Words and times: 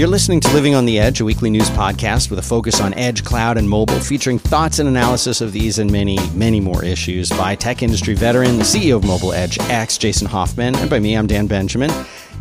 You're 0.00 0.08
listening 0.08 0.40
to 0.40 0.54
Living 0.54 0.74
on 0.74 0.86
the 0.86 0.98
Edge, 0.98 1.20
a 1.20 1.26
weekly 1.26 1.50
news 1.50 1.68
podcast 1.68 2.30
with 2.30 2.38
a 2.38 2.42
focus 2.42 2.80
on 2.80 2.94
edge, 2.94 3.22
cloud, 3.22 3.58
and 3.58 3.68
mobile, 3.68 4.00
featuring 4.00 4.38
thoughts 4.38 4.78
and 4.78 4.88
analysis 4.88 5.42
of 5.42 5.52
these 5.52 5.78
and 5.78 5.92
many, 5.92 6.16
many 6.30 6.58
more 6.58 6.82
issues 6.82 7.28
by 7.28 7.54
tech 7.54 7.82
industry 7.82 8.14
veteran, 8.14 8.56
the 8.56 8.64
CEO 8.64 8.96
of 8.96 9.04
Mobile 9.04 9.34
Edge 9.34 9.58
X, 9.68 9.98
Jason 9.98 10.26
Hoffman, 10.26 10.74
and 10.76 10.88
by 10.88 11.00
me, 11.00 11.18
I'm 11.18 11.26
Dan 11.26 11.46
Benjamin. 11.46 11.90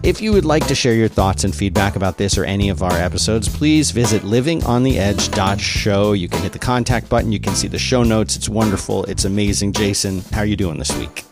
If 0.04 0.22
you 0.22 0.32
would 0.32 0.46
like 0.46 0.68
to 0.68 0.74
share 0.74 0.94
your 0.94 1.10
thoughts 1.10 1.44
and 1.44 1.54
feedback 1.54 1.98
about 1.98 2.18
this 2.18 2.38
or 2.38 2.46
any 2.46 2.70
of 2.70 2.82
our 2.82 2.94
episodes, 2.94 3.50
please 3.50 3.92
visit 3.92 4.22
livingontheedge.show. 4.22 6.14
You 6.14 6.30
can 6.30 6.42
hit 6.42 6.54
the 6.54 6.60
contact 6.60 7.10
button. 7.10 7.34
You 7.34 7.42
can 7.42 7.56
see 7.56 7.68
the 7.68 7.78
show 7.78 8.04
notes. 8.04 8.38
It's 8.38 8.48
wonderful. 8.48 9.04
It's 9.04 9.26
amazing. 9.26 9.74
Jason, 9.74 10.22
how 10.32 10.40
are 10.40 10.46
you 10.46 10.56
doing 10.56 10.80
this 10.80 10.98
week? 10.98 11.26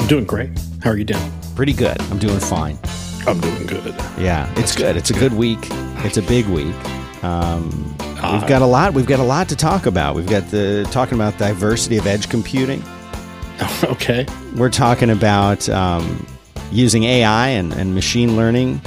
I'm 0.00 0.08
doing 0.08 0.24
great. 0.24 0.50
How 0.82 0.90
are 0.90 0.96
you 0.96 1.04
doing? 1.04 1.32
Pretty 1.54 1.74
good. 1.74 2.00
I'm 2.10 2.18
doing 2.18 2.40
fine. 2.40 2.76
I'm 3.26 3.40
doing 3.40 3.66
good. 3.66 3.94
Yeah, 4.18 4.52
it's 4.56 4.74
good. 4.74 4.96
It's 4.96 5.10
a 5.10 5.14
good 5.14 5.32
week. 5.32 5.58
It's 6.04 6.16
a 6.16 6.22
big 6.22 6.46
week. 6.46 6.74
Um, 7.24 7.70
we've 7.98 8.46
got 8.46 8.60
a 8.60 8.66
lot. 8.66 8.92
We've 8.92 9.06
got 9.06 9.18
a 9.18 9.24
lot 9.24 9.48
to 9.48 9.56
talk 9.56 9.86
about. 9.86 10.14
We've 10.14 10.28
got 10.28 10.50
the 10.50 10.86
talking 10.90 11.14
about 11.14 11.38
diversity 11.38 11.96
of 11.96 12.06
edge 12.06 12.28
computing. 12.28 12.82
okay. 13.84 14.26
We're 14.56 14.70
talking 14.70 15.08
about 15.08 15.68
um, 15.70 16.26
using 16.70 17.04
AI 17.04 17.48
and, 17.48 17.72
and 17.72 17.94
machine 17.94 18.36
learning 18.36 18.82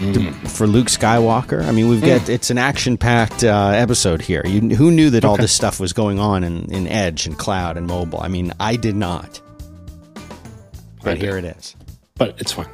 to, 0.00 0.32
for 0.48 0.66
Luke 0.66 0.88
Skywalker. 0.88 1.64
I 1.64 1.70
mean, 1.70 1.88
we've 1.88 2.00
got 2.00 2.28
it's 2.28 2.50
an 2.50 2.58
action-packed 2.58 3.44
uh, 3.44 3.72
episode 3.74 4.22
here. 4.22 4.42
You, 4.46 4.74
who 4.74 4.90
knew 4.90 5.10
that 5.10 5.24
all 5.24 5.36
this 5.36 5.52
stuff 5.52 5.78
was 5.78 5.92
going 5.92 6.18
on 6.18 6.42
in, 6.42 6.72
in 6.72 6.88
edge 6.88 7.26
and 7.26 7.38
cloud 7.38 7.76
and 7.76 7.86
mobile? 7.86 8.20
I 8.20 8.28
mean, 8.28 8.52
I 8.58 8.74
did 8.76 8.96
not. 8.96 9.40
But 11.04 11.18
here 11.18 11.36
it 11.36 11.44
is. 11.44 11.76
But 12.16 12.40
it's 12.40 12.52
fine. 12.52 12.68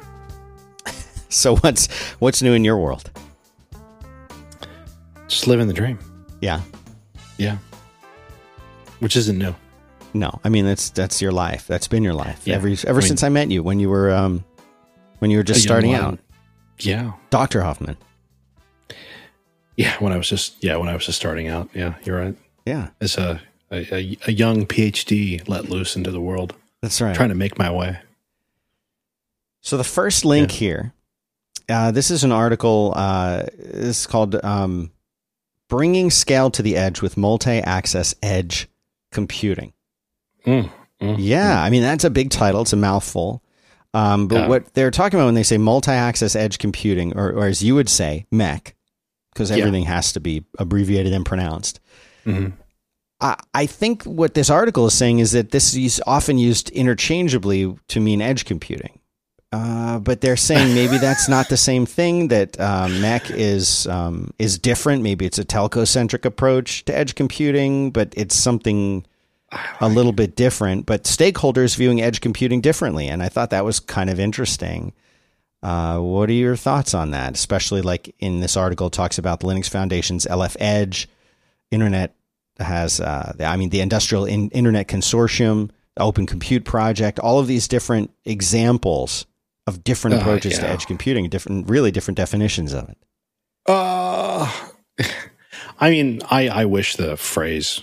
So 1.29 1.57
what's 1.57 1.87
what's 2.19 2.41
new 2.41 2.53
in 2.53 2.63
your 2.63 2.77
world? 2.77 3.11
Just 5.27 5.45
living 5.47 5.67
the 5.67 5.73
dream. 5.73 5.99
Yeah. 6.41 6.61
Yeah. 7.37 7.57
Which 8.99 9.15
isn't 9.17 9.37
new. 9.37 9.53
No, 10.13 10.39
I 10.43 10.49
mean 10.49 10.65
that's 10.65 10.89
that's 10.89 11.21
your 11.21 11.31
life. 11.33 11.67
That's 11.67 11.87
been 11.87 12.01
your 12.03 12.13
life 12.13 12.41
Yeah. 12.47 12.55
ever 12.55 12.69
ever 12.69 12.89
I 12.89 12.93
mean- 12.93 13.01
since 13.01 13.23
I 13.23 13.29
met 13.29 13.51
you 13.51 13.61
when 13.61 13.79
you 13.79 13.89
were 13.89 14.11
um 14.11 14.43
when 15.19 15.29
you 15.31 15.37
were 15.37 15.43
just 15.43 15.61
starting 15.63 15.93
out, 15.93 16.17
Yeah. 16.79 17.13
Doctor 17.29 17.61
Hoffman. 17.61 17.97
Yeah. 19.75 19.95
When 19.99 20.13
I 20.13 20.17
was 20.17 20.29
just 20.29 20.63
yeah, 20.63 20.77
when 20.77 20.87
I 20.89 20.93
was 20.93 21.05
just 21.05 21.17
starting 21.17 21.47
out. 21.49 21.69
Yeah, 21.73 21.95
you're 22.05 22.17
right. 22.19 22.35
Yeah, 22.65 22.89
As 23.01 23.17
a 23.17 23.41
a, 23.69 23.93
a, 23.93 24.17
a 24.27 24.31
young 24.31 24.65
PhD 24.65 25.45
let 25.49 25.69
loose 25.69 25.95
into 25.97 26.09
the 26.11 26.21
world, 26.21 26.55
that's 26.81 27.01
right. 27.01 27.13
trying 27.15 27.29
to 27.29 27.35
make 27.35 27.57
my 27.57 27.69
way. 27.69 27.99
So 29.61 29.75
the 29.77 29.83
first 29.83 30.23
link 30.23 30.51
here, 30.51 30.93
uh, 31.69 31.91
this 31.91 32.11
is 32.11 32.23
an 32.23 32.31
article. 32.31 32.93
Uh, 32.95 33.43
this 33.57 33.99
is 34.01 34.07
called 34.07 34.35
um, 34.43 34.91
"Bringing 35.69 36.09
Scale 36.09 36.49
to 36.51 36.61
the 36.61 36.75
Edge 36.75 37.01
with 37.01 37.17
Multi-Access 37.17 38.15
Edge 38.21 38.67
Computing." 39.11 39.73
Mm, 40.45 40.69
mm, 41.01 41.15
Yeah, 41.17 41.61
I 41.61 41.69
mean 41.69 41.81
that's 41.81 42.03
a 42.03 42.09
big 42.09 42.29
title. 42.29 42.61
It's 42.61 42.73
a 42.73 42.77
mouthful. 42.77 43.43
Um, 43.93 44.27
but 44.27 44.35
Yeah. 44.35 44.47
what 44.47 44.73
they're 44.73 44.91
talking 44.91 45.17
about 45.19 45.25
when 45.25 45.33
they 45.35 45.43
say 45.43 45.57
multi-access 45.57 46.35
edge 46.35 46.59
computing, 46.59 47.17
or, 47.17 47.31
or 47.31 47.47
as 47.47 47.63
you 47.63 47.73
would 47.75 47.89
say, 47.89 48.25
MEC, 48.31 48.73
because 49.33 49.49
Yeah. 49.49 49.57
everything 49.57 49.85
has 49.85 50.11
to 50.13 50.19
be 50.19 50.45
abbreviated 50.59 51.13
and 51.13 51.25
pronounced. 51.25 51.79
mhm. 52.25 52.53
I, 53.19 53.35
I 53.55 53.65
think 53.65 54.03
what 54.03 54.35
this 54.35 54.49
article 54.49 54.85
is 54.85 54.93
saying 54.93 55.17
is 55.19 55.31
that 55.31 55.49
this 55.51 55.73
is 55.73 56.01
often 56.05 56.37
used 56.37 56.69
interchangeably 56.69 57.75
to 57.87 57.99
mean 57.99 58.21
edge 58.21 58.45
computing. 58.45 58.99
Uh, 59.53 59.97
but 59.99 60.19
they're 60.19 60.35
saying 60.35 60.75
maybe 60.75 60.97
that's 60.97 61.29
not 61.29 61.47
the 61.47 61.57
same 61.57 61.85
thing. 61.85 62.27
That 62.27 62.59
um, 62.59 62.91
MEC 62.93 63.31
is 63.31 63.87
um, 63.87 64.31
is 64.37 64.59
different. 64.59 65.03
Maybe 65.03 65.25
it's 65.25 65.39
a 65.39 65.45
telco 65.45 65.87
centric 65.87 66.25
approach 66.25 66.83
to 66.85 66.97
edge 66.97 67.15
computing, 67.15 67.91
but 67.91 68.13
it's 68.17 68.35
something 68.35 69.05
a 69.79 69.87
little 69.87 70.11
bit 70.11 70.35
different. 70.35 70.85
But 70.85 71.05
stakeholders 71.05 71.77
viewing 71.77 72.01
edge 72.01 72.19
computing 72.19 72.59
differently, 72.59 73.07
and 73.07 73.23
I 73.23 73.29
thought 73.29 73.51
that 73.51 73.63
was 73.63 73.79
kind 73.79 74.09
of 74.09 74.19
interesting. 74.19 74.91
Uh, 75.63 75.99
what 75.99 76.29
are 76.29 76.33
your 76.33 76.57
thoughts 76.57 76.93
on 76.93 77.11
that? 77.11 77.33
Especially 77.35 77.81
like 77.81 78.13
in 78.19 78.41
this 78.41 78.57
article, 78.57 78.89
talks 78.89 79.17
about 79.17 79.39
the 79.39 79.47
Linux 79.47 79.69
Foundation's 79.69 80.25
LF 80.25 80.57
Edge, 80.59 81.07
Internet 81.71 82.13
has, 82.59 82.99
uh, 82.99 83.33
the, 83.37 83.45
I 83.45 83.55
mean, 83.55 83.69
the 83.69 83.81
Industrial 83.81 84.25
in- 84.25 84.49
Internet 84.49 84.87
Consortium, 84.87 85.69
Open 85.97 86.25
Compute 86.25 86.65
Project, 86.65 87.19
all 87.19 87.39
of 87.39 87.47
these 87.47 87.67
different 87.67 88.11
examples 88.25 89.25
of 89.67 89.83
different 89.83 90.15
Uh, 90.15 90.19
approaches 90.21 90.57
to 90.57 90.67
edge 90.67 90.87
computing, 90.87 91.29
different, 91.29 91.69
really 91.69 91.91
different 91.91 92.17
definitions 92.17 92.73
of 92.73 92.89
it. 92.89 92.97
Uh, 93.67 94.51
I 95.79 95.89
mean, 95.91 96.21
I, 96.31 96.47
I 96.47 96.65
wish 96.65 96.95
the 96.95 97.17
phrase 97.17 97.81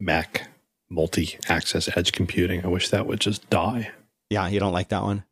MEC 0.00 0.42
multi 0.88 1.38
access 1.48 1.88
edge 1.96 2.12
computing, 2.12 2.64
I 2.64 2.68
wish 2.68 2.88
that 2.90 3.06
would 3.06 3.20
just 3.20 3.50
die. 3.50 3.90
Yeah, 4.30 4.48
you 4.48 4.60
don't 4.60 4.72
like 4.72 4.88
that 4.88 5.02
one? 5.02 5.24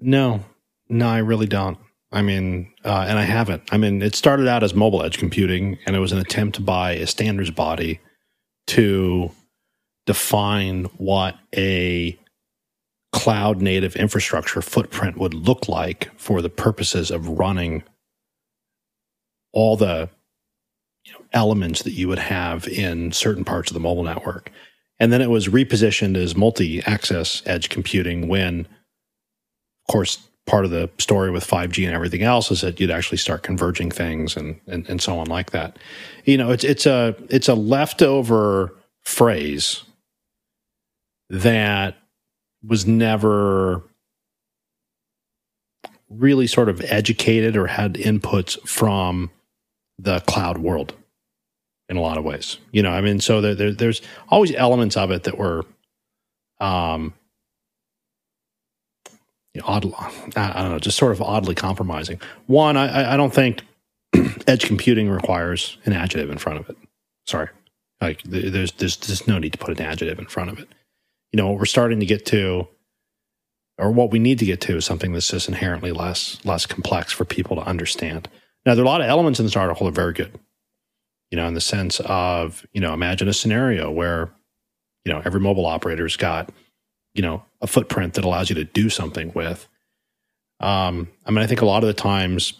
No, 0.00 0.44
no, 0.88 1.08
I 1.08 1.18
really 1.18 1.46
don't. 1.46 1.78
I 2.10 2.22
mean, 2.22 2.72
uh, 2.84 3.04
and 3.08 3.18
I 3.18 3.24
haven't. 3.24 3.62
I 3.70 3.76
mean, 3.76 4.00
it 4.00 4.14
started 4.14 4.48
out 4.48 4.62
as 4.62 4.72
mobile 4.74 5.02
edge 5.02 5.18
computing, 5.18 5.78
and 5.84 5.94
it 5.94 5.98
was 5.98 6.12
an 6.12 6.18
attempt 6.18 6.64
by 6.64 6.92
a 6.92 7.06
standards 7.06 7.50
body 7.50 8.00
to 8.68 9.30
define 10.06 10.84
what 10.96 11.36
a 11.54 12.18
cloud 13.12 13.62
native 13.62 13.96
infrastructure 13.96 14.62
footprint 14.62 15.16
would 15.16 15.34
look 15.34 15.68
like 15.68 16.10
for 16.18 16.42
the 16.42 16.50
purposes 16.50 17.10
of 17.10 17.28
running 17.28 17.82
all 19.52 19.76
the 19.76 20.08
you 21.04 21.12
know, 21.12 21.24
elements 21.32 21.82
that 21.82 21.92
you 21.92 22.08
would 22.08 22.18
have 22.18 22.68
in 22.68 23.12
certain 23.12 23.44
parts 23.44 23.70
of 23.70 23.74
the 23.74 23.80
mobile 23.80 24.04
network. 24.04 24.50
And 25.00 25.12
then 25.12 25.22
it 25.22 25.30
was 25.30 25.48
repositioned 25.48 26.16
as 26.16 26.36
multi 26.36 26.82
access 26.84 27.42
edge 27.46 27.68
computing 27.68 28.28
when 28.28 28.66
of 29.88 29.92
course, 29.92 30.18
part 30.46 30.64
of 30.64 30.70
the 30.70 30.90
story 30.98 31.30
with 31.30 31.46
5G 31.46 31.86
and 31.86 31.94
everything 31.94 32.22
else 32.22 32.50
is 32.50 32.60
that 32.60 32.78
you'd 32.78 32.90
actually 32.90 33.18
start 33.18 33.42
converging 33.42 33.90
things 33.90 34.36
and, 34.36 34.60
and, 34.66 34.88
and 34.88 35.00
so 35.00 35.18
on 35.18 35.26
like 35.26 35.50
that. 35.52 35.78
You 36.24 36.36
know, 36.36 36.50
it's 36.50 36.64
it's 36.64 36.86
a 36.86 37.14
it's 37.30 37.48
a 37.48 37.54
leftover 37.54 38.74
phrase 39.02 39.84
that 41.30 41.96
was 42.66 42.86
never 42.86 43.82
really 46.10 46.46
sort 46.46 46.68
of 46.68 46.80
educated 46.82 47.56
or 47.56 47.66
had 47.66 47.94
inputs 47.94 48.58
from 48.66 49.30
the 49.98 50.20
cloud 50.20 50.58
world 50.58 50.94
in 51.88 51.96
a 51.96 52.00
lot 52.00 52.16
of 52.18 52.24
ways. 52.24 52.58
You 52.72 52.82
know, 52.82 52.90
I 52.90 53.00
mean, 53.00 53.20
so 53.20 53.40
there, 53.40 53.54
there, 53.54 53.72
there's 53.72 54.00
always 54.28 54.54
elements 54.54 54.96
of 54.96 55.10
it 55.10 55.24
that 55.24 55.36
were 55.38 55.64
um, 56.60 57.14
you 59.54 59.60
know, 59.60 59.66
odd, 59.66 59.92
I 60.36 60.62
don't 60.62 60.72
know, 60.72 60.78
just 60.78 60.96
sort 60.98 61.12
of 61.12 61.22
oddly 61.22 61.54
compromising. 61.54 62.20
One, 62.46 62.76
I, 62.76 62.88
I- 63.02 63.14
I 63.14 63.16
don't 63.16 63.32
think 63.32 63.62
edge 64.46 64.66
computing 64.66 65.08
requires 65.08 65.78
an 65.84 65.92
adjective 65.92 66.30
in 66.30 66.38
front 66.38 66.58
of 66.60 66.68
it. 66.70 66.76
Sorry, 67.26 67.48
like 68.00 68.22
there's 68.22 68.72
there's 68.72 68.96
there's 68.96 69.26
no 69.26 69.38
need 69.38 69.52
to 69.52 69.58
put 69.58 69.78
an 69.78 69.84
adjective 69.84 70.18
in 70.18 70.26
front 70.26 70.50
of 70.50 70.58
it. 70.58 70.68
You 71.32 71.36
know, 71.36 71.48
what 71.50 71.58
we're 71.58 71.66
starting 71.66 72.00
to 72.00 72.06
get 72.06 72.26
to, 72.26 72.68
or 73.78 73.90
what 73.90 74.10
we 74.10 74.18
need 74.18 74.38
to 74.38 74.46
get 74.46 74.60
to, 74.62 74.76
is 74.76 74.84
something 74.84 75.12
that's 75.12 75.28
just 75.28 75.48
inherently 75.48 75.92
less 75.92 76.38
less 76.44 76.66
complex 76.66 77.12
for 77.12 77.24
people 77.24 77.56
to 77.56 77.62
understand. 77.62 78.28
Now, 78.66 78.74
there 78.74 78.82
are 78.82 78.86
a 78.86 78.90
lot 78.90 79.00
of 79.00 79.08
elements 79.08 79.38
in 79.38 79.46
this 79.46 79.56
article 79.56 79.86
that 79.86 79.92
are 79.92 80.02
very 80.02 80.12
good. 80.12 80.38
You 81.30 81.36
know, 81.36 81.46
in 81.46 81.54
the 81.54 81.60
sense 81.60 82.00
of 82.04 82.66
you 82.72 82.80
know, 82.80 82.94
imagine 82.94 83.28
a 83.28 83.34
scenario 83.34 83.90
where 83.90 84.30
you 85.04 85.12
know 85.12 85.22
every 85.24 85.40
mobile 85.40 85.66
operator's 85.66 86.16
got 86.16 86.50
you 87.14 87.22
know 87.22 87.42
a 87.60 87.66
footprint 87.66 88.14
that 88.14 88.24
allows 88.24 88.48
you 88.48 88.54
to 88.54 88.64
do 88.64 88.90
something 88.90 89.32
with 89.34 89.66
um 90.60 91.08
i 91.26 91.30
mean 91.30 91.42
i 91.42 91.46
think 91.46 91.62
a 91.62 91.66
lot 91.66 91.82
of 91.82 91.86
the 91.86 91.94
times 91.94 92.52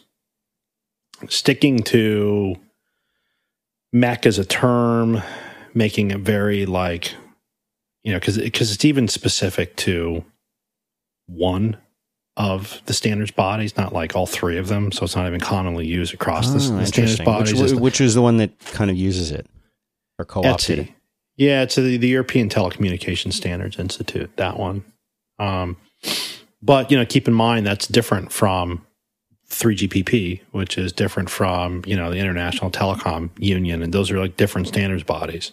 sticking 1.29 1.79
to 1.81 2.57
MEC 3.95 4.27
as 4.27 4.39
a 4.39 4.45
term 4.45 5.23
making 5.75 6.11
it 6.11 6.21
very 6.21 6.65
like 6.67 7.15
you 8.05 8.13
know 8.13 8.19
because 8.19 8.39
because 8.39 8.73
it's 8.73 8.85
even 8.85 9.09
specific 9.09 9.77
to 9.77 10.25
one 11.27 11.77
of 12.37 12.81
the 12.87 12.93
standards 12.93 13.31
bodies 13.33 13.77
not 13.77 13.93
like 13.93 14.15
all 14.15 14.27
three 14.27 14.57
of 14.59 14.69
them 14.69 14.93
so 14.93 15.05
it's 15.05 15.17
not 15.17 15.27
even 15.27 15.41
commonly 15.41 15.87
used 15.87 16.15
across 16.15 16.49
the, 16.49 16.75
Oh, 16.75 16.79
the 16.79 16.87
standards 16.87 17.21
bodies 17.21 17.55
Which, 17.55 17.73
It's 17.73 17.81
which 17.81 18.01
is 18.01 18.15
the 18.15 18.23
one 18.23 18.37
that 18.37 18.57
kind 18.61 18.91
of 18.91 18.97
uses 18.97 19.33
it 19.33 19.47
or 20.19 20.25
co-opted? 20.25 20.79
ETSI. 20.81 20.95
Yeah, 21.37 21.63
it's 21.63 21.77
the, 21.77 21.97
the 21.97 22.09
European 22.09 22.49
Telecommunication 22.49 23.33
Standards 23.33 23.79
Institute, 23.79 24.31
that 24.37 24.59
one. 24.59 24.85
Um, 25.39 25.77
but, 26.61 26.91
you 26.91 26.99
know, 26.99 27.07
keep 27.07 27.29
in 27.29 27.35
mind 27.35 27.65
that's 27.65 27.87
different 27.87 28.33
from 28.33 28.85
3GPP, 29.49 30.41
which 30.51 30.77
is 30.77 30.93
different 30.93 31.31
from, 31.31 31.83
you 31.87 31.97
know, 31.97 32.11
the 32.11 32.19
International 32.19 32.73
Telecom 32.73 33.31
Union. 33.39 33.83
And 33.85 33.95
those 33.95 34.11
are 34.11 34.19
like 34.19 34.37
different 34.37 34.67
standards 34.67 35.05
bodies. 35.05 35.53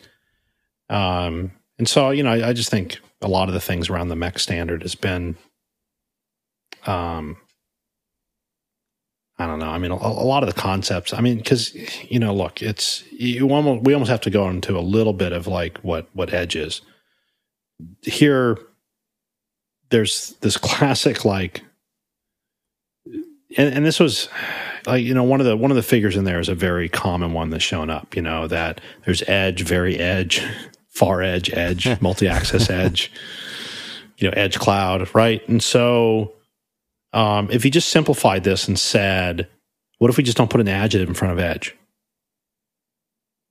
Um, 0.89 1.51
and 1.77 1.87
so, 1.87 2.09
you 2.11 2.23
know, 2.23 2.31
I, 2.31 2.49
I 2.49 2.53
just 2.53 2.69
think 2.69 2.99
a 3.21 3.27
lot 3.27 3.47
of 3.47 3.53
the 3.53 3.61
things 3.61 3.89
around 3.89 4.09
the 4.09 4.15
MEC 4.15 4.39
standard 4.39 4.81
has 4.81 4.95
been, 4.95 5.35
um, 6.85 7.37
I 9.37 9.47
don't 9.47 9.59
know. 9.59 9.67
I 9.67 9.77
mean, 9.77 9.91
a, 9.91 9.95
a 9.95 10.25
lot 10.25 10.43
of 10.43 10.53
the 10.53 10.59
concepts. 10.59 11.13
I 11.13 11.19
mean, 11.19 11.37
because 11.37 11.75
you 12.09 12.19
know, 12.19 12.33
look, 12.33 12.61
it's 12.61 13.03
you 13.11 13.49
almost 13.49 13.83
we 13.83 13.93
almost 13.93 14.09
have 14.09 14.21
to 14.21 14.29
go 14.29 14.49
into 14.49 14.77
a 14.77 14.79
little 14.79 15.13
bit 15.13 15.33
of 15.33 15.45
like 15.45 15.77
what 15.79 16.07
what 16.13 16.33
edge 16.33 16.55
is. 16.55 16.81
Here, 18.01 18.57
there's 19.89 20.35
this 20.39 20.55
classic 20.57 21.25
like, 21.25 21.63
and, 23.05 23.73
and 23.73 23.85
this 23.85 23.99
was 23.99 24.29
like 24.85 25.03
you 25.03 25.13
know 25.13 25.23
one 25.23 25.41
of 25.41 25.45
the 25.45 25.57
one 25.57 25.69
of 25.69 25.75
the 25.75 25.83
figures 25.83 26.15
in 26.15 26.23
there 26.23 26.39
is 26.39 26.47
a 26.47 26.55
very 26.55 26.87
common 26.87 27.33
one 27.33 27.49
that's 27.49 27.63
shown 27.63 27.89
up. 27.89 28.15
You 28.15 28.21
know 28.21 28.47
that 28.47 28.79
there's 29.03 29.21
edge, 29.23 29.63
very 29.63 29.97
edge, 29.99 30.41
far 30.95 31.21
edge, 31.21 31.51
edge, 31.53 32.01
multi-access 32.01 32.69
edge, 32.71 33.11
you 34.17 34.27
know, 34.27 34.33
edge 34.35 34.57
cloud, 34.57 35.13
right? 35.13 35.47
And 35.47 35.61
so 35.61 36.33
um, 37.13 37.49
if 37.51 37.63
you 37.65 37.71
just 37.71 37.89
simplified 37.89 38.43
this 38.43 38.67
and 38.67 38.79
said, 38.79 39.47
what 39.99 40.09
if 40.09 40.17
we 40.17 40.23
just 40.23 40.37
don't 40.37 40.49
put 40.49 40.61
an 40.61 40.67
adjective 40.67 41.07
in 41.07 41.15
front 41.15 41.33
of 41.33 41.39
edge? 41.39 41.75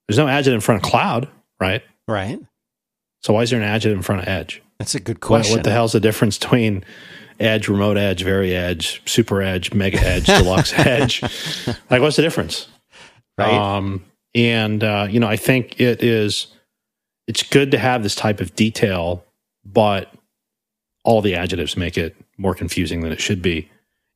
There's 0.08 0.18
no 0.18 0.28
adjective 0.28 0.54
in 0.54 0.60
front 0.60 0.84
of 0.84 0.90
cloud, 0.90 1.28
right? 1.60 1.82
Right. 2.08 2.38
So 3.22 3.32
why 3.32 3.42
is 3.42 3.50
there 3.50 3.58
an 3.60 3.64
adjective 3.64 3.96
in 3.96 4.02
front 4.02 4.22
of 4.22 4.28
edge? 4.28 4.62
That's 4.78 4.94
a 4.94 5.00
good 5.00 5.16
What, 5.16 5.20
question. 5.20 5.56
what 5.56 5.64
the 5.64 5.70
hell's 5.70 5.92
the 5.92 6.00
difference 6.00 6.36
between 6.38 6.84
edge, 7.40 7.68
remote 7.68 7.96
edge, 7.96 8.22
very 8.22 8.54
edge, 8.54 9.02
super 9.06 9.40
edge, 9.40 9.72
mega 9.72 9.98
edge, 10.00 10.26
deluxe 10.26 10.72
edge? 10.78 11.22
Like, 11.90 12.02
what's 12.02 12.16
the 12.16 12.22
difference? 12.22 12.68
Right. 13.38 13.52
Um, 13.52 14.04
and 14.34 14.82
uh, 14.84 15.06
you 15.10 15.20
know, 15.20 15.28
I 15.28 15.36
think 15.36 15.80
it 15.80 16.02
is. 16.02 16.48
It's 17.26 17.42
good 17.42 17.70
to 17.70 17.78
have 17.78 18.02
this 18.02 18.14
type 18.14 18.40
of 18.40 18.54
detail, 18.54 19.24
but 19.64 20.12
all 21.04 21.22
the 21.22 21.34
adjectives 21.34 21.76
make 21.76 21.96
it 21.96 22.16
more 22.36 22.54
confusing 22.54 23.00
than 23.00 23.12
it 23.12 23.20
should 23.20 23.42
be, 23.42 23.70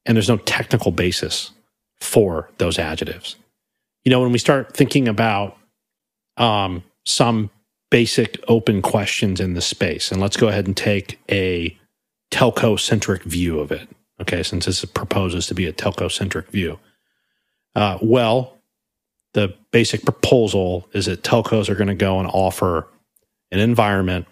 and 0.07 0.17
there's 0.17 0.29
no 0.29 0.39
technical 0.39 0.91
basis 0.91 1.53
for 2.01 2.51
those 2.59 2.79
adjectives. 2.79 3.37
You 4.05 4.11
know, 4.11 4.21
when 4.21 4.33
we 4.33 4.39
start 4.39 4.77
thinking 4.77 5.09
about 5.09 5.57
um, 6.37 6.83
some 7.05 7.51
basic 7.91 8.39
open 8.49 8.83
questions 8.83 9.41
in 9.41 9.55
the 9.55 9.61
space, 9.61 10.11
and 10.13 10.21
let's 10.21 10.37
go 10.37 10.49
ahead 10.49 10.67
and 10.67 10.77
take 10.77 11.19
a 11.31 11.77
telco 12.31 12.79
centric 12.79 13.23
view 13.23 13.59
of 13.61 13.73
it. 13.73 13.89
Okay, 14.21 14.43
since 14.43 14.67
this 14.67 14.85
proposes 14.85 15.47
to 15.47 15.55
be 15.55 15.67
a 15.67 15.73
telco 15.73 16.11
centric 16.11 16.49
view. 16.49 16.79
Uh, 17.75 17.99
well, 18.03 18.59
the 19.35 19.55
basic 19.71 20.05
proposal 20.05 20.89
is 20.93 21.07
that 21.07 21.23
telcos 21.23 21.69
are 21.69 21.75
going 21.77 21.89
to 21.89 21.95
go 21.95 22.19
and 22.19 22.29
offer 22.33 22.89
an 23.51 23.61
environment 23.61 24.27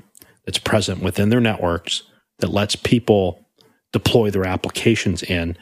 that's 0.44 0.58
present 0.58 1.02
within 1.02 1.30
their 1.30 1.40
networks 1.40 2.02
that 2.38 2.48
lets 2.48 2.76
people 2.76 3.46
deploy 3.92 4.30
their 4.30 4.46
applications 4.46 5.22
in 5.22 5.56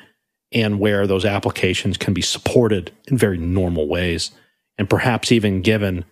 and 0.53 0.79
where 0.79 1.07
those 1.07 1.25
applications 1.25 1.97
can 1.97 2.15
be 2.15 2.23
supported 2.23 2.93
in 3.09 3.17
very 3.17 3.39
normal 3.39 3.89
ways 3.89 4.31
and 4.79 4.91
perhaps 4.91 5.33
even 5.33 5.63
given 5.63 6.05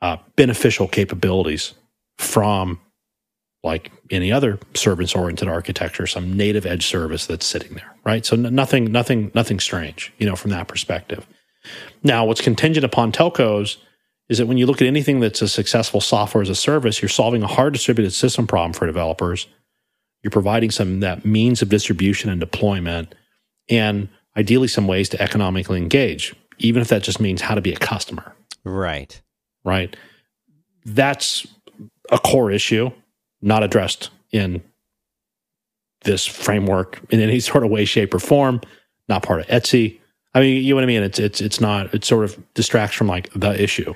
uh, 0.00 0.16
beneficial 0.36 0.86
capabilities 0.88 1.74
from 2.18 2.80
like 3.62 3.90
any 4.10 4.30
other 4.30 4.58
service 4.74 5.14
oriented 5.14 5.48
architecture 5.48 6.06
some 6.06 6.36
native 6.36 6.66
edge 6.66 6.86
service 6.86 7.26
that's 7.26 7.46
sitting 7.46 7.74
there 7.74 7.94
right? 8.04 8.24
So 8.24 8.36
nothing 8.36 8.92
nothing 8.92 9.32
nothing 9.34 9.58
strange 9.58 10.12
you 10.18 10.26
know 10.26 10.36
from 10.36 10.50
that 10.50 10.68
perspective. 10.68 11.26
Now, 12.02 12.26
what's 12.26 12.42
contingent 12.42 12.84
upon 12.84 13.12
telcos 13.12 13.78
is 14.34 14.38
that 14.38 14.46
when 14.46 14.58
you 14.58 14.66
look 14.66 14.82
at 14.82 14.88
anything 14.88 15.20
that's 15.20 15.42
a 15.42 15.48
successful 15.48 16.00
software 16.00 16.42
as 16.42 16.48
a 16.48 16.56
service, 16.56 17.00
you're 17.00 17.08
solving 17.08 17.44
a 17.44 17.46
hard 17.46 17.72
distributed 17.72 18.10
system 18.10 18.48
problem 18.48 18.72
for 18.72 18.84
developers. 18.84 19.46
You're 20.24 20.32
providing 20.32 20.72
some 20.72 20.98
that 21.00 21.24
means 21.24 21.62
of 21.62 21.68
distribution 21.68 22.30
and 22.30 22.40
deployment, 22.40 23.14
and 23.70 24.08
ideally 24.36 24.66
some 24.66 24.88
ways 24.88 25.08
to 25.10 25.22
economically 25.22 25.78
engage, 25.78 26.34
even 26.58 26.82
if 26.82 26.88
that 26.88 27.04
just 27.04 27.20
means 27.20 27.42
how 27.42 27.54
to 27.54 27.60
be 27.60 27.72
a 27.72 27.76
customer, 27.76 28.34
right. 28.64 29.22
right? 29.62 29.94
That's 30.84 31.46
a 32.10 32.18
core 32.18 32.50
issue, 32.50 32.90
not 33.40 33.62
addressed 33.62 34.10
in 34.32 34.64
this 36.02 36.26
framework 36.26 37.00
in 37.10 37.20
any 37.20 37.38
sort 37.52 37.62
of 37.62 37.70
way, 37.70 37.84
shape, 37.84 38.12
or 38.12 38.18
form. 38.18 38.60
Not 39.08 39.22
part 39.22 39.40
of 39.40 39.46
ETSI. 39.46 40.00
I 40.34 40.40
mean, 40.40 40.64
you 40.64 40.70
know 40.70 40.76
what 40.76 40.84
I 40.84 40.88
mean. 40.88 41.04
It's 41.04 41.20
it's 41.20 41.40
it's 41.40 41.60
not. 41.60 41.94
It 41.94 42.04
sort 42.04 42.24
of 42.24 42.36
distracts 42.54 42.96
from 42.96 43.06
like 43.06 43.30
the 43.34 43.62
issue. 43.62 43.94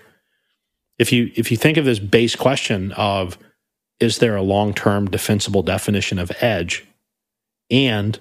If 0.99 1.13
you 1.13 1.31
if 1.35 1.51
you 1.51 1.57
think 1.57 1.77
of 1.77 1.85
this 1.85 1.99
base 1.99 2.35
question 2.35 2.93
of 2.93 3.39
is 4.01 4.19
there 4.19 4.37
a 4.37 4.43
long 4.43 4.75
term 4.75 5.11
defensible 5.11 5.63
definition 5.63 6.19
of 6.19 6.33
edge, 6.41 6.87
and 7.71 8.19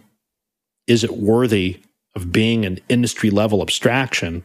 is 0.88 1.04
it 1.04 1.18
worthy 1.18 1.82
of 2.16 2.32
being 2.32 2.66
an 2.66 2.80
industry 2.90 3.30
level 3.30 3.62
abstraction? 3.62 4.44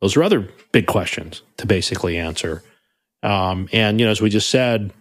Those 0.00 0.16
are 0.16 0.22
other 0.22 0.48
big 0.72 0.86
questions 0.86 1.42
to 1.56 1.66
basically 1.66 2.16
answer. 2.16 2.62
Um, 3.22 3.68
and 3.72 3.98
you 3.98 4.06
know, 4.06 4.12
as 4.12 4.20
we 4.20 4.30
just 4.30 4.50
said, 4.50 4.92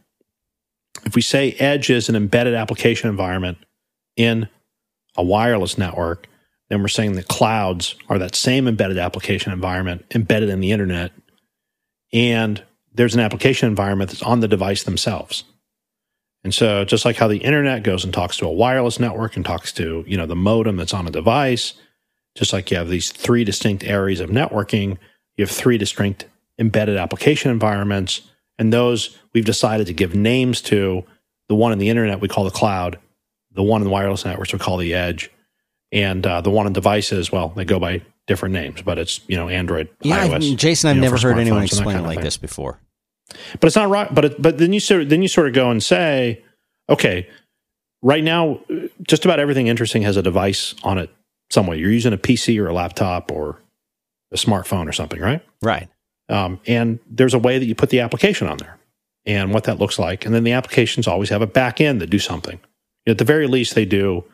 if 1.05 1.15
we 1.15 1.21
say 1.21 1.51
edge 1.53 1.89
is 1.89 2.09
an 2.09 2.15
embedded 2.15 2.55
application 2.55 3.09
environment 3.09 3.57
in 4.15 4.47
a 5.15 5.23
wireless 5.23 5.77
network, 5.77 6.27
then 6.69 6.81
we're 6.81 6.87
saying 6.87 7.13
that 7.13 7.27
clouds 7.27 7.95
are 8.09 8.19
that 8.19 8.35
same 8.35 8.67
embedded 8.67 8.97
application 8.97 9.51
environment 9.51 10.05
embedded 10.13 10.49
in 10.49 10.59
the 10.59 10.71
internet. 10.71 11.11
And 12.13 12.63
there's 12.93 13.13
an 13.13 13.21
application 13.21 13.67
environment 13.67 14.11
that's 14.11 14.23
on 14.23 14.39
the 14.39 14.47
device 14.47 14.83
themselves. 14.83 15.43
And 16.43 16.53
so 16.53 16.85
just 16.85 17.05
like 17.05 17.17
how 17.17 17.27
the 17.27 17.37
internet 17.39 17.83
goes 17.83 18.03
and 18.03 18.13
talks 18.13 18.37
to 18.37 18.45
a 18.45 18.51
wireless 18.51 18.99
network 18.99 19.35
and 19.35 19.45
talks 19.45 19.71
to, 19.73 20.03
you 20.07 20.17
know, 20.17 20.25
the 20.25 20.35
modem 20.35 20.77
that's 20.77 20.93
on 20.93 21.07
a 21.07 21.11
device, 21.11 21.73
just 22.35 22.53
like 22.53 22.71
you 22.71 22.77
have 22.77 22.89
these 22.89 23.11
three 23.11 23.43
distinct 23.43 23.83
areas 23.83 24.19
of 24.19 24.29
networking, 24.29 24.97
you 25.35 25.45
have 25.45 25.51
three 25.51 25.77
distinct 25.77 26.25
embedded 26.57 26.97
application 26.97 27.51
environments. 27.51 28.21
And 28.57 28.71
those 28.71 29.17
we've 29.33 29.45
decided 29.45 29.87
to 29.87 29.93
give 29.93 30.15
names 30.15 30.61
to. 30.63 31.03
The 31.49 31.55
one 31.55 31.71
in 31.71 31.79
the 31.79 31.89
internet 31.89 32.19
we 32.19 32.27
call 32.27 32.43
the 32.43 32.51
cloud, 32.51 32.99
the 33.51 33.63
one 33.63 33.81
in 33.81 33.85
the 33.85 33.91
wireless 33.91 34.25
networks 34.25 34.51
we 34.51 34.59
call 34.59 34.77
the 34.77 34.93
edge, 34.93 35.31
and 35.91 36.25
uh, 36.25 36.41
the 36.41 36.49
one 36.49 36.65
on 36.65 36.73
devices, 36.73 37.31
well, 37.31 37.49
they 37.49 37.65
go 37.65 37.79
by 37.79 38.01
different 38.27 38.53
names, 38.53 38.81
but 38.81 38.97
it's 38.99 39.21
you 39.27 39.35
know 39.35 39.49
Android, 39.49 39.89
Yeah, 40.01 40.17
I- 40.17 40.39
Jason, 40.39 40.89
I've 40.89 40.95
you 40.97 41.01
know, 41.01 41.09
never 41.09 41.17
heard 41.27 41.39
anyone 41.39 41.61
smartphones 41.63 41.63
and 41.63 41.69
that 41.69 41.73
explain 41.77 41.97
it 41.97 42.01
like 42.03 42.15
thing. 42.17 42.23
this 42.23 42.37
before. 42.37 42.79
But 43.59 43.67
it's 43.67 43.75
not 43.75 43.89
right. 43.89 44.13
But 44.13 44.25
it, 44.25 44.41
but 44.41 44.57
then 44.57 44.71
you 44.73 44.79
sort 44.79 45.09
then 45.09 45.21
you 45.21 45.27
sort 45.27 45.47
of 45.47 45.53
go 45.53 45.69
and 45.71 45.81
say, 45.83 46.43
okay, 46.89 47.27
right 48.01 48.23
now, 48.23 48.61
just 49.07 49.25
about 49.25 49.39
everything 49.39 49.67
interesting 49.67 50.01
has 50.03 50.15
a 50.17 50.21
device 50.21 50.75
on 50.83 50.97
it 50.97 51.09
some 51.49 51.67
way. 51.67 51.77
You're 51.77 51.91
using 51.91 52.13
a 52.13 52.17
PC 52.17 52.59
or 52.61 52.67
a 52.67 52.73
laptop 52.73 53.31
or 53.31 53.61
a 54.31 54.35
smartphone 54.37 54.87
or 54.87 54.91
something, 54.93 55.19
right? 55.19 55.43
Right. 55.61 55.87
Um, 56.29 56.59
and 56.67 56.99
there's 57.09 57.33
a 57.33 57.39
way 57.39 57.57
that 57.57 57.65
you 57.65 57.75
put 57.75 57.89
the 57.89 58.01
application 58.01 58.47
on 58.47 58.57
there 58.57 58.77
and 59.25 59.53
what 59.53 59.63
that 59.65 59.79
looks 59.79 59.97
like. 59.97 60.25
And 60.25 60.35
then 60.35 60.43
the 60.43 60.51
applications 60.51 61.07
always 61.07 61.29
have 61.29 61.41
a 61.41 61.47
back 61.47 61.79
end 61.79 62.01
that 62.01 62.09
do 62.09 62.19
something. 62.19 62.59
At 63.07 63.17
the 63.17 63.23
very 63.23 63.47
least, 63.47 63.75
they 63.75 63.85
do 63.85 64.25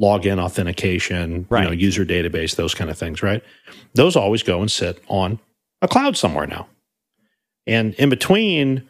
login 0.00 0.38
authentication, 0.38 1.46
Right. 1.48 1.62
you 1.62 1.66
know, 1.68 1.72
user 1.72 2.04
database, 2.04 2.56
those 2.56 2.74
kind 2.74 2.90
of 2.90 2.98
things, 2.98 3.22
right? 3.22 3.42
Those 3.94 4.16
always 4.16 4.42
go 4.42 4.60
and 4.60 4.70
sit 4.70 5.02
on 5.08 5.38
a 5.82 5.88
cloud 5.88 6.16
somewhere 6.16 6.46
now. 6.46 6.66
And 7.66 7.94
in 7.94 8.08
between, 8.10 8.88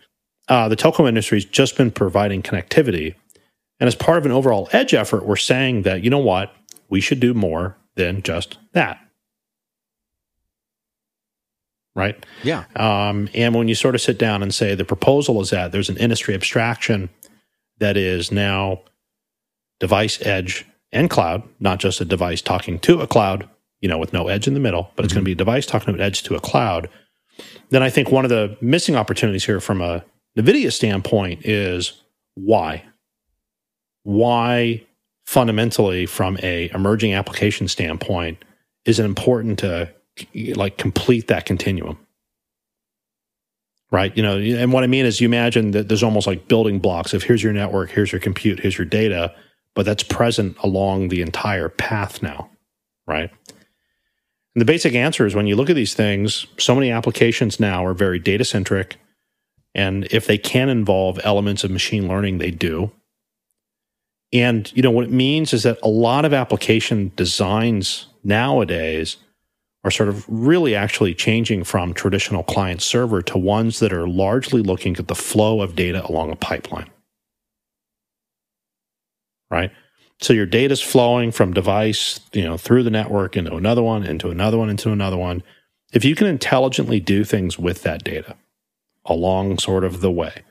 uh, 0.49 0.69
the 0.69 0.77
telco 0.77 1.07
industry 1.09 1.39
has 1.39 1.45
just 1.45 1.77
been 1.77 1.91
providing 1.91 2.43
connectivity. 2.43 3.15
And 3.81 3.89
as 3.89 3.95
part 3.95 4.19
of 4.19 4.27
an 4.27 4.33
overall 4.33 4.69
edge 4.73 4.95
effort, 4.95 5.27
we're 5.27 5.37
saying 5.37 5.83
that, 5.83 6.03
you 6.03 6.11
know 6.11 6.19
what, 6.19 6.55
we 6.89 7.01
should 7.01 7.21
do 7.21 7.35
more 7.35 7.77
than 7.97 8.23
just 8.23 8.59
that. 8.73 8.99
Right? 11.95 12.25
Yeah. 12.43 12.65
Um, 12.75 13.29
and 13.35 13.55
when 13.55 13.69
you 13.69 13.75
sort 13.77 13.95
of 13.95 14.01
sit 14.01 14.19
down 14.19 14.43
and 14.43 14.53
say 14.53 14.75
the 14.75 14.85
proposal 14.85 15.41
is 15.41 15.51
that 15.51 15.71
there's 15.71 15.89
an 15.89 15.97
industry 15.97 16.35
abstraction 16.35 17.09
that 17.79 17.97
is 17.97 18.33
now 18.33 18.83
device, 19.79 20.21
edge, 20.23 20.67
and 20.95 21.11
cloud, 21.11 21.43
not 21.61 21.81
just 21.81 22.01
a 22.01 22.05
device 22.05 22.41
talking 22.41 22.79
to 22.81 23.01
a 23.01 23.07
cloud, 23.07 23.49
you 23.81 23.89
know, 23.89 23.99
with 23.99 24.13
no 24.13 24.29
edge 24.29 24.47
in 24.47 24.55
the 24.55 24.61
middle, 24.61 24.91
but 24.97 25.05
it's 25.05 25.13
going 25.13 25.25
to 25.25 25.31
mm-hmm. 25.31 25.37
be 25.37 25.43
a 25.43 25.45
device 25.45 25.67
talking 25.67 25.93
to 25.93 26.01
an 26.01 26.05
edge 26.05 26.23
to 26.23 26.35
a 26.35 26.41
cloud. 26.41 26.89
Then 27.71 27.83
I 27.83 27.91
think 27.91 28.11
one 28.11 28.25
of 28.25 28.31
the 28.31 28.57
missing 28.61 28.97
opportunities 28.97 29.45
here 29.45 29.61
from 29.61 29.81
a 29.81 30.05
NVIDIA 30.39 30.73
standpoint 30.73 31.45
is 31.45 32.03
why? 32.35 32.85
Why 34.03 34.85
fundamentally 35.27 36.07
from 36.07 36.39
a 36.43 36.71
emerging 36.75 37.15
application 37.15 37.69
standpoint 37.69 38.45
is 38.85 38.99
it 38.99 39.05
important 39.05 39.59
to 39.61 39.91
like 40.55 40.77
complete 40.77 41.29
that 41.29 41.47
continuum? 41.47 41.99
Right. 43.91 44.17
You 44.17 44.23
know, 44.23 44.39
and 44.39 44.73
what 44.73 44.83
I 44.83 44.89
mean 44.89 45.07
is 45.07 45.21
you 45.21 45.29
imagine 45.29 45.71
that 45.71 45.89
there's 45.89 46.03
almost 46.03 46.27
like 46.27 46.49
building 46.49 46.81
blocks 46.81 47.15
of 47.15 47.23
here's 47.23 47.43
your 47.43 47.53
network, 47.53 47.91
here's 47.91 48.11
your 48.11 48.21
compute, 48.21 48.61
here's 48.61 48.77
your 48.77 48.87
data, 48.87 49.35
but 49.75 49.85
that's 49.85 50.03
present 50.03 50.57
along 50.63 51.09
the 51.09 51.23
entire 51.23 51.69
path 51.69 52.23
now. 52.23 52.51
Right. 53.07 53.31
And 54.55 54.61
the 54.61 54.65
basic 54.65 54.95
answer 54.95 55.27
is 55.27 55.35
when 55.35 55.47
you 55.47 55.57
look 55.57 55.69
at 55.69 55.77
these 55.77 55.95
things, 55.95 56.47
so 56.59 56.75
many 56.75 56.91
applications 56.91 57.59
now 57.59 57.85
are 57.85 57.95
very 57.95 58.19
data 58.19 58.45
centric. 58.45 58.97
And 59.75 60.07
if 60.13 60.27
they 60.27 60.39
can 60.39 60.69
involve 60.69 61.19
elements 61.25 61.65
of 61.65 61.71
machine 61.71 62.07
learning, 62.07 62.39
they 62.39 62.53
do. 62.53 62.93
And 64.33 64.71
you 64.75 64.83
know 64.83 64.91
what 64.91 65.05
it 65.05 65.11
means 65.11 65.53
is 65.53 65.65
that 65.65 65.79
a 65.83 65.89
lot 65.89 66.25
of 66.25 66.33
application 66.33 67.13
designs 67.17 68.07
nowadays 68.23 69.17
are 69.85 69.91
sort 69.91 70.09
of 70.09 70.25
really 70.29 70.75
actually 70.75 71.15
changing 71.15 71.65
from 71.65 71.93
traditional 71.93 72.43
client 72.43 72.81
server 72.81 73.23
to 73.23 73.39
ones 73.39 73.81
that 73.81 73.93
are 73.93 74.09
largely 74.09 74.63
looking 74.63 74.97
at 74.97 75.09
the 75.09 75.15
flow 75.15 75.61
of 75.61 75.77
data 75.77 76.05
along 76.09 76.31
a 76.31 76.37
pipeline. 76.37 76.91
Right? 79.55 79.71
So 80.21 80.33
your 80.33 80.47
data 80.47 80.73
is 80.73 80.81
flowing 80.81 81.31
from 81.33 81.53
device, 81.53 82.21
you 82.33 82.43
know, 82.45 82.57
through 82.57 82.83
the 82.83 82.91
network 82.91 83.37
into 83.37 83.55
another 83.55 83.83
one, 83.83 84.05
into 84.05 84.31
another 84.31 84.59
one, 84.59 84.71
into 84.71 84.91
another 84.91 85.17
one. 85.17 85.43
If 85.93 86.05
you 86.05 86.15
can 86.15 86.27
intelligently 86.27 86.99
do 86.99 87.25
things 87.25 87.59
with 87.59 87.83
that 87.83 88.03
data 88.03 88.37
along 89.05 89.59
sort 89.59 89.85
of 89.85 90.01
the 90.01 90.11
way, 90.11 90.43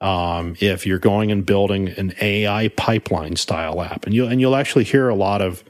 um, 0.00 0.56
if 0.60 0.86
you're 0.86 0.98
going 0.98 1.30
and 1.30 1.46
building 1.46 1.90
an 1.90 2.14
AI 2.20 2.68
pipeline 2.68 3.36
style 3.36 3.82
app, 3.82 4.06
and 4.06 4.14
you 4.14 4.26
and 4.26 4.40
you'll 4.40 4.56
actually 4.56 4.84
hear 4.84 5.08
a 5.08 5.14
lot 5.14 5.42
of 5.42 5.62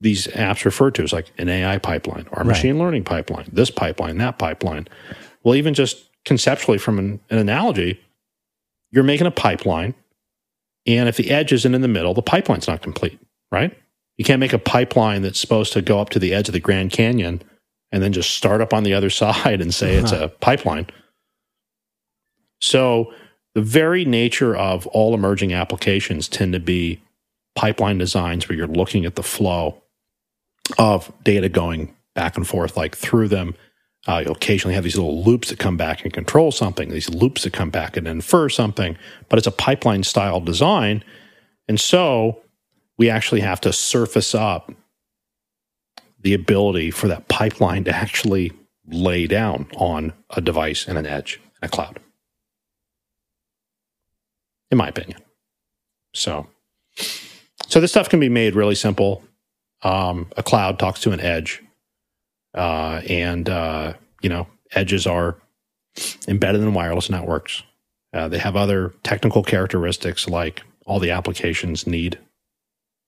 these 0.00 0.26
apps 0.28 0.64
referred 0.64 0.96
to 0.96 1.02
as 1.02 1.12
like 1.12 1.30
an 1.38 1.48
AI 1.48 1.78
pipeline 1.78 2.26
or 2.32 2.42
a 2.42 2.44
machine 2.44 2.76
right. 2.76 2.84
learning 2.84 3.04
pipeline, 3.04 3.48
this 3.52 3.70
pipeline, 3.70 4.18
that 4.18 4.38
pipeline. 4.38 4.88
Well, 5.44 5.54
even 5.54 5.74
just 5.74 6.08
conceptually 6.24 6.78
from 6.78 6.98
an, 6.98 7.20
an 7.30 7.38
analogy, 7.38 8.00
you're 8.90 9.04
making 9.04 9.28
a 9.28 9.30
pipeline 9.30 9.94
and 10.86 11.08
if 11.08 11.16
the 11.16 11.30
edge 11.30 11.52
isn't 11.52 11.74
in 11.74 11.82
the 11.82 11.88
middle, 11.88 12.14
the 12.14 12.22
pipeline's 12.22 12.68
not 12.68 12.82
complete, 12.82 13.18
right? 13.50 13.76
You 14.16 14.24
can't 14.24 14.40
make 14.40 14.52
a 14.52 14.58
pipeline 14.58 15.22
that's 15.22 15.40
supposed 15.40 15.72
to 15.72 15.82
go 15.82 16.00
up 16.00 16.10
to 16.10 16.18
the 16.18 16.34
edge 16.34 16.48
of 16.48 16.52
the 16.52 16.60
Grand 16.60 16.92
Canyon 16.92 17.42
and 17.90 18.02
then 18.02 18.12
just 18.12 18.34
start 18.34 18.60
up 18.60 18.72
on 18.72 18.82
the 18.82 18.94
other 18.94 19.10
side 19.10 19.60
and 19.60 19.72
say 19.72 19.94
it's 19.94 20.12
uh-huh. 20.12 20.24
a 20.24 20.28
pipeline. 20.28 20.86
So, 22.60 23.12
the 23.54 23.62
very 23.62 24.06
nature 24.06 24.56
of 24.56 24.86
all 24.88 25.12
emerging 25.12 25.52
applications 25.52 26.26
tend 26.26 26.54
to 26.54 26.60
be 26.60 27.02
pipeline 27.54 27.98
designs 27.98 28.48
where 28.48 28.56
you're 28.56 28.66
looking 28.66 29.04
at 29.04 29.14
the 29.14 29.22
flow 29.22 29.82
of 30.78 31.12
data 31.22 31.50
going 31.50 31.94
back 32.14 32.36
and 32.36 32.46
forth, 32.46 32.76
like 32.76 32.96
through 32.96 33.28
them. 33.28 33.54
Uh, 34.08 34.22
you 34.26 34.32
occasionally 34.32 34.74
have 34.74 34.82
these 34.82 34.96
little 34.96 35.22
loops 35.22 35.50
that 35.50 35.58
come 35.58 35.76
back 35.76 36.02
and 36.02 36.12
control 36.12 36.50
something, 36.50 36.88
these 36.88 37.08
loops 37.08 37.44
that 37.44 37.52
come 37.52 37.70
back 37.70 37.96
and 37.96 38.08
infer 38.08 38.48
something, 38.48 38.96
but 39.28 39.38
it's 39.38 39.46
a 39.46 39.52
pipeline 39.52 40.02
style 40.02 40.40
design. 40.40 41.04
And 41.68 41.78
so 41.78 42.42
we 42.98 43.08
actually 43.08 43.40
have 43.40 43.60
to 43.60 43.72
surface 43.72 44.34
up 44.34 44.72
the 46.20 46.34
ability 46.34 46.90
for 46.90 47.08
that 47.08 47.28
pipeline 47.28 47.84
to 47.84 47.94
actually 47.94 48.52
lay 48.86 49.26
down 49.26 49.68
on 49.76 50.12
a 50.30 50.40
device 50.40 50.86
and 50.86 50.98
an 50.98 51.06
edge 51.06 51.40
and 51.60 51.70
a 51.70 51.72
cloud. 51.72 52.00
In 54.70 54.78
my 54.78 54.88
opinion. 54.88 55.20
So, 56.12 56.48
so 57.68 57.80
this 57.80 57.92
stuff 57.92 58.08
can 58.08 58.20
be 58.20 58.28
made 58.28 58.54
really 58.54 58.74
simple. 58.74 59.22
Um, 59.82 60.28
a 60.36 60.42
cloud 60.42 60.78
talks 60.78 61.00
to 61.02 61.12
an 61.12 61.20
edge 61.20 61.62
uh, 62.54 63.00
and 63.08 63.48
uh, 63.48 63.94
you 64.22 64.28
know 64.28 64.46
edges 64.72 65.06
are 65.06 65.36
embedded 66.28 66.62
in 66.62 66.74
wireless 66.74 67.10
networks. 67.10 67.62
Uh, 68.12 68.28
they 68.28 68.38
have 68.38 68.56
other 68.56 68.94
technical 69.02 69.42
characteristics 69.42 70.28
like 70.28 70.62
all 70.86 70.98
the 70.98 71.10
applications 71.10 71.86
need 71.86 72.18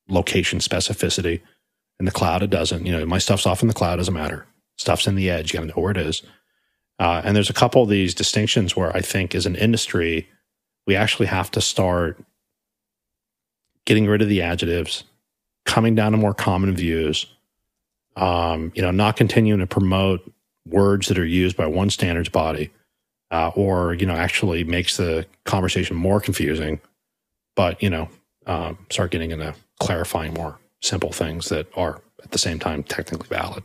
location 0.08 0.58
specificity. 0.58 1.40
In 2.00 2.06
the 2.06 2.12
cloud, 2.12 2.42
it 2.42 2.50
doesn't. 2.50 2.86
You 2.86 2.92
know, 2.92 3.06
my 3.06 3.18
stuff's 3.18 3.46
off 3.46 3.62
in 3.62 3.68
the 3.68 3.74
cloud 3.74 3.96
doesn't 3.96 4.14
matter. 4.14 4.46
Stuff's 4.76 5.06
in 5.06 5.14
the 5.14 5.30
edge. 5.30 5.52
You 5.52 5.58
got 5.58 5.66
to 5.66 5.68
know 5.68 5.82
where 5.82 5.92
it 5.92 5.96
is. 5.96 6.22
Uh, 6.98 7.22
and 7.24 7.36
there's 7.36 7.50
a 7.50 7.54
couple 7.54 7.82
of 7.82 7.88
these 7.88 8.14
distinctions 8.14 8.76
where 8.76 8.96
I 8.96 9.00
think, 9.00 9.34
as 9.34 9.46
an 9.46 9.56
industry, 9.56 10.28
we 10.86 10.96
actually 10.96 11.26
have 11.26 11.50
to 11.52 11.60
start 11.60 12.22
getting 13.84 14.06
rid 14.06 14.22
of 14.22 14.28
the 14.28 14.42
adjectives, 14.42 15.04
coming 15.64 15.94
down 15.94 16.12
to 16.12 16.18
more 16.18 16.34
common 16.34 16.74
views, 16.74 17.26
um, 18.16 18.72
you 18.74 18.82
know, 18.82 18.90
not 18.90 19.16
continuing 19.16 19.60
to 19.60 19.66
promote 19.66 20.32
words 20.66 21.08
that 21.08 21.18
are 21.18 21.26
used 21.26 21.56
by 21.56 21.66
one 21.66 21.90
standards 21.90 22.28
body, 22.28 22.70
uh, 23.30 23.50
or 23.54 23.94
you 23.94 24.06
know, 24.06 24.14
actually 24.14 24.64
makes 24.64 24.96
the 24.96 25.26
conversation 25.44 25.96
more 25.96 26.20
confusing. 26.20 26.80
But 27.56 27.82
you 27.82 27.90
know, 27.90 28.08
um, 28.46 28.78
start 28.90 29.10
getting 29.10 29.30
into 29.30 29.54
clarifying 29.80 30.34
more 30.34 30.58
simple 30.80 31.12
things 31.12 31.48
that 31.48 31.66
are 31.76 32.02
at 32.22 32.30
the 32.30 32.38
same 32.38 32.58
time 32.58 32.82
technically 32.82 33.28
valid. 33.28 33.62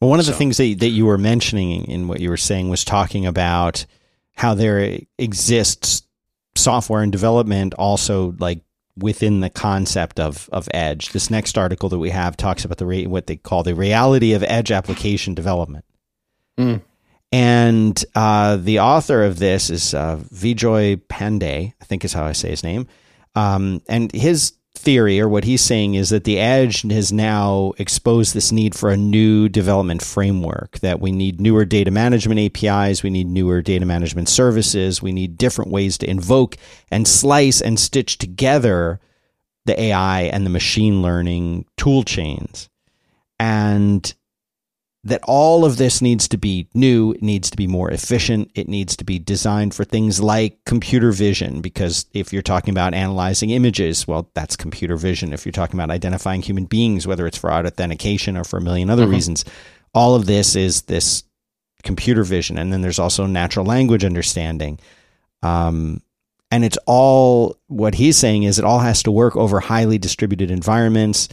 Well, 0.00 0.10
one 0.10 0.18
of 0.18 0.26
so. 0.26 0.32
the 0.32 0.38
things 0.38 0.58
that, 0.58 0.78
that 0.80 0.88
you 0.88 1.06
were 1.06 1.18
mentioning 1.18 1.84
in 1.86 2.06
what 2.08 2.20
you 2.20 2.28
were 2.28 2.36
saying 2.36 2.68
was 2.68 2.84
talking 2.84 3.26
about 3.26 3.86
how 4.34 4.54
there 4.54 4.98
exists 5.18 6.02
software 6.54 7.02
and 7.02 7.12
development 7.12 7.74
also 7.74 8.34
like 8.38 8.60
within 8.98 9.40
the 9.40 9.50
concept 9.50 10.18
of 10.18 10.48
of 10.52 10.68
edge. 10.72 11.10
This 11.10 11.30
next 11.30 11.58
article 11.58 11.88
that 11.88 11.98
we 11.98 12.10
have 12.10 12.36
talks 12.36 12.64
about 12.64 12.78
the 12.78 12.86
re- 12.86 13.06
what 13.06 13.26
they 13.26 13.36
call 13.36 13.62
the 13.62 13.74
reality 13.74 14.32
of 14.32 14.42
edge 14.42 14.70
application 14.70 15.34
development. 15.34 15.84
Mm. 16.58 16.82
And 17.32 18.04
uh, 18.14 18.56
the 18.56 18.80
author 18.80 19.24
of 19.24 19.38
this 19.38 19.68
is 19.68 19.94
uh, 19.94 20.16
Vijoy 20.16 20.96
Pandey, 21.08 21.74
I 21.80 21.84
think 21.84 22.04
is 22.04 22.12
how 22.12 22.24
I 22.24 22.32
say 22.32 22.50
his 22.50 22.62
name. 22.62 22.86
Um, 23.34 23.82
and 23.88 24.10
his 24.12 24.54
theory, 24.76 25.20
or 25.20 25.28
what 25.28 25.44
he's 25.44 25.62
saying, 25.62 25.94
is 25.94 26.10
that 26.10 26.24
the 26.24 26.38
edge 26.38 26.82
has 26.82 27.12
now 27.12 27.72
exposed 27.78 28.34
this 28.34 28.52
need 28.52 28.74
for 28.74 28.90
a 28.90 28.96
new 28.96 29.48
development 29.48 30.02
framework, 30.02 30.78
that 30.80 31.00
we 31.00 31.12
need 31.12 31.40
newer 31.40 31.64
data 31.64 31.90
management 31.90 32.40
APIs, 32.40 33.02
we 33.02 33.10
need 33.10 33.26
newer 33.26 33.62
data 33.62 33.86
management 33.86 34.28
services, 34.28 35.02
we 35.02 35.12
need 35.12 35.38
different 35.38 35.70
ways 35.70 35.98
to 35.98 36.08
invoke 36.08 36.56
and 36.90 37.08
slice 37.08 37.60
and 37.60 37.80
stitch 37.80 38.18
together 38.18 39.00
the 39.64 39.80
AI 39.80 40.22
and 40.22 40.46
the 40.46 40.50
machine 40.50 41.02
learning 41.02 41.66
tool 41.76 42.04
chains. 42.04 42.68
And 43.38 44.14
that 45.06 45.20
all 45.24 45.64
of 45.64 45.76
this 45.76 46.02
needs 46.02 46.26
to 46.26 46.36
be 46.36 46.68
new, 46.74 47.12
it 47.12 47.22
needs 47.22 47.48
to 47.50 47.56
be 47.56 47.68
more 47.68 47.90
efficient, 47.90 48.50
it 48.56 48.68
needs 48.68 48.96
to 48.96 49.04
be 49.04 49.20
designed 49.20 49.72
for 49.72 49.84
things 49.84 50.20
like 50.20 50.64
computer 50.64 51.12
vision. 51.12 51.60
Because 51.60 52.06
if 52.12 52.32
you're 52.32 52.42
talking 52.42 52.72
about 52.72 52.92
analyzing 52.92 53.50
images, 53.50 54.08
well, 54.08 54.28
that's 54.34 54.56
computer 54.56 54.96
vision. 54.96 55.32
If 55.32 55.46
you're 55.46 55.52
talking 55.52 55.78
about 55.78 55.90
identifying 55.90 56.42
human 56.42 56.64
beings, 56.64 57.06
whether 57.06 57.26
it's 57.26 57.38
for 57.38 57.52
authentication 57.52 58.36
or 58.36 58.42
for 58.42 58.58
a 58.58 58.60
million 58.60 58.90
other 58.90 59.04
mm-hmm. 59.04 59.12
reasons, 59.12 59.44
all 59.94 60.16
of 60.16 60.26
this 60.26 60.56
is 60.56 60.82
this 60.82 61.22
computer 61.84 62.24
vision. 62.24 62.58
And 62.58 62.72
then 62.72 62.82
there's 62.82 62.98
also 62.98 63.26
natural 63.26 63.64
language 63.64 64.04
understanding. 64.04 64.80
Um, 65.44 66.02
and 66.50 66.64
it's 66.64 66.78
all 66.86 67.56
what 67.68 67.94
he's 67.94 68.16
saying 68.16 68.42
is 68.42 68.58
it 68.58 68.64
all 68.64 68.80
has 68.80 69.04
to 69.04 69.12
work 69.12 69.36
over 69.36 69.60
highly 69.60 69.98
distributed 69.98 70.50
environments. 70.50 71.28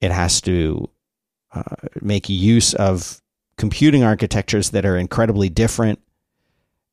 It 0.00 0.12
has 0.12 0.40
to 0.42 0.88
uh, 1.54 1.62
make 2.00 2.28
use 2.28 2.74
of 2.74 3.20
computing 3.56 4.02
architectures 4.02 4.70
that 4.70 4.84
are 4.84 4.96
incredibly 4.96 5.48
different. 5.48 6.00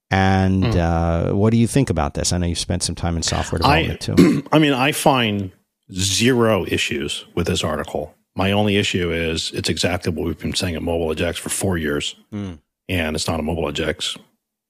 And 0.09 0.63
mm. 0.63 0.75
uh, 0.75 1.35
what 1.35 1.51
do 1.51 1.57
you 1.57 1.67
think 1.67 1.89
about 1.89 2.13
this? 2.13 2.31
I 2.33 2.37
know 2.37 2.45
you 2.45 2.55
spent 2.55 2.83
some 2.83 2.95
time 2.95 3.17
in 3.17 3.23
software 3.23 3.59
development 3.59 4.09
I, 4.09 4.15
too. 4.15 4.43
I 4.51 4.59
mean, 4.59 4.73
I 4.73 4.91
find 4.91 5.51
zero 5.91 6.65
issues 6.67 7.25
with 7.35 7.47
this 7.47 7.63
article. 7.63 8.15
My 8.35 8.51
only 8.51 8.77
issue 8.77 9.11
is 9.11 9.51
it's 9.53 9.69
exactly 9.69 10.11
what 10.11 10.25
we've 10.25 10.37
been 10.37 10.55
saying 10.55 10.75
at 10.75 10.81
MobiledgeX 10.81 11.37
for 11.37 11.49
four 11.49 11.77
years, 11.77 12.15
mm. 12.31 12.59
and 12.89 13.15
it's 13.15 13.27
not 13.27 13.39
a 13.39 13.43
MobiledgeX 13.43 14.17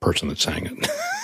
person 0.01 0.27
that's 0.27 0.43
saying 0.43 0.65
it. 0.65 0.89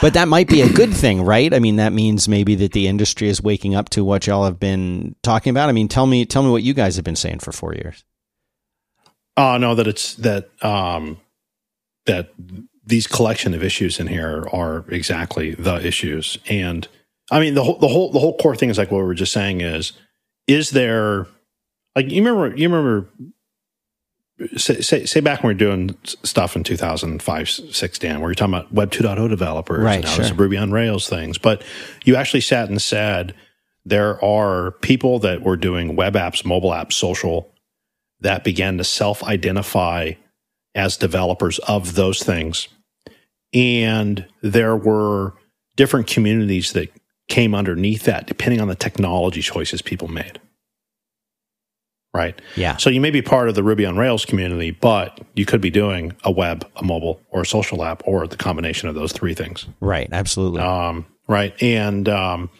but 0.00 0.14
that 0.14 0.26
might 0.28 0.48
be 0.48 0.62
a 0.62 0.72
good 0.72 0.92
thing, 0.92 1.22
right? 1.22 1.52
I 1.52 1.58
mean, 1.58 1.76
that 1.76 1.92
means 1.92 2.28
maybe 2.28 2.54
that 2.56 2.72
the 2.72 2.86
industry 2.86 3.28
is 3.28 3.42
waking 3.42 3.74
up 3.74 3.88
to 3.90 4.04
what 4.04 4.26
y'all 4.26 4.44
have 4.44 4.58
been 4.58 5.14
talking 5.22 5.50
about. 5.50 5.68
I 5.68 5.72
mean, 5.72 5.88
tell 5.88 6.06
me, 6.06 6.24
tell 6.24 6.42
me 6.42 6.50
what 6.50 6.62
you 6.62 6.74
guys 6.74 6.96
have 6.96 7.04
been 7.04 7.16
saying 7.16 7.40
for 7.40 7.52
four 7.52 7.74
years. 7.74 8.04
Oh 9.36 9.56
no, 9.58 9.74
that 9.74 9.86
it's 9.86 10.14
that 10.16 10.48
um, 10.64 11.20
that 12.06 12.30
these 12.86 13.06
collection 13.06 13.54
of 13.54 13.64
issues 13.64 13.98
in 13.98 14.06
here 14.06 14.46
are 14.52 14.84
exactly 14.88 15.54
the 15.54 15.84
issues, 15.84 16.38
and 16.48 16.86
I 17.30 17.40
mean 17.40 17.54
the 17.54 17.64
whole 17.64 17.78
the 17.78 17.88
whole 17.88 18.12
the 18.12 18.20
whole 18.20 18.36
core 18.36 18.56
thing 18.56 18.70
is 18.70 18.78
like 18.78 18.90
what 18.90 18.98
we 18.98 19.04
were 19.04 19.14
just 19.14 19.32
saying 19.32 19.60
is 19.60 19.92
is 20.46 20.70
there 20.70 21.26
like 21.96 22.10
you 22.10 22.22
remember 22.24 22.56
you 22.56 22.68
remember 22.68 23.08
say, 24.56 24.80
say, 24.80 25.04
say 25.04 25.20
back 25.20 25.42
when 25.42 25.48
we 25.48 25.54
are 25.54 25.58
doing 25.58 25.96
stuff 26.04 26.56
in 26.56 26.64
2005, 26.64 27.48
six, 27.48 27.98
Dan, 27.98 28.20
where 28.20 28.30
you're 28.30 28.34
talking 28.34 28.54
about 28.54 28.72
Web 28.72 28.90
2.0 28.90 29.28
developers 29.28 29.84
right, 29.84 29.96
and 29.96 30.04
now 30.04 30.26
sure. 30.26 30.34
Ruby 30.34 30.56
on 30.56 30.72
Rails 30.72 31.08
things, 31.08 31.38
but 31.38 31.62
you 32.04 32.16
actually 32.16 32.40
sat 32.40 32.68
and 32.68 32.80
said 32.80 33.34
there 33.84 34.22
are 34.24 34.72
people 34.82 35.18
that 35.20 35.42
were 35.42 35.56
doing 35.56 35.94
web 35.96 36.14
apps, 36.14 36.44
mobile 36.44 36.70
apps, 36.70 36.94
social 36.94 37.52
that 38.20 38.44
began 38.44 38.78
to 38.78 38.84
self 38.84 39.22
identify 39.22 40.12
as 40.74 40.96
developers 40.96 41.58
of 41.60 41.94
those 41.94 42.22
things. 42.22 42.68
And 43.52 44.26
there 44.42 44.76
were 44.76 45.34
different 45.76 46.06
communities 46.06 46.72
that 46.72 46.88
came 47.28 47.54
underneath 47.54 48.04
that 48.04 48.26
depending 48.26 48.60
on 48.60 48.68
the 48.68 48.74
technology 48.74 49.40
choices 49.40 49.80
people 49.80 50.08
made 50.08 50.40
right? 52.14 52.40
Yeah. 52.56 52.76
So 52.76 52.88
you 52.88 53.00
may 53.00 53.10
be 53.10 53.20
part 53.20 53.48
of 53.48 53.56
the 53.56 53.62
Ruby 53.62 53.84
on 53.84 53.98
Rails 53.98 54.24
community, 54.24 54.70
but 54.70 55.20
you 55.34 55.44
could 55.44 55.60
be 55.60 55.68
doing 55.68 56.12
a 56.22 56.30
web, 56.30 56.66
a 56.76 56.84
mobile, 56.84 57.20
or 57.30 57.42
a 57.42 57.46
social 57.46 57.84
app, 57.84 58.02
or 58.06 58.26
the 58.26 58.36
combination 58.36 58.88
of 58.88 58.94
those 58.94 59.12
three 59.12 59.34
things. 59.34 59.66
Right. 59.80 60.08
Absolutely. 60.12 60.62
Um, 60.62 61.04
right. 61.26 61.60
And 61.60 62.08
um, 62.08 62.50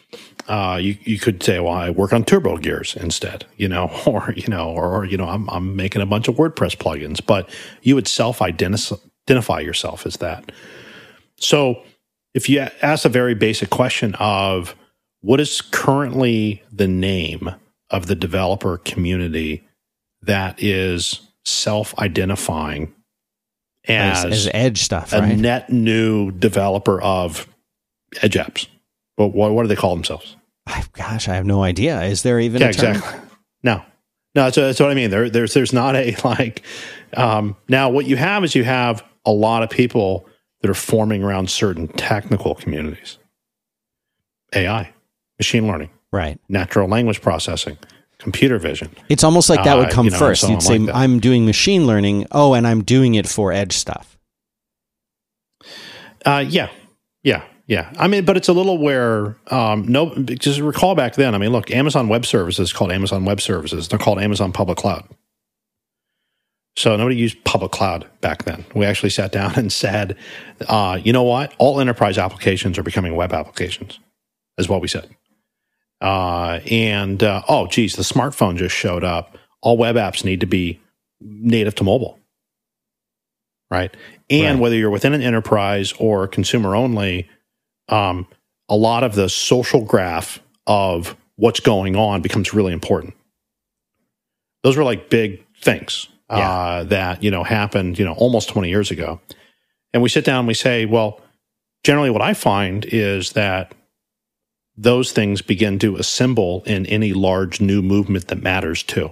uh, 0.47 0.77
you 0.79 0.97
you 1.01 1.17
could 1.17 1.41
say, 1.41 1.59
well, 1.59 1.73
I 1.73 1.89
work 1.89 2.11
on 2.13 2.25
TurboGears 2.25 2.97
instead, 2.97 3.45
you 3.55 3.69
know, 3.69 3.89
or 4.05 4.33
you 4.35 4.47
know, 4.47 4.69
or, 4.69 4.93
or 4.93 5.05
you 5.05 5.17
know, 5.17 5.27
I'm 5.27 5.49
I'm 5.49 5.75
making 5.75 6.01
a 6.01 6.05
bunch 6.05 6.27
of 6.27 6.35
WordPress 6.35 6.75
plugins, 6.75 7.25
but 7.25 7.49
you 7.81 7.95
would 7.95 8.07
self 8.07 8.41
identify 8.41 9.61
yourself 9.61 10.05
as 10.05 10.17
that. 10.17 10.51
So 11.37 11.81
if 12.33 12.49
you 12.49 12.67
ask 12.81 13.05
a 13.05 13.09
very 13.09 13.33
basic 13.33 13.69
question 13.69 14.15
of 14.19 14.75
what 15.21 15.39
is 15.39 15.61
currently 15.61 16.61
the 16.71 16.87
name 16.87 17.55
of 17.95 18.07
the 18.07 18.15
developer 18.15 18.77
community 18.77 19.67
that 20.21 20.61
is 20.61 21.21
self 21.45 21.97
identifying 21.99 22.93
as, 23.87 24.25
as, 24.25 24.49
Edge 24.53 24.81
stuff, 24.81 25.13
a 25.13 25.21
right? 25.21 25.37
net 25.37 25.69
new 25.69 26.31
developer 26.31 27.01
of 27.01 27.47
Edge 28.21 28.33
apps. 28.33 28.67
But 29.17 29.27
what, 29.27 29.51
what 29.53 29.61
do 29.61 29.67
they 29.67 29.75
call 29.75 29.95
themselves? 29.95 30.35
I, 30.67 30.83
gosh, 30.93 31.27
I 31.29 31.35
have 31.35 31.45
no 31.45 31.63
idea. 31.63 32.01
Is 32.03 32.23
there 32.23 32.39
even 32.39 32.61
yeah, 32.61 32.67
exactly? 32.67 33.19
No, 33.63 33.83
no. 34.33 34.43
That's, 34.45 34.55
that's, 34.55 34.79
what 34.79 34.89
I 34.89 34.95
mean. 34.95 35.11
There, 35.11 35.29
there's 35.29 35.53
there's 35.53 35.73
not 35.73 35.95
a 35.95 36.15
like. 36.23 36.63
Um, 37.15 37.55
now, 37.69 37.89
what 37.89 38.07
you 38.07 38.17
have 38.17 38.43
is 38.43 38.55
you 38.55 38.63
have 38.63 39.03
a 39.25 39.31
lot 39.31 39.63
of 39.63 39.69
people 39.69 40.27
that 40.61 40.69
are 40.69 40.73
forming 40.73 41.23
around 41.23 41.49
certain 41.49 41.87
technical 41.87 42.55
communities. 42.55 43.19
AI, 44.53 44.91
machine 45.39 45.67
learning, 45.67 45.89
right? 46.15 46.39
Natural 46.49 46.87
language 46.87 47.21
processing, 47.21 47.77
computer 48.17 48.57
vision. 48.57 48.89
It's 49.09 49.23
almost 49.23 49.49
like 49.49 49.63
that 49.63 49.77
would 49.77 49.89
come 49.89 50.07
uh, 50.07 50.09
you 50.09 50.11
know, 50.11 50.17
first. 50.17 50.49
You'd 50.49 50.63
say, 50.63 50.79
like 50.79 50.95
"I'm 50.95 51.19
doing 51.19 51.45
machine 51.45 51.85
learning." 51.85 52.27
Oh, 52.31 52.53
and 52.53 52.65
I'm 52.65 52.83
doing 52.83 53.15
it 53.15 53.27
for 53.27 53.51
edge 53.51 53.73
stuff. 53.73 54.17
Uh, 56.25 56.43
yeah, 56.47 56.69
yeah, 57.23 57.43
yeah. 57.67 57.93
I 57.99 58.07
mean, 58.07 58.25
but 58.25 58.37
it's 58.37 58.47
a 58.47 58.53
little 58.53 58.77
where 58.77 59.35
um, 59.51 59.87
no. 59.87 60.15
Just 60.15 60.59
recall 60.59 60.95
back 60.95 61.15
then. 61.15 61.35
I 61.35 61.37
mean, 61.37 61.51
look, 61.51 61.69
Amazon 61.69 62.07
Web 62.07 62.25
Services 62.25 62.73
called 62.73 62.91
Amazon 62.91 63.25
Web 63.25 63.41
Services. 63.41 63.87
They're 63.87 63.99
called 63.99 64.19
Amazon 64.19 64.51
Public 64.51 64.77
Cloud. 64.77 65.07
So 66.77 66.95
nobody 66.97 67.15
used 67.15 67.43
public 67.45 67.71
cloud 67.71 68.05
back 68.21 68.43
then. 68.43 68.65
We 68.73 68.85
actually 68.85 69.09
sat 69.09 69.31
down 69.31 69.53
and 69.57 69.71
said, 69.71 70.17
uh, 70.67 70.99
you 71.01 71.13
know 71.13 71.23
what? 71.23 71.53
All 71.57 71.79
enterprise 71.79 72.17
applications 72.17 72.77
are 72.77 72.83
becoming 72.83 73.15
web 73.15 73.33
applications, 73.33 73.99
is 74.57 74.67
what 74.67 74.81
we 74.81 74.87
said. 74.87 75.09
Uh, 76.01 76.59
and 76.69 77.23
uh, 77.23 77.41
oh, 77.47 77.67
geez, 77.67 77.95
the 77.95 78.03
smartphone 78.03 78.57
just 78.57 78.75
showed 78.75 79.03
up. 79.03 79.37
All 79.61 79.77
web 79.77 79.95
apps 79.95 80.23
need 80.23 80.41
to 80.41 80.45
be 80.45 80.79
native 81.21 81.75
to 81.75 81.83
mobile, 81.83 82.19
right? 83.71 83.95
And 84.29 84.57
right. 84.57 84.61
whether 84.61 84.75
you're 84.75 84.89
within 84.89 85.13
an 85.13 85.21
enterprise 85.21 85.93
or 85.93 86.27
consumer 86.27 86.75
only, 86.75 87.29
um, 87.89 88.27
a 88.69 88.75
lot 88.75 89.03
of 89.03 89.15
the 89.15 89.29
social 89.29 89.83
graph 89.83 90.39
of 90.67 91.15
what's 91.35 91.59
going 91.59 91.95
on 91.95 92.21
becomes 92.21 92.53
really 92.53 92.73
important. 92.73 93.13
Those 94.63 94.77
were 94.77 94.83
like 94.83 95.09
big 95.09 95.45
things 95.61 96.07
yeah. 96.29 96.49
uh, 96.49 96.83
that 96.85 97.23
you 97.23 97.31
know 97.31 97.43
happened 97.43 97.99
you 97.99 98.05
know 98.05 98.13
almost 98.13 98.49
20 98.49 98.69
years 98.69 98.91
ago 98.91 99.19
and 99.93 100.01
we 100.01 100.09
sit 100.09 100.25
down 100.25 100.39
and 100.39 100.47
we 100.47 100.53
say 100.53 100.85
well 100.85 101.21
generally 101.83 102.09
what 102.09 102.21
i 102.21 102.33
find 102.33 102.85
is 102.85 103.33
that 103.33 103.73
those 104.77 105.11
things 105.11 105.41
begin 105.41 105.79
to 105.79 105.95
assemble 105.95 106.63
in 106.65 106.85
any 106.87 107.13
large 107.13 107.61
new 107.61 107.81
movement 107.81 108.27
that 108.27 108.41
matters 108.41 108.83
too 108.83 109.11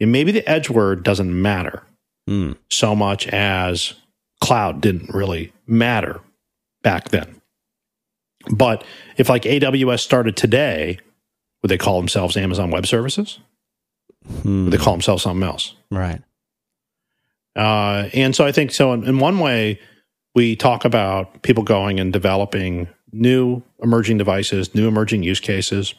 and 0.00 0.12
maybe 0.12 0.32
the 0.32 0.48
edge 0.48 0.70
word 0.70 1.02
doesn't 1.02 1.42
matter 1.42 1.82
mm. 2.28 2.56
so 2.70 2.94
much 2.94 3.26
as 3.28 3.94
cloud 4.40 4.80
didn't 4.80 5.12
really 5.12 5.52
matter 5.66 6.20
back 6.82 7.08
then 7.10 7.40
but 8.50 8.84
if 9.16 9.28
like 9.28 9.42
aws 9.42 10.00
started 10.00 10.36
today 10.36 10.98
would 11.62 11.70
they 11.70 11.78
call 11.78 11.98
themselves 11.98 12.36
amazon 12.36 12.70
web 12.70 12.86
services 12.86 13.40
Hmm. 14.42 14.70
They 14.70 14.76
call 14.76 14.94
themselves 14.94 15.22
something 15.22 15.46
else. 15.46 15.74
Right. 15.90 16.22
Uh, 17.56 18.08
and 18.12 18.34
so 18.36 18.44
I 18.44 18.52
think 18.52 18.72
so. 18.72 18.92
In, 18.92 19.04
in, 19.04 19.18
one 19.18 19.38
way, 19.38 19.80
we 20.34 20.54
talk 20.54 20.84
about 20.84 21.42
people 21.42 21.64
going 21.64 21.98
and 21.98 22.12
developing 22.12 22.88
new 23.12 23.62
emerging 23.82 24.18
devices, 24.18 24.74
new 24.74 24.88
emerging 24.88 25.22
use 25.22 25.40
cases. 25.40 25.94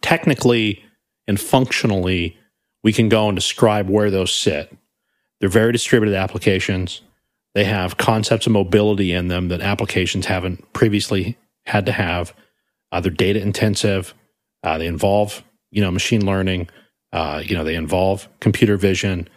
Technically 0.00 0.84
and 1.26 1.40
functionally, 1.40 2.36
we 2.82 2.92
can 2.92 3.08
go 3.08 3.28
and 3.28 3.36
describe 3.36 3.88
where 3.88 4.10
those 4.10 4.32
sit. 4.32 4.76
They're 5.40 5.48
very 5.48 5.72
distributed 5.72 6.16
applications. 6.16 7.02
They 7.54 7.64
have 7.64 7.96
concepts 7.96 8.46
of 8.46 8.52
mobility 8.52 9.12
in 9.12 9.28
them 9.28 9.48
that 9.48 9.60
applications 9.60 10.26
haven't 10.26 10.72
previously 10.72 11.36
had 11.66 11.86
to 11.86 11.92
have. 11.92 12.34
Uh, 12.92 13.00
they're 13.00 13.10
data 13.10 13.40
intensive. 13.40 14.14
Uh, 14.62 14.78
they 14.78 14.86
involve, 14.86 15.42
you 15.70 15.82
know, 15.82 15.90
machine 15.90 16.24
learning. 16.24 16.68
Uh, 17.12 17.42
you 17.44 17.56
know, 17.56 17.64
they 17.64 17.74
involve 17.74 18.28
computer 18.40 18.76
vision. 18.76 19.28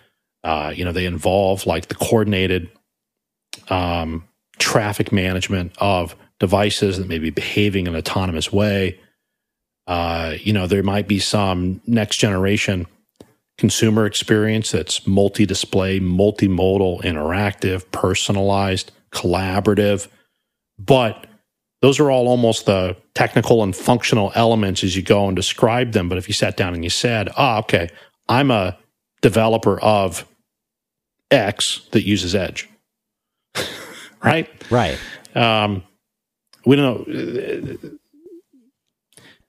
Uh, 0.43 0.73
you 0.75 0.83
know, 0.83 0.91
they 0.91 1.05
involve 1.05 1.65
like 1.65 1.87
the 1.87 1.95
coordinated 1.95 2.69
um, 3.69 4.27
traffic 4.59 5.11
management 5.11 5.73
of 5.77 6.15
devices 6.41 6.97
that 6.97 7.07
may 7.07 7.19
be 7.19 7.29
behaving 7.29 7.85
in 7.85 7.93
an 7.93 7.99
autonomous 7.99 8.51
way. 8.51 8.99
Uh, 9.85 10.33
you 10.39 10.51
know, 10.51 10.65
there 10.65 10.81
might 10.81 11.07
be 11.07 11.19
some 11.19 11.79
next 11.85 12.17
generation 12.17 12.87
consumer 13.59 14.07
experience 14.07 14.71
that's 14.71 15.05
multi 15.05 15.45
display, 15.45 15.99
multimodal, 15.99 17.03
interactive, 17.03 17.89
personalized, 17.91 18.91
collaborative. 19.11 20.07
But 20.79 21.27
those 21.81 21.99
are 21.99 22.09
all 22.09 22.27
almost 22.27 22.65
the 22.65 22.97
technical 23.13 23.61
and 23.61 23.75
functional 23.75 24.31
elements 24.33 24.83
as 24.83 24.95
you 24.95 25.03
go 25.03 25.27
and 25.27 25.35
describe 25.35 25.91
them. 25.91 26.09
But 26.09 26.17
if 26.17 26.27
you 26.27 26.33
sat 26.33 26.57
down 26.57 26.73
and 26.73 26.83
you 26.83 26.89
said, 26.89 27.29
oh, 27.37 27.59
okay, 27.59 27.89
I'm 28.27 28.49
a 28.49 28.79
developer 29.21 29.79
of 29.79 30.25
X 31.29 31.87
that 31.91 32.03
uses 32.03 32.33
Edge, 32.33 32.67
right? 34.23 34.49
Right. 34.71 34.97
Um, 35.35 35.83
we 36.65 36.75
don't 36.75 37.07
know. 37.07 37.89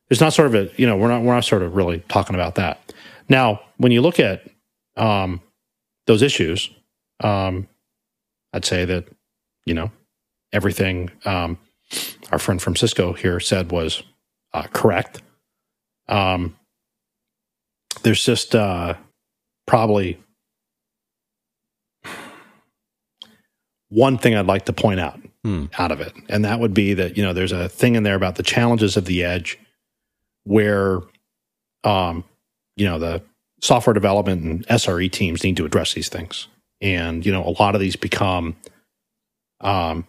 There's 0.09 0.21
not 0.21 0.33
sort 0.35 0.49
of 0.49 0.55
a, 0.55 0.71
you 0.77 0.87
know, 0.87 0.97
we're 0.97 1.09
not, 1.09 1.23
we're 1.23 1.35
not 1.35 1.45
sort 1.45 1.63
of 1.63 1.75
really 1.75 2.01
talking 2.09 2.35
about 2.35 2.57
that. 2.57 2.93
Now, 3.29 3.61
when 3.79 3.93
you 3.93 4.03
look 4.03 4.21
at 4.21 4.43
um, 4.97 5.41
those 6.07 6.23
issues, 6.23 6.71
um, 7.21 7.67
I'd 8.53 8.65
say 8.65 8.85
that, 8.85 9.07
you 9.65 9.73
know, 9.73 9.91
everything 10.53 11.11
um, 11.25 11.59
our 12.31 12.39
friend 12.39 12.61
from 12.61 12.77
Cisco 12.77 13.13
here 13.15 13.41
said 13.41 13.73
was 13.73 14.03
uh, 14.53 14.65
correct. 14.73 15.23
Um, 16.09 16.57
there's 18.03 18.25
just 18.25 18.55
uh, 18.55 18.95
probably 19.67 20.19
one 23.89 24.19
thing 24.19 24.35
I'd 24.35 24.47
like 24.47 24.67
to 24.67 24.73
point 24.73 25.01
out 25.01 25.21
hmm. 25.45 25.67
out 25.79 25.93
of 25.93 26.01
it, 26.01 26.13
and 26.29 26.45
that 26.45 26.61
would 26.61 26.75
be 26.75 26.95
that 26.95 27.17
you 27.17 27.23
know 27.23 27.33
there's 27.33 27.53
a 27.53 27.69
thing 27.69 27.95
in 27.95 28.03
there 28.03 28.15
about 28.15 28.37
the 28.37 28.43
challenges 28.43 28.97
of 28.97 29.05
the 29.05 29.25
edge, 29.25 29.59
where, 30.45 31.01
um, 31.85 32.25
you 32.77 32.87
know, 32.87 32.99
the 32.99 33.23
software 33.61 33.95
development 33.95 34.43
and 34.43 34.67
SRE 34.69 35.11
teams 35.11 35.45
need 35.45 35.57
to 35.57 35.65
address 35.65 35.95
these 35.95 36.09
things, 36.09 36.49
and 36.81 37.25
you 37.25 37.33
know, 37.33 37.45
a 37.45 37.55
lot 37.63 37.75
of 37.75 37.81
these 37.81 37.97
become, 37.97 38.57
um, 39.61 40.07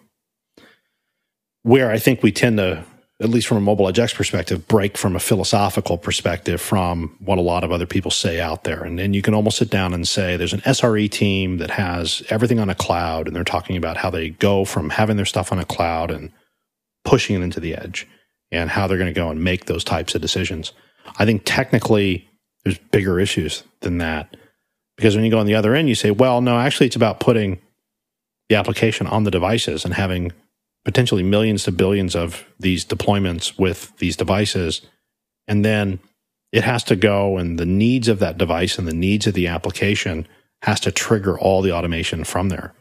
where 1.64 1.92
I 1.92 2.00
think 2.00 2.24
we 2.24 2.32
tend 2.32 2.58
to, 2.58 2.84
at 3.24 3.30
least 3.30 3.48
from 3.48 3.58
a 3.58 3.62
mobile 3.62 3.88
edge 3.88 4.14
perspective, 4.14 4.68
break 4.68 4.98
from 4.98 5.16
a 5.16 5.20
philosophical 5.20 5.98
perspective 5.98 6.60
from 6.60 7.16
what 7.20 7.38
a 7.38 7.42
lot 7.42 7.64
of 7.64 7.72
other 7.72 7.86
people 7.86 8.12
say 8.12 8.42
out 8.42 8.64
there. 8.64 8.84
And 8.84 9.00
then 9.00 9.14
you 9.14 9.22
can 9.22 9.34
almost 9.34 9.58
sit 9.58 9.70
down 9.70 9.94
and 9.94 10.08
say 10.08 10.36
there's 10.36 10.54
an 10.54 10.62
SRE 10.62 11.10
team 11.10 11.58
that 11.58 11.72
has 11.72 12.22
everything 12.30 12.60
on 12.60 12.70
a 12.70 12.76
cloud, 12.76 13.28
and 13.28 13.36
they're 13.36 13.44
talking 13.44 13.78
about 13.78 13.98
how 13.98 14.10
they 14.10 14.30
go 14.30 14.66
from 14.66 14.90
having 14.90 15.16
their 15.16 15.26
stuff 15.26 15.52
on 15.52 15.60
a 15.60 15.66
cloud 15.66 16.12
and 16.12 16.32
pushing 17.06 17.36
it 17.36 17.42
into 17.42 17.60
the 17.60 17.76
edge 17.76 18.08
and 18.52 18.70
how 18.70 18.88
they're 18.88 18.98
going 18.98 19.14
to 19.14 19.20
go 19.20 19.30
and 19.30 19.44
make 19.44 19.66
those 19.66 19.84
types 19.84 20.16
of 20.16 20.22
decisions. 20.22 20.74
I 21.18 21.26
think 21.26 21.44
technically 21.46 22.30
there's 22.64 22.78
bigger 22.78 23.20
issues 23.20 23.64
than 23.82 23.98
that. 24.00 24.36
Because 24.96 25.16
when 25.16 25.26
you 25.26 25.32
go 25.32 25.40
on 25.40 25.46
the 25.46 25.56
other 25.56 25.76
end, 25.76 25.90
you 25.90 25.96
say, 25.96 26.12
well, 26.12 26.42
no, 26.42 26.58
actually, 26.58 26.88
it's 26.88 26.96
about 26.96 27.20
putting 27.20 27.60
the 28.50 28.56
application 28.56 29.08
on 29.08 29.24
the 29.24 29.32
devices 29.32 29.86
and 29.86 29.94
having 29.94 30.32
potentially 30.86 31.24
millions 31.24 31.64
to 31.64 31.72
billions 31.72 32.16
of 32.16 32.46
these 32.60 32.86
deployments 32.86 33.58
with 33.58 33.96
these 33.98 34.18
devices. 34.18 34.82
And 35.48 35.64
then 35.64 36.00
it 36.52 36.64
has 36.64 36.84
to 36.86 36.96
go, 36.96 37.38
and 37.38 37.58
the 37.58 37.66
needs 37.66 38.08
of 38.08 38.20
that 38.20 38.38
device 38.38 38.78
and 38.78 38.88
the 38.88 38.94
needs 38.94 39.26
of 39.28 39.34
the 39.34 39.48
application 39.48 40.28
has 40.62 40.80
to 40.82 40.92
trigger 40.92 41.38
all 41.40 41.62
the 41.62 41.72
automation 41.72 42.24
from 42.24 42.50
there. 42.50 42.74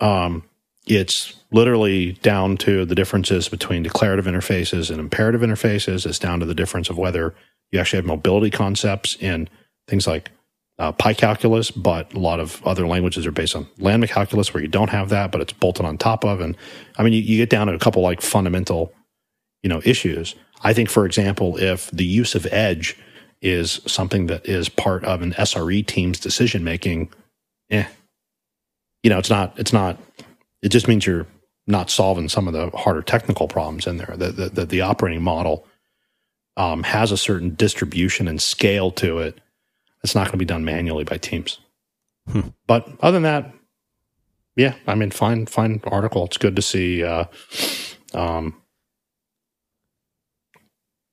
Um, 0.00 0.44
it's 0.86 1.34
literally 1.52 2.12
down 2.22 2.56
to 2.58 2.84
the 2.84 2.94
differences 2.94 3.48
between 3.48 3.84
declarative 3.84 4.26
interfaces 4.26 4.90
and 4.90 4.98
imperative 4.98 5.40
interfaces. 5.40 6.04
It's 6.04 6.18
down 6.18 6.40
to 6.40 6.46
the 6.46 6.54
difference 6.54 6.90
of 6.90 6.98
whether 6.98 7.34
You 7.72 7.80
actually 7.80 7.98
have 7.98 8.06
mobility 8.06 8.50
concepts 8.50 9.16
in 9.16 9.48
things 9.88 10.06
like 10.06 10.30
uh, 10.78 10.92
pi-calculus, 10.92 11.70
but 11.70 12.12
a 12.14 12.18
lot 12.18 12.40
of 12.40 12.64
other 12.66 12.86
languages 12.86 13.26
are 13.26 13.32
based 13.32 13.54
on 13.54 13.66
Lambda 13.78 14.08
calculus 14.08 14.52
where 14.52 14.62
you 14.62 14.68
don't 14.68 14.90
have 14.90 15.10
that, 15.10 15.30
but 15.30 15.40
it's 15.40 15.52
bolted 15.52 15.84
on 15.86 15.98
top 15.98 16.24
of. 16.24 16.40
And 16.40 16.56
I 16.98 17.02
mean, 17.02 17.12
you, 17.12 17.20
you 17.20 17.36
get 17.36 17.50
down 17.50 17.66
to 17.66 17.74
a 17.74 17.78
couple 17.78 18.02
like 18.02 18.20
fundamental, 18.20 18.92
you 19.62 19.68
know, 19.68 19.82
issues. 19.84 20.34
I 20.62 20.72
think, 20.72 20.88
for 20.88 21.06
example, 21.06 21.56
if 21.56 21.90
the 21.90 22.04
use 22.04 22.34
of 22.34 22.46
edge 22.46 22.96
is 23.40 23.80
something 23.86 24.26
that 24.26 24.46
is 24.46 24.68
part 24.68 25.04
of 25.04 25.20
an 25.20 25.32
SRE 25.32 25.86
team's 25.86 26.18
decision 26.20 26.64
making, 26.64 27.12
eh, 27.70 27.86
you 29.02 29.10
know, 29.10 29.18
it's 29.18 29.30
not, 29.30 29.58
it's 29.58 29.72
not, 29.72 29.98
it 30.62 30.68
just 30.68 30.88
means 30.88 31.06
you're 31.06 31.26
not 31.66 31.90
solving 31.90 32.28
some 32.28 32.46
of 32.48 32.54
the 32.54 32.70
harder 32.76 33.02
technical 33.02 33.48
problems 33.48 33.86
in 33.86 33.96
there. 33.96 34.14
That 34.16 34.36
the, 34.36 34.48
the, 34.48 34.66
the 34.66 34.80
operating 34.80 35.22
model 35.22 35.66
um, 36.56 36.82
has 36.82 37.12
a 37.12 37.16
certain 37.16 37.54
distribution 37.54 38.28
and 38.28 38.40
scale 38.40 38.90
to 38.92 39.18
it. 39.18 39.38
It's 40.02 40.14
not 40.14 40.24
going 40.24 40.32
to 40.32 40.38
be 40.38 40.44
done 40.44 40.64
manually 40.64 41.04
by 41.04 41.18
teams. 41.18 41.58
Hmm. 42.28 42.48
But 42.66 42.88
other 43.00 43.16
than 43.16 43.22
that, 43.22 43.52
yeah, 44.56 44.74
I 44.86 44.94
mean, 44.94 45.10
fine, 45.10 45.46
fine 45.46 45.80
article. 45.84 46.24
It's 46.24 46.38
good 46.38 46.56
to 46.56 46.62
see. 46.62 47.02
Uh, 47.02 47.24
um, 48.14 48.60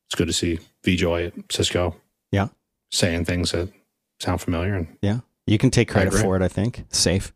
it's 0.08 0.16
good 0.16 0.28
to 0.28 0.34
see 0.34 0.60
Vijoy 0.84 1.28
at 1.28 1.52
Cisco 1.52 1.96
yeah. 2.32 2.48
Saying 2.92 3.26
things 3.26 3.52
that 3.52 3.70
sound 4.20 4.42
familiar. 4.42 4.76
And 4.76 4.98
yeah. 5.02 5.20
You 5.46 5.58
can 5.58 5.72
take 5.72 5.90
credit 5.90 6.14
for 6.14 6.36
it, 6.36 6.42
I 6.42 6.48
think. 6.48 6.86
Safe. 6.90 7.34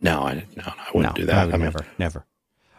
No, 0.00 0.22
I 0.22 0.44
no, 0.56 0.64
I 0.64 0.90
wouldn't 0.94 1.16
no, 1.16 1.20
do 1.20 1.26
that. 1.26 1.36
I 1.36 1.44
would 1.46 1.54
I 1.54 1.56
mean, 1.56 1.64
never, 1.64 1.86
never. 1.98 2.26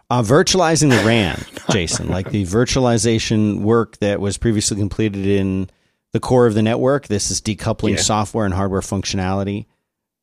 Uh, 0.10 0.22
virtualizing 0.22 0.90
the 0.90 1.04
RAN, 1.06 1.42
Jason, 1.72 2.10
like 2.10 2.32
the 2.32 2.44
virtualization 2.46 3.62
work 3.62 3.98
that 3.98 4.20
was 4.22 4.38
previously 4.38 4.78
completed 4.78 5.26
in 5.26 5.70
the 6.14 6.20
core 6.20 6.48
of 6.48 6.54
the 6.54 6.62
network. 6.62 7.08
This 7.08 7.30
is 7.30 7.42
decoupling 7.42 7.96
yeah. 7.96 8.02
software 8.02 8.46
and 8.46 8.54
hardware 8.54 8.82
functionality 8.82 9.66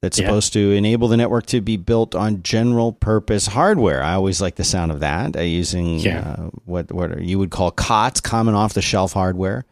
that's 0.00 0.16
supposed 0.16 0.56
yeah. 0.56 0.62
to 0.62 0.70
enable 0.72 1.08
the 1.08 1.18
network 1.18 1.44
to 1.46 1.60
be 1.60 1.76
built 1.76 2.14
on 2.14 2.42
general 2.42 2.92
purpose 2.92 3.48
hardware. 3.48 4.02
I 4.02 4.14
always 4.14 4.40
like 4.40 4.56
the 4.56 4.64
sound 4.64 4.90
of 4.90 5.00
that 5.00 5.36
uh, 5.36 5.40
using 5.40 5.98
yeah. 5.98 6.36
uh, 6.38 6.50
what 6.64 6.90
what 6.90 7.22
you 7.22 7.38
would 7.38 7.50
call 7.50 7.70
COTS, 7.70 8.22
common 8.22 8.54
off 8.54 8.72
the 8.72 8.82
shelf 8.82 9.12
hardware. 9.12 9.66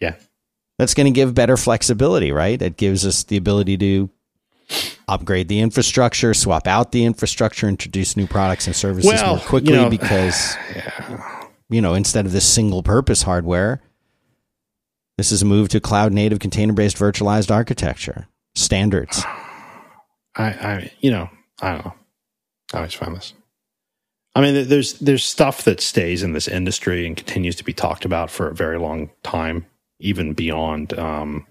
Yeah 0.00 0.14
that's 0.78 0.94
going 0.94 1.06
to 1.06 1.10
give 1.12 1.34
better 1.34 1.56
flexibility, 1.56 2.32
right? 2.32 2.60
It 2.60 2.76
gives 2.76 3.06
us 3.06 3.24
the 3.24 3.36
ability 3.36 3.76
to 3.78 4.10
upgrade 5.06 5.48
the 5.48 5.60
infrastructure, 5.60 6.34
swap 6.34 6.66
out 6.66 6.92
the 6.92 7.04
infrastructure, 7.04 7.68
introduce 7.68 8.16
new 8.16 8.26
products 8.26 8.66
and 8.66 8.74
services 8.74 9.12
well, 9.12 9.36
more 9.36 9.44
quickly 9.44 9.74
you 9.74 9.82
know, 9.82 9.90
because, 9.90 10.56
yeah. 10.74 11.48
you 11.68 11.80
know, 11.80 11.94
instead 11.94 12.26
of 12.26 12.32
this 12.32 12.46
single 12.46 12.82
purpose 12.82 13.22
hardware, 13.22 13.82
this 15.16 15.32
is 15.32 15.42
a 15.42 15.46
move 15.46 15.68
to 15.70 15.80
cloud 15.80 16.12
native 16.12 16.40
container 16.40 16.72
based 16.72 16.96
virtualized 16.96 17.50
architecture 17.50 18.28
standards. 18.54 19.22
I, 20.36 20.44
I, 20.44 20.92
you 21.00 21.10
know, 21.10 21.30
I 21.60 21.70
don't 21.70 21.84
know. 21.84 21.94
I 22.72 22.76
always 22.78 22.94
find 22.94 23.14
this. 23.14 23.34
I 24.34 24.40
mean, 24.40 24.68
there's 24.68 24.94
there's 24.94 25.22
stuff 25.22 25.62
that 25.62 25.80
stays 25.80 26.24
in 26.24 26.32
this 26.32 26.48
industry 26.48 27.06
and 27.06 27.16
continues 27.16 27.54
to 27.56 27.64
be 27.64 27.72
talked 27.72 28.04
about 28.04 28.30
for 28.30 28.48
a 28.48 28.54
very 28.54 28.78
long 28.78 29.10
time 29.22 29.66
even 30.00 30.32
beyond 30.32 30.92
um, 30.98 31.46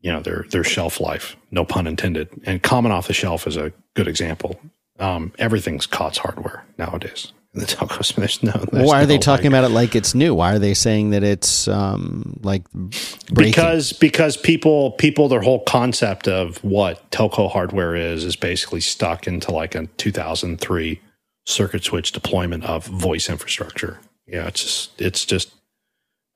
you 0.00 0.12
know 0.12 0.20
their 0.20 0.44
their 0.50 0.64
shelf 0.64 1.00
life. 1.00 1.36
No 1.50 1.64
pun 1.64 1.86
intended. 1.86 2.28
And 2.44 2.62
common 2.62 2.92
off 2.92 3.06
the 3.06 3.12
shelf 3.14 3.46
is 3.46 3.56
a 3.56 3.72
good 3.94 4.08
example. 4.08 4.60
Um, 4.98 5.32
everything's 5.38 5.86
COTS 5.86 6.18
hardware 6.18 6.64
nowadays. 6.76 7.32
In 7.58 7.66
the 7.66 7.66
telcos, 7.66 8.14
there's 8.14 8.42
no. 8.42 8.52
There's 8.52 8.86
Why 8.86 8.98
are 8.98 9.02
no, 9.02 9.06
they 9.06 9.18
talking 9.18 9.50
like, 9.50 9.58
about 9.58 9.70
it 9.70 9.74
like 9.74 9.96
it's 9.96 10.14
new? 10.14 10.32
Why 10.34 10.54
are 10.54 10.58
they 10.60 10.74
saying 10.74 11.10
that 11.10 11.24
it's 11.24 11.66
um, 11.66 12.38
like 12.42 12.62
breaking? 12.70 13.50
because 13.50 13.92
because 13.92 14.36
people 14.36 14.92
people 14.92 15.28
their 15.28 15.40
whole 15.40 15.64
concept 15.64 16.28
of 16.28 16.62
what 16.62 17.10
telco 17.10 17.50
hardware 17.50 17.96
is 17.96 18.22
is 18.22 18.36
basically 18.36 18.80
stuck 18.80 19.26
into 19.26 19.50
like 19.50 19.74
a 19.74 19.86
2003 19.96 21.00
circuit 21.46 21.82
switch 21.82 22.12
deployment 22.12 22.64
of 22.64 22.86
voice 22.86 23.28
infrastructure. 23.28 23.98
Yeah, 24.26 24.46
it's 24.46 24.62
just 24.62 25.00
it's 25.00 25.24
just 25.24 25.52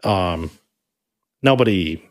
um, 0.02 0.50
nobody, 1.42 2.02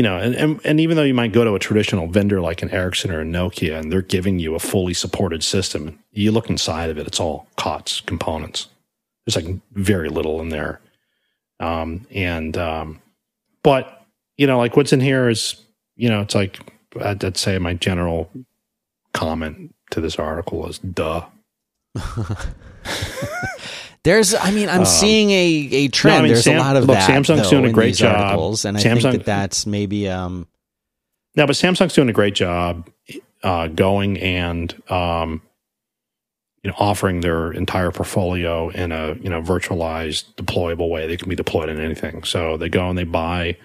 you 0.00 0.04
know, 0.04 0.16
and, 0.16 0.34
and, 0.34 0.60
and 0.64 0.80
even 0.80 0.96
though 0.96 1.02
you 1.02 1.12
might 1.12 1.30
go 1.30 1.44
to 1.44 1.54
a 1.54 1.58
traditional 1.58 2.06
vendor 2.06 2.40
like 2.40 2.62
an 2.62 2.70
Ericsson 2.70 3.10
or 3.10 3.20
a 3.20 3.24
Nokia 3.24 3.78
and 3.78 3.92
they're 3.92 4.00
giving 4.00 4.38
you 4.38 4.54
a 4.54 4.58
fully 4.58 4.94
supported 4.94 5.44
system, 5.44 5.98
you 6.10 6.32
look 6.32 6.48
inside 6.48 6.88
of 6.88 6.96
it, 6.96 7.06
it's 7.06 7.20
all 7.20 7.46
COTS 7.56 8.00
components. 8.00 8.68
There's 9.26 9.36
like 9.36 9.60
very 9.72 10.08
little 10.08 10.40
in 10.40 10.48
there. 10.48 10.80
Um, 11.60 12.06
and, 12.10 12.56
um, 12.56 13.02
but, 13.62 14.06
you 14.38 14.46
know, 14.46 14.56
like 14.56 14.74
what's 14.74 14.94
in 14.94 15.00
here 15.00 15.28
is, 15.28 15.60
you 15.96 16.08
know, 16.08 16.22
it's 16.22 16.34
like, 16.34 16.58
I'd, 16.98 17.22
I'd 17.22 17.36
say 17.36 17.58
my 17.58 17.74
general 17.74 18.30
comment 19.12 19.74
to 19.90 20.00
this 20.00 20.18
article 20.18 20.66
is 20.66 20.78
duh. 20.78 21.26
There's, 24.02 24.34
I 24.34 24.50
mean, 24.50 24.68
I'm 24.68 24.80
um, 24.80 24.86
seeing 24.86 25.30
a, 25.30 25.68
a 25.72 25.88
trend. 25.88 26.14
No, 26.14 26.18
I 26.18 26.22
mean, 26.22 26.32
There's 26.32 26.44
Sam, 26.44 26.56
a 26.56 26.60
lot 26.60 26.76
of 26.76 26.84
look, 26.84 26.96
that. 26.96 27.08
Samsung's 27.08 27.42
though, 27.42 27.50
doing 27.50 27.66
a 27.66 27.72
great 27.72 27.94
job, 27.94 28.16
articles, 28.16 28.64
and 28.64 28.76
I 28.76 28.80
Samsung, 28.80 29.02
think 29.02 29.12
that 29.18 29.26
that's 29.26 29.66
maybe. 29.66 30.08
Um, 30.08 30.46
no, 31.36 31.46
but 31.46 31.54
Samsung's 31.54 31.94
doing 31.94 32.08
a 32.08 32.12
great 32.14 32.34
job 32.34 32.88
uh, 33.42 33.68
going 33.68 34.18
and 34.18 34.74
um, 34.90 35.42
you 36.62 36.70
know 36.70 36.76
offering 36.78 37.20
their 37.20 37.52
entire 37.52 37.90
portfolio 37.90 38.70
in 38.70 38.90
a 38.90 39.14
you 39.20 39.28
know 39.28 39.42
virtualized 39.42 40.34
deployable 40.34 40.88
way. 40.88 41.06
They 41.06 41.18
can 41.18 41.28
be 41.28 41.36
deployed 41.36 41.68
in 41.68 41.78
anything. 41.78 42.24
So 42.24 42.56
they 42.56 42.70
go 42.70 42.88
and 42.88 42.96
they 42.96 43.04
buy 43.04 43.58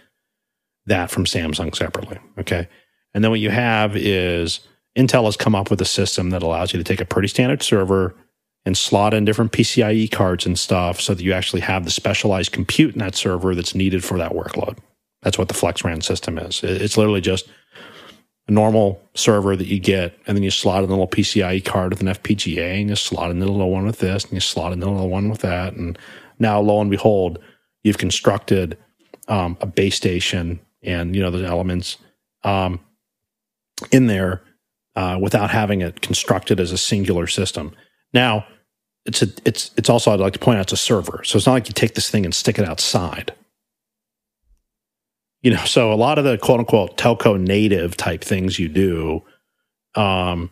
that 0.86 1.12
from 1.12 1.26
Samsung 1.26 1.74
separately. 1.74 2.19
Okay, 2.39 2.67
and 3.13 3.24
then 3.24 3.32
what 3.32 3.39
you 3.39 3.52
have 3.52 3.95
is 3.95 4.60
Intel 4.98 5.26
has 5.26 5.38
come 5.38 5.56
up 5.56 5.69
with 5.69 5.80
a 5.80 5.86
system 5.86 6.32
that 6.32 6.43
allows 6.43 6.74
you 6.74 6.78
to 6.78 6.84
take 6.84 7.00
a 7.02 7.06
pretty 7.06 7.30
standard 7.30 7.63
server 7.63 8.15
and 8.65 8.78
slot 8.78 9.13
in 9.13 9.25
different 9.25 9.51
PCIe 9.51 10.12
cards 10.12 10.45
and 10.45 10.58
stuff 10.58 10.99
so 10.99 11.13
that 11.13 11.23
you 11.23 11.34
actually 11.34 11.62
have 11.62 11.86
the 11.86 11.91
specialized 11.91 12.51
compute 12.51 12.93
in 12.93 12.99
that 12.99 13.15
server 13.15 13.54
that's 13.54 13.75
needed 13.75 14.04
for 14.04 14.17
that 14.17 14.32
workload. 14.32 14.78
That's 15.21 15.38
what 15.38 15.47
the 15.47 15.54
FlexRAN 15.54 16.04
system 16.04 16.38
is. 16.38 16.63
It's 16.63 16.97
literally 16.97 17.21
just 17.21 17.47
a 18.47 18.51
normal 18.51 19.01
server 19.15 19.56
that 19.56 19.67
you 19.67 19.80
get, 19.80 20.17
and 20.28 20.38
then 20.38 20.43
you 20.43 20.51
slot 20.51 20.84
in 20.84 20.89
a 20.89 20.93
little 20.93 21.08
PCIe 21.08 21.65
card 21.65 21.91
with 21.91 22.01
an 22.01 22.08
FPGA, 22.08 22.80
and 22.80 22.89
you 22.89 22.95
slot 22.95 23.32
in 23.32 23.41
a 23.41 23.45
little 23.45 23.71
one 23.71 23.86
with 23.86 23.99
this, 23.99 24.23
and 24.23 24.34
you 24.34 24.39
slot 24.39 24.73
in 24.73 24.84
a 24.84 24.91
little 24.91 25.10
one 25.10 25.30
with 25.30 25.41
that, 25.41 25.73
and 25.73 25.97
now 26.38 26.60
lo 26.60 26.80
and 26.82 26.91
behold, 26.91 27.39
you've 27.84 27.97
constructed 27.97 28.78
um, 29.28 29.58
a 29.62 29.65
base 29.65 29.95
station 29.95 30.60
and 30.84 31.15
you 31.15 31.21
know 31.21 31.32
those 31.32 31.49
elements 31.49 31.97
um, 32.43 32.80
in 33.91 34.08
there 34.08 34.43
uh, 34.95 35.17
without 35.19 35.49
having 35.49 35.82
it 35.82 36.01
constructed 36.01 36.60
as 36.60 36.71
a 36.71 36.78
singular 36.78 37.28
system. 37.28 37.75
Now, 38.13 38.45
it's 39.06 39.22
a 39.22 39.28
it's 39.46 39.72
it's 39.78 39.89
also 39.89 40.12
I'd 40.12 40.20
like 40.20 40.34
to 40.34 40.39
point 40.39 40.58
out 40.58 40.63
it's 40.63 40.74
a 40.74 40.78
server. 40.78 41.24
So 41.24 41.38
it's 41.38 41.46
not 41.46 41.54
like 41.54 41.68
you 41.68 41.74
take 41.74 41.96
this 41.96 42.10
thing 42.10 42.26
and 42.26 42.34
stick 42.34 42.58
it 42.58 42.65
outside. 42.65 43.34
You 45.41 45.52
know, 45.52 45.63
so 45.65 45.94
a 45.94 45.96
lot 45.96 46.18
of 46.18 46.26
the 46.26 46.38
quote 46.39 46.60
unquote 46.60 46.98
telco 46.98 47.39
native 47.39 47.96
type 47.96 48.24
things 48.24 48.58
you 48.58 48.68
do, 48.68 49.22
um, 49.94 50.50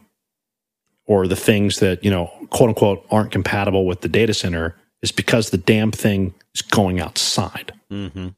or 1.06 1.28
the 1.28 1.36
things 1.36 1.80
that, 1.80 2.04
you 2.04 2.12
know, 2.12 2.32
quote 2.52 2.70
unquote 2.70 3.06
aren't 3.10 3.32
compatible 3.32 3.88
with 3.88 4.02
the 4.02 4.08
data 4.08 4.36
center 4.36 4.76
is 5.02 5.12
because 5.12 5.50
the 5.50 5.58
damn 5.58 5.92
thing 5.92 6.34
is 6.54 6.62
going 6.62 7.00
outside. 7.00 7.74
Mm-hmm. 7.92 8.30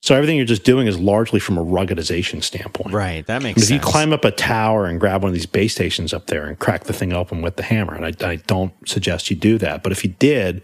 So 0.00 0.14
everything 0.14 0.36
you're 0.36 0.46
just 0.46 0.64
doing 0.64 0.86
is 0.86 0.98
largely 0.98 1.40
from 1.40 1.58
a 1.58 1.64
ruggedization 1.64 2.42
standpoint. 2.42 2.94
Right. 2.94 3.26
That 3.26 3.42
makes 3.42 3.60
sense. 3.60 3.70
If 3.70 3.74
you 3.74 3.80
climb 3.80 4.12
up 4.12 4.24
a 4.24 4.30
tower 4.30 4.86
and 4.86 5.00
grab 5.00 5.22
one 5.22 5.30
of 5.30 5.34
these 5.34 5.46
base 5.46 5.74
stations 5.74 6.12
up 6.12 6.28
there 6.28 6.46
and 6.46 6.58
crack 6.58 6.84
the 6.84 6.92
thing 6.92 7.12
open 7.12 7.42
with 7.42 7.56
the 7.56 7.64
hammer, 7.64 7.94
and 7.94 8.06
I, 8.06 8.26
I 8.26 8.36
don't 8.36 8.72
suggest 8.88 9.28
you 9.28 9.36
do 9.36 9.58
that, 9.58 9.82
but 9.82 9.90
if 9.90 10.04
you 10.04 10.10
did, 10.10 10.62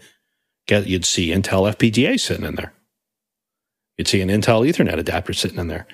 get 0.67 0.87
you'd 0.87 1.05
see 1.05 1.29
Intel 1.29 1.71
FPGA 1.73 2.19
sitting 2.19 2.45
in 2.45 2.55
there. 2.55 2.73
You'd 3.97 4.07
see 4.07 4.21
an 4.21 4.29
Intel 4.29 4.67
Ethernet 4.67 4.97
adapter 4.97 5.33
sitting 5.33 5.59
in 5.59 5.67
there. 5.67 5.87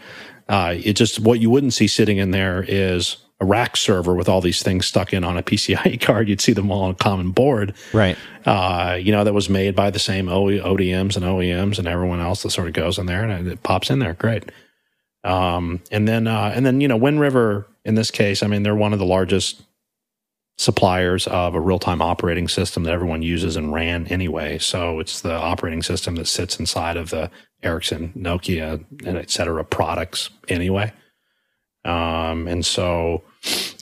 Uh, 0.47 0.75
it 0.77 0.93
just 0.93 1.19
what 1.19 1.39
you 1.39 1.49
wouldn't 1.49 1.73
see 1.73 1.88
sitting 1.88 2.17
in 2.17 2.32
there 2.32 2.63
is 2.67 3.17
a 3.41 3.45
rack 3.45 3.75
server 3.75 4.13
with 4.13 4.30
all 4.30 4.39
these 4.39 4.62
things 4.62 4.86
stuck 4.86 5.12
in 5.12 5.23
on 5.23 5.36
a 5.36 5.43
PCIe 5.43 5.99
card. 6.06 6.30
You'd 6.30 6.39
see 6.39 6.54
them 6.54 6.71
all 6.71 6.84
on 6.84 6.91
a 6.91 6.95
common 6.95 7.32
board, 7.32 7.73
right? 7.91 8.17
Uh, 8.45 8.97
you 9.01 9.12
know, 9.12 9.23
that 9.23 9.34
was 9.34 9.49
made 9.49 9.75
by 9.75 9.89
the 9.89 9.99
same 9.99 10.27
ODMs 10.27 11.15
and 11.15 11.25
OEMs 11.25 11.80
and 11.80 11.88
everyone 11.88 12.21
else 12.21 12.43
that 12.43 12.51
sort 12.51 12.67
of 12.67 12.73
goes 12.73 12.97
in 12.97 13.08
there 13.08 13.23
and 13.23 13.47
it 13.47 13.63
pops 13.63 13.89
in 13.89 13.99
there. 13.99 14.13
Great. 14.13 14.51
Um, 15.23 15.82
and 15.91 16.08
then, 16.08 16.27
uh, 16.27 16.51
and 16.56 16.65
then, 16.65 16.82
you 16.82 16.88
know, 16.88 16.97
Wind 16.97 17.19
River 17.19 17.67
in 17.84 17.95
this 17.95 18.12
case, 18.12 18.43
I 18.43 18.47
mean, 18.47 18.63
they're 18.63 18.75
one 18.75 18.93
of 18.93 18.99
the 18.99 19.06
largest 19.06 19.62
suppliers 20.58 21.25
of 21.27 21.56
a 21.56 21.60
real 21.60 21.80
time 21.80 22.01
operating 22.01 22.47
system 22.47 22.84
that 22.84 22.93
everyone 22.93 23.23
uses 23.23 23.56
and 23.56 23.73
RAN 23.73 24.06
anyway. 24.08 24.60
So 24.60 24.99
it's 24.99 25.21
the 25.21 25.34
operating 25.34 25.82
system 25.82 26.15
that 26.15 26.27
sits 26.27 26.60
inside 26.60 26.97
of 26.97 27.10
the 27.10 27.32
Ericsson, 27.63 28.13
Nokia, 28.15 28.84
and 29.06 29.17
et 29.17 29.32
cetera 29.32 29.63
products 29.63 30.30
anyway. 30.47 30.93
Um, 31.84 32.47
and 32.47 32.63
so, 32.63 33.23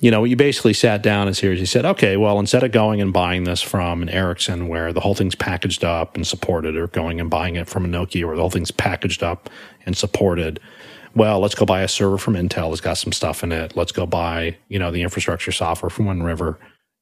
you 0.01 0.11
know, 0.11 0.23
you 0.23 0.35
basically 0.35 0.73
sat 0.73 1.03
down 1.03 1.27
and 1.27 1.35
seriously 1.35 1.65
said, 1.65 1.85
okay, 1.85 2.15
well, 2.15 2.39
instead 2.39 2.63
of 2.63 2.71
going 2.71 3.01
and 3.01 3.11
buying 3.11 3.43
this 3.43 3.61
from 3.61 4.01
an 4.01 4.09
Ericsson 4.09 4.67
where 4.67 4.93
the 4.93 5.01
whole 5.01 5.15
thing's 5.15 5.35
packaged 5.35 5.83
up 5.83 6.15
and 6.15 6.25
supported, 6.25 6.77
or 6.77 6.87
going 6.87 7.19
and 7.19 7.29
buying 7.29 7.55
it 7.57 7.67
from 7.67 7.83
a 7.83 7.87
Nokia 7.87 8.25
where 8.25 8.35
the 8.35 8.41
whole 8.41 8.49
thing's 8.49 8.71
packaged 8.71 9.23
up 9.23 9.49
and 9.85 9.97
supported, 9.97 10.59
well, 11.15 11.39
let's 11.39 11.55
go 11.55 11.65
buy 11.65 11.81
a 11.81 11.87
server 11.87 12.17
from 12.17 12.35
Intel 12.35 12.69
that's 12.69 12.81
got 12.81 12.97
some 12.97 13.11
stuff 13.11 13.43
in 13.43 13.51
it. 13.51 13.75
Let's 13.75 13.91
go 13.91 14.05
buy, 14.05 14.55
you 14.69 14.79
know, 14.79 14.91
the 14.91 15.01
infrastructure 15.01 15.51
software 15.51 15.89
from 15.89 16.05
Wind 16.05 16.23
River, 16.23 16.57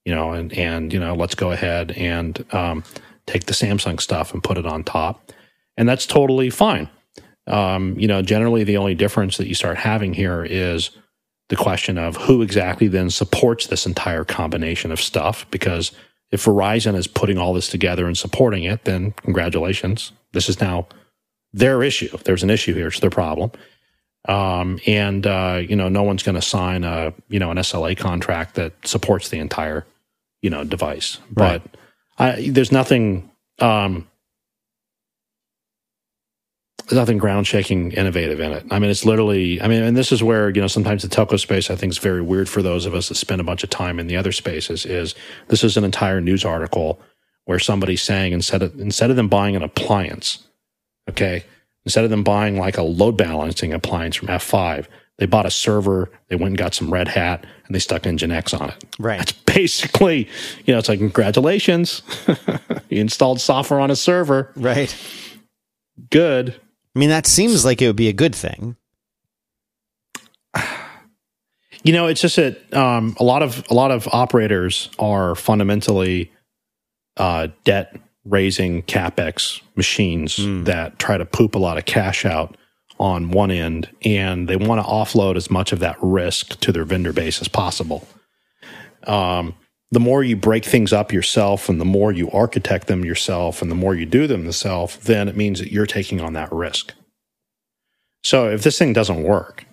you 0.05 0.15
know, 0.15 0.31
and 0.31 0.51
and 0.53 0.91
you 0.91 0.99
know, 0.99 1.13
let's 1.13 1.35
go 1.35 1.51
ahead 1.51 1.91
and 1.91 2.43
um, 2.53 2.83
take 3.27 3.45
the 3.45 3.53
Samsung 3.53 4.01
stuff 4.01 4.33
and 4.33 4.43
put 4.43 4.57
it 4.57 4.65
on 4.65 4.83
top, 4.83 5.31
and 5.75 5.87
that's 5.87 6.07
totally 6.07 6.49
fine. 6.49 6.89
Um, 7.45 7.97
you 7.99 8.07
know, 8.07 8.21
generally 8.21 8.63
the 8.63 8.77
only 8.77 8.95
difference 8.95 9.37
that 9.37 9.47
you 9.47 9.55
start 9.55 9.77
having 9.77 10.13
here 10.13 10.43
is 10.43 10.89
the 11.49 11.55
question 11.55 11.97
of 11.97 12.17
who 12.17 12.41
exactly 12.41 12.87
then 12.87 13.09
supports 13.09 13.67
this 13.67 13.85
entire 13.85 14.23
combination 14.23 14.91
of 14.91 14.99
stuff. 14.99 15.49
Because 15.51 15.91
if 16.31 16.43
Verizon 16.43 16.95
is 16.95 17.07
putting 17.07 17.37
all 17.37 17.53
this 17.53 17.69
together 17.69 18.05
and 18.05 18.17
supporting 18.17 18.63
it, 18.63 18.83
then 18.83 19.11
congratulations, 19.11 20.11
this 20.33 20.49
is 20.49 20.59
now 20.59 20.87
their 21.53 21.83
issue. 21.83 22.15
There's 22.25 22.43
an 22.43 22.49
issue 22.49 22.73
here; 22.73 22.87
it's 22.87 22.99
their 22.99 23.09
problem. 23.09 23.51
Um, 24.27 24.79
and 24.85 25.25
uh, 25.25 25.61
you 25.67 25.75
know, 25.75 25.87
no 25.87 26.03
one's 26.03 26.23
going 26.23 26.35
to 26.35 26.41
sign 26.41 26.83
a 26.83 27.13
you 27.29 27.39
know 27.39 27.51
an 27.51 27.57
SLA 27.57 27.97
contract 27.97 28.55
that 28.55 28.73
supports 28.85 29.29
the 29.29 29.39
entire 29.39 29.85
you 30.41 30.49
know 30.49 30.63
device. 30.63 31.19
Right. 31.33 31.61
But 31.63 31.79
I, 32.17 32.49
there's 32.49 32.71
nothing. 32.71 33.31
Um, 33.59 34.07
nothing 36.95 37.17
ground 37.17 37.45
shaking 37.47 37.91
innovative 37.91 38.39
in 38.39 38.51
it. 38.51 38.65
I 38.71 38.79
mean, 38.79 38.89
it's 38.89 39.05
literally, 39.05 39.61
I 39.61 39.67
mean, 39.67 39.83
and 39.83 39.97
this 39.97 40.11
is 40.11 40.23
where, 40.23 40.49
you 40.49 40.61
know, 40.61 40.67
sometimes 40.67 41.01
the 41.01 41.09
telco 41.09 41.39
space 41.39 41.69
I 41.69 41.75
think 41.75 41.91
is 41.91 41.97
very 41.97 42.21
weird 42.21 42.47
for 42.47 42.61
those 42.61 42.85
of 42.85 42.93
us 42.95 43.09
that 43.09 43.15
spend 43.15 43.41
a 43.41 43.43
bunch 43.43 43.63
of 43.63 43.69
time 43.69 43.99
in 43.99 44.07
the 44.07 44.15
other 44.15 44.31
spaces 44.31 44.85
is 44.85 45.15
this 45.49 45.63
is 45.63 45.75
an 45.75 45.83
entire 45.83 46.21
news 46.21 46.45
article 46.45 46.99
where 47.45 47.59
somebody's 47.59 48.01
saying 48.01 48.33
instead 48.33 48.61
of, 48.61 48.79
instead 48.79 49.09
of 49.09 49.15
them 49.15 49.27
buying 49.27 49.55
an 49.55 49.63
appliance, 49.63 50.47
okay, 51.09 51.43
instead 51.85 52.03
of 52.03 52.09
them 52.09 52.23
buying 52.23 52.57
like 52.57 52.77
a 52.77 52.83
load 52.83 53.17
balancing 53.17 53.73
appliance 53.73 54.15
from 54.15 54.29
F5, 54.29 54.85
they 55.17 55.25
bought 55.25 55.45
a 55.45 55.51
server, 55.51 56.09
they 56.29 56.35
went 56.35 56.49
and 56.49 56.57
got 56.57 56.75
some 56.75 56.93
Red 56.93 57.07
Hat, 57.07 57.45
and 57.65 57.73
they 57.73 57.79
stuck 57.79 58.03
Nginx 58.03 58.59
on 58.59 58.69
it. 58.69 58.85
Right. 58.99 59.17
That's 59.17 59.31
basically, 59.31 60.29
you 60.65 60.73
know, 60.73 60.77
it's 60.77 60.89
like, 60.89 60.99
congratulations. 60.99 62.03
you 62.89 63.01
installed 63.01 63.41
software 63.41 63.79
on 63.79 63.89
a 63.89 63.95
server. 63.95 64.51
Right. 64.55 64.95
Good 66.11 66.55
I 66.97 66.99
mean, 66.99 67.09
that 67.09 67.27
seems 67.27 67.63
like 67.63 67.79
it 67.79 67.85
would 67.85 67.95
be 67.95 68.07
a 68.09 68.13
good 68.13 68.33
thing. 68.33 68.75
You 71.83 71.93
know, 71.93 72.07
it's 72.07 72.21
just 72.21 72.37
that 72.37 72.73
um, 72.73 73.15
a 73.19 73.23
lot 73.23 73.43
of 73.43 73.63
a 73.69 73.75
lot 73.75 73.91
of 73.91 74.07
operators 74.11 74.89
are 74.97 75.35
fundamentally 75.35 76.31
uh, 77.15 77.49
debt 77.65 77.95
raising 78.25 78.81
capex 78.81 79.61
machines 79.75 80.37
mm. 80.37 80.65
that 80.65 80.97
try 80.97 81.19
to 81.19 81.23
poop 81.23 81.53
a 81.53 81.59
lot 81.59 81.77
of 81.77 81.85
cash 81.85 82.25
out 82.25 82.57
on 82.99 83.29
one 83.29 83.51
end, 83.51 83.87
and 84.01 84.47
they 84.47 84.55
want 84.55 84.83
to 84.83 84.91
offload 84.91 85.35
as 85.35 85.51
much 85.51 85.71
of 85.71 85.77
that 85.77 85.97
risk 86.01 86.59
to 86.61 86.71
their 86.71 86.83
vendor 86.83 87.13
base 87.13 87.39
as 87.41 87.47
possible. 87.47 88.07
Um, 89.05 89.53
the 89.91 89.99
more 89.99 90.23
you 90.23 90.35
break 90.35 90.65
things 90.65 90.91
up 90.91 91.13
yourself 91.13 91.69
and 91.69 91.79
the 91.79 91.85
more 91.85 92.11
you 92.11 92.29
architect 92.31 92.87
them 92.87 93.05
yourself 93.05 93.61
and 93.61 93.71
the 93.71 93.75
more 93.75 93.95
you 93.95 94.05
do 94.05 94.27
them 94.27 94.45
yourself, 94.45 94.99
then 95.01 95.27
it 95.27 95.37
means 95.37 95.59
that 95.59 95.71
you're 95.71 95.85
taking 95.85 96.19
on 96.19 96.33
that 96.33 96.51
risk. 96.51 96.93
So 98.23 98.49
if 98.49 98.63
this 98.63 98.77
thing 98.77 98.91
doesn't 98.91 99.23
work, 99.23 99.65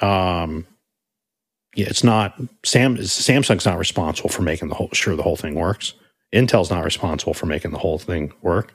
um, 0.00 0.66
yeah, 1.74 1.86
it's 1.88 2.04
not 2.04 2.40
Sam. 2.64 2.96
Samsung's 2.96 3.66
not 3.66 3.78
responsible 3.78 4.30
for 4.30 4.40
making 4.40 4.68
the 4.68 4.74
whole 4.74 4.88
sure 4.92 5.14
the 5.14 5.22
whole 5.22 5.36
thing 5.36 5.54
works. 5.54 5.92
Intel's 6.34 6.70
not 6.70 6.84
responsible 6.84 7.34
for 7.34 7.44
making 7.44 7.72
the 7.72 7.78
whole 7.78 7.98
thing 7.98 8.32
work. 8.40 8.74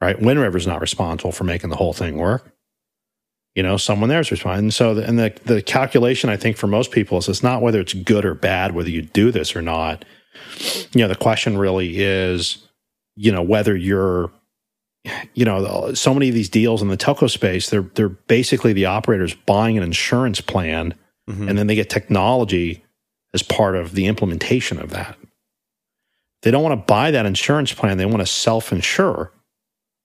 Right? 0.00 0.20
Wind 0.20 0.40
River's 0.40 0.66
not 0.66 0.80
responsible 0.80 1.32
for 1.32 1.44
making 1.44 1.70
the 1.70 1.76
whole 1.76 1.92
thing 1.92 2.16
work 2.16 2.55
you 3.56 3.62
know 3.62 3.76
someone 3.76 4.08
there's 4.08 4.30
responsible 4.30 4.58
and 4.58 4.74
so 4.74 4.94
the, 4.94 5.04
and 5.04 5.18
the, 5.18 5.34
the 5.46 5.62
calculation 5.62 6.30
i 6.30 6.36
think 6.36 6.56
for 6.56 6.68
most 6.68 6.92
people 6.92 7.18
is 7.18 7.28
it's 7.28 7.42
not 7.42 7.62
whether 7.62 7.80
it's 7.80 7.94
good 7.94 8.24
or 8.24 8.34
bad 8.34 8.74
whether 8.74 8.90
you 8.90 9.02
do 9.02 9.32
this 9.32 9.56
or 9.56 9.62
not. 9.62 10.04
You 10.92 11.02
know 11.02 11.08
the 11.08 11.16
question 11.16 11.58
really 11.58 11.98
is 11.98 12.58
you 13.16 13.32
know 13.32 13.42
whether 13.42 13.74
you're 13.76 14.30
you 15.34 15.44
know 15.44 15.92
so 15.94 16.14
many 16.14 16.28
of 16.28 16.34
these 16.34 16.48
deals 16.48 16.82
in 16.82 16.88
the 16.88 16.96
telco 16.96 17.28
space 17.28 17.68
they're 17.68 17.82
they're 17.94 18.08
basically 18.08 18.72
the 18.72 18.86
operators 18.86 19.34
buying 19.34 19.76
an 19.76 19.82
insurance 19.82 20.40
plan 20.40 20.94
mm-hmm. 21.28 21.48
and 21.48 21.58
then 21.58 21.66
they 21.66 21.74
get 21.74 21.90
technology 21.90 22.84
as 23.34 23.42
part 23.42 23.76
of 23.76 23.92
the 23.92 24.06
implementation 24.06 24.80
of 24.80 24.90
that. 24.90 25.18
They 26.42 26.50
don't 26.50 26.62
want 26.62 26.80
to 26.80 26.86
buy 26.86 27.10
that 27.10 27.26
insurance 27.26 27.72
plan. 27.72 27.98
They 27.98 28.06
want 28.06 28.20
to 28.20 28.26
self-insure. 28.26 29.32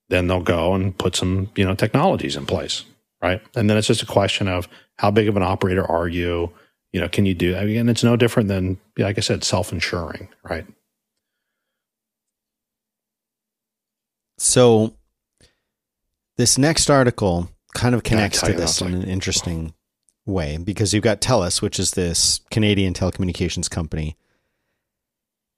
Then 0.10 0.28
they'll 0.28 0.42
go 0.42 0.74
and 0.74 0.98
put 0.98 1.16
some 1.16 1.50
you 1.56 1.66
know 1.66 1.76
technologies 1.76 2.36
in 2.36 2.46
place 2.46 2.84
right? 3.21 3.41
And 3.55 3.69
then 3.69 3.77
it's 3.77 3.88
just 3.88 4.01
a 4.01 4.07
question 4.07 4.47
of 4.47 4.67
how 4.97 5.12
big 5.12 5.27
of 5.27 5.38
an 5.38 5.43
operator 5.43 5.86
are 5.89 6.07
you? 6.07 6.51
You 6.91 6.99
know, 6.99 7.07
can 7.07 7.25
you 7.25 7.34
do? 7.34 7.55
I 7.55 7.65
mean, 7.65 7.77
and 7.77 7.89
it's 7.89 8.03
no 8.03 8.15
different 8.15 8.49
than, 8.49 8.77
like 8.97 9.17
I 9.17 9.21
said, 9.21 9.43
self-insuring, 9.43 10.27
right? 10.43 10.65
So, 14.38 14.95
this 16.38 16.57
next 16.57 16.89
article 16.89 17.49
kind 17.73 17.95
of 17.95 18.03
connects 18.03 18.41
to 18.41 18.53
this 18.53 18.81
in 18.81 18.93
an 18.93 19.03
interesting 19.03 19.73
way 20.25 20.57
because 20.57 20.93
you've 20.93 21.03
got 21.03 21.21
TELUS, 21.21 21.62
which 21.62 21.79
is 21.79 21.91
this 21.91 22.41
Canadian 22.49 22.93
telecommunications 22.93 23.69
company. 23.69 24.17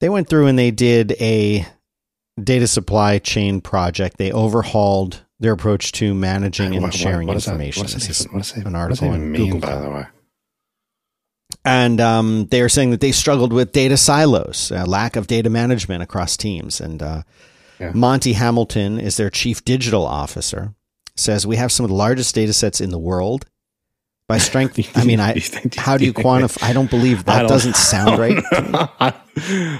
They 0.02 0.10
went 0.10 0.28
through 0.28 0.48
and 0.48 0.60
they 0.60 0.72
did 0.72 1.14
a 1.14 1.66
data 2.42 2.68
supply 2.68 3.20
chain 3.20 3.62
project. 3.62 4.18
They 4.18 4.32
overhauled 4.32 5.24
their 5.44 5.54
approach 5.54 5.92
to 5.94 6.14
managing 6.14 6.74
and 6.74 6.84
what, 6.84 6.94
sharing 6.94 7.28
what, 7.28 7.36
what 7.36 7.48
information. 7.48 7.84
That, 7.84 7.94
what 7.94 8.08
this 8.08 8.26
even, 8.26 8.40
is 8.40 8.52
an 8.66 8.76
article 8.76 9.10
on 9.10 9.32
mean, 9.32 9.52
Google. 9.52 9.70
By 9.70 9.80
the 9.80 9.90
way. 9.90 10.06
And 11.66 12.02
um, 12.02 12.48
they 12.48 12.62
are 12.62 12.70
saying 12.70 12.92
that 12.92 13.02
they 13.02 13.12
struggled 13.12 13.54
with 13.54 13.72
data 13.72 13.98
silos, 13.98 14.72
uh, 14.72 14.86
lack 14.86 15.16
of 15.16 15.28
data 15.28 15.50
management 15.50 16.04
across 16.04 16.36
teams. 16.36 16.82
And 16.82 17.02
uh, 17.02 17.24
yeah. 17.80 17.92
Monty 17.94 18.34
Hamilton 18.34 19.00
is 19.00 19.18
their 19.18 19.30
chief 19.30 19.64
digital 19.64 20.06
officer. 20.06 20.74
Says 21.16 21.46
we 21.46 21.58
have 21.58 21.72
some 21.72 21.84
of 21.84 21.90
the 21.90 21.96
largest 21.96 22.34
data 22.34 22.54
sets 22.54 22.82
in 22.82 22.90
the 22.90 23.00
world. 23.00 23.46
By 24.28 24.38
strength, 24.38 24.80
I 24.98 25.04
mean, 25.04 25.20
I. 25.20 25.42
how 25.76 25.98
do 25.98 26.06
you 26.06 26.14
quantify? 26.14 26.64
I 26.64 26.74
don't 26.74 26.90
believe 26.90 27.26
that 27.26 27.48
doesn't 27.48 27.76
sound 27.76 28.18
right. 28.18 29.14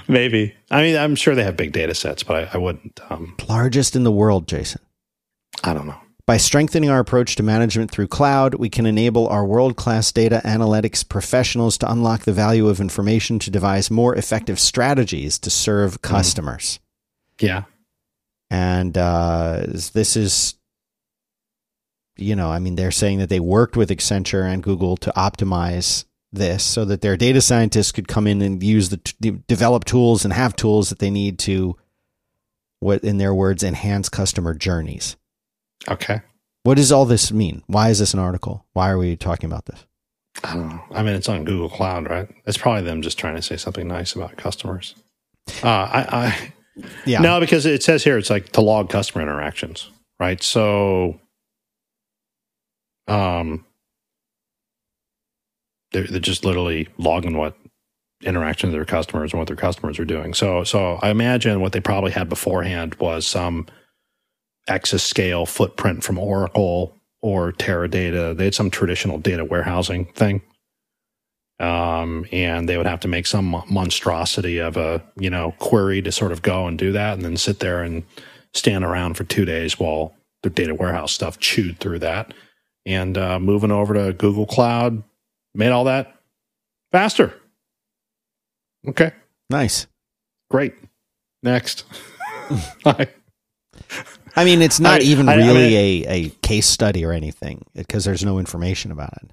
Maybe. 0.06 0.54
I 0.70 0.82
mean, 0.82 0.96
I'm 0.96 1.16
sure 1.16 1.34
they 1.34 1.44
have 1.44 1.56
big 1.56 1.72
data 1.72 1.94
sets, 1.94 2.22
but 2.22 2.36
I, 2.36 2.50
I 2.54 2.58
wouldn't. 2.58 3.00
Um, 3.10 3.36
largest 3.48 3.96
in 3.96 4.04
the 4.04 4.12
world, 4.12 4.46
Jason. 4.46 4.80
I 5.62 5.74
don't 5.74 5.86
know. 5.86 6.00
By 6.26 6.38
strengthening 6.38 6.88
our 6.88 7.00
approach 7.00 7.36
to 7.36 7.42
management 7.42 7.90
through 7.90 8.08
cloud, 8.08 8.54
we 8.54 8.70
can 8.70 8.86
enable 8.86 9.28
our 9.28 9.44
world 9.44 9.76
class 9.76 10.10
data 10.10 10.40
analytics 10.42 11.06
professionals 11.06 11.76
to 11.78 11.92
unlock 11.92 12.22
the 12.22 12.32
value 12.32 12.68
of 12.68 12.80
information 12.80 13.38
to 13.40 13.50
devise 13.50 13.90
more 13.90 14.14
effective 14.14 14.58
strategies 14.58 15.38
to 15.40 15.50
serve 15.50 15.94
hmm. 15.94 16.00
customers. 16.00 16.80
Mm. 17.38 17.46
Yeah. 17.46 17.62
And 18.50 18.96
uh, 18.96 19.64
this 19.92 20.16
is, 20.16 20.54
you 22.16 22.36
know, 22.36 22.50
I 22.50 22.58
mean, 22.58 22.76
they're 22.76 22.90
saying 22.90 23.18
that 23.18 23.28
they 23.28 23.40
worked 23.40 23.76
with 23.76 23.90
Accenture 23.90 24.50
and 24.50 24.62
Google 24.62 24.96
to 24.98 25.12
optimize 25.16 26.04
this 26.32 26.62
so 26.62 26.84
that 26.86 27.00
their 27.00 27.16
data 27.16 27.40
scientists 27.40 27.92
could 27.92 28.08
come 28.08 28.26
in 28.26 28.40
and 28.42 28.62
use 28.62 28.88
the 28.88 28.98
t- 28.98 29.42
develop 29.46 29.84
tools 29.84 30.24
and 30.24 30.32
have 30.32 30.56
tools 30.56 30.88
that 30.88 31.00
they 31.00 31.10
need 31.10 31.38
to, 31.40 31.76
what 32.80 33.04
in 33.04 33.18
their 33.18 33.34
words, 33.34 33.62
enhance 33.62 34.08
customer 34.08 34.54
journeys. 34.54 35.16
Okay. 35.88 36.20
What 36.62 36.76
does 36.76 36.92
all 36.92 37.04
this 37.04 37.30
mean? 37.30 37.62
Why 37.66 37.90
is 37.90 37.98
this 37.98 38.14
an 38.14 38.20
article? 38.20 38.64
Why 38.72 38.90
are 38.90 38.98
we 38.98 39.16
talking 39.16 39.50
about 39.50 39.66
this? 39.66 39.84
I 40.42 40.54
don't 40.54 40.68
know. 40.68 40.82
I 40.92 41.02
mean, 41.02 41.14
it's 41.14 41.28
on 41.28 41.44
Google 41.44 41.68
Cloud, 41.68 42.08
right? 42.08 42.28
It's 42.46 42.56
probably 42.56 42.82
them 42.82 43.02
just 43.02 43.18
trying 43.18 43.36
to 43.36 43.42
say 43.42 43.56
something 43.56 43.86
nice 43.86 44.14
about 44.14 44.36
customers. 44.36 44.94
Uh, 45.62 45.68
I, 45.68 46.06
I, 46.10 46.52
yeah. 47.04 47.20
No, 47.20 47.38
because 47.38 47.66
it 47.66 47.82
says 47.82 48.02
here 48.02 48.18
it's 48.18 48.30
like 48.30 48.50
to 48.52 48.60
log 48.60 48.88
customer 48.88 49.22
interactions, 49.22 49.90
right? 50.18 50.42
So, 50.42 51.20
um, 53.06 53.64
they're, 55.92 56.06
they're 56.06 56.18
just 56.18 56.44
literally 56.44 56.88
logging 56.98 57.36
what 57.36 57.56
interactions 58.22 58.72
their 58.72 58.84
customers 58.86 59.32
and 59.32 59.38
what 59.38 59.46
their 59.46 59.56
customers 59.56 59.98
are 59.98 60.04
doing. 60.04 60.34
So, 60.34 60.64
so 60.64 60.98
I 61.02 61.10
imagine 61.10 61.60
what 61.60 61.72
they 61.72 61.80
probably 61.80 62.10
had 62.10 62.28
beforehand 62.28 62.94
was 62.96 63.26
some 63.26 63.66
exascale 64.68 65.46
footprint 65.48 66.02
from 66.04 66.18
Oracle 66.18 66.96
or 67.22 67.52
Teradata. 67.52 68.36
They 68.36 68.44
had 68.44 68.54
some 68.54 68.70
traditional 68.70 69.18
data 69.18 69.44
warehousing 69.44 70.06
thing. 70.12 70.42
Um, 71.60 72.26
and 72.32 72.68
they 72.68 72.76
would 72.76 72.86
have 72.86 73.00
to 73.00 73.08
make 73.08 73.26
some 73.26 73.62
monstrosity 73.70 74.58
of 74.58 74.76
a, 74.76 75.02
you 75.16 75.30
know, 75.30 75.52
query 75.60 76.02
to 76.02 76.10
sort 76.10 76.32
of 76.32 76.42
go 76.42 76.66
and 76.66 76.76
do 76.78 76.90
that 76.92 77.14
and 77.14 77.22
then 77.24 77.36
sit 77.36 77.60
there 77.60 77.82
and 77.82 78.02
stand 78.52 78.84
around 78.84 79.14
for 79.14 79.24
two 79.24 79.44
days 79.44 79.78
while 79.78 80.14
the 80.42 80.50
data 80.50 80.74
warehouse 80.74 81.12
stuff 81.12 81.38
chewed 81.38 81.78
through 81.78 82.00
that. 82.00 82.34
And 82.84 83.16
uh, 83.16 83.38
moving 83.38 83.70
over 83.70 83.94
to 83.94 84.12
Google 84.12 84.46
Cloud, 84.46 85.02
made 85.54 85.70
all 85.70 85.84
that 85.84 86.16
faster. 86.92 87.32
Okay, 88.86 89.12
Nice. 89.48 89.86
great. 90.50 90.74
Next. 91.42 91.84
I, 92.84 93.06
I 94.36 94.44
mean, 94.44 94.62
it's 94.62 94.80
not 94.80 95.00
I- 95.00 95.04
even 95.04 95.28
I- 95.28 95.34
I 95.34 95.36
really 95.36 95.68
mean- 95.68 96.04
a, 96.08 96.26
a 96.26 96.28
case 96.42 96.66
study 96.66 97.04
or 97.04 97.12
anything 97.12 97.64
because 97.74 98.04
there's 98.04 98.24
no 98.24 98.38
information 98.38 98.90
about 98.90 99.12
it. 99.22 99.30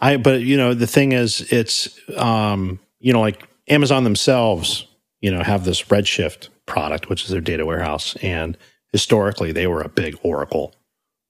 I, 0.00 0.16
but 0.16 0.40
you 0.40 0.56
know, 0.56 0.74
the 0.74 0.86
thing 0.86 1.12
is, 1.12 1.40
it's, 1.52 1.98
um, 2.16 2.80
you 2.98 3.12
know, 3.12 3.20
like 3.20 3.48
Amazon 3.68 4.04
themselves, 4.04 4.86
you 5.20 5.30
know, 5.30 5.42
have 5.42 5.64
this 5.64 5.82
Redshift 5.84 6.48
product, 6.66 7.08
which 7.08 7.24
is 7.24 7.30
their 7.30 7.40
data 7.40 7.64
warehouse. 7.64 8.16
And 8.16 8.58
historically, 8.92 9.52
they 9.52 9.66
were 9.68 9.80
a 9.80 9.88
big 9.88 10.18
Oracle 10.22 10.74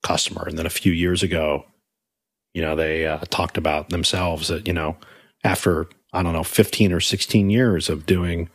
customer. 0.03 0.45
And 0.47 0.59
then 0.59 0.65
a 0.67 0.71
few 0.71 0.93
years 0.93 1.23
ago, 1.23 1.67
you 2.55 2.63
know, 2.63 2.75
they 2.75 3.07
uh, 3.07 3.19
talked 3.31 3.59
about 3.59 3.91
themselves 3.91 4.49
that, 4.49 4.67
you 4.67 4.73
know, 4.73 4.97
after, 5.45 5.89
I 6.13 6.23
don't 6.23 6.33
know, 6.33 6.43
15 6.43 6.93
or 6.93 7.01
16 7.01 7.51
years 7.51 7.89
of 7.91 8.07
doing 8.07 8.49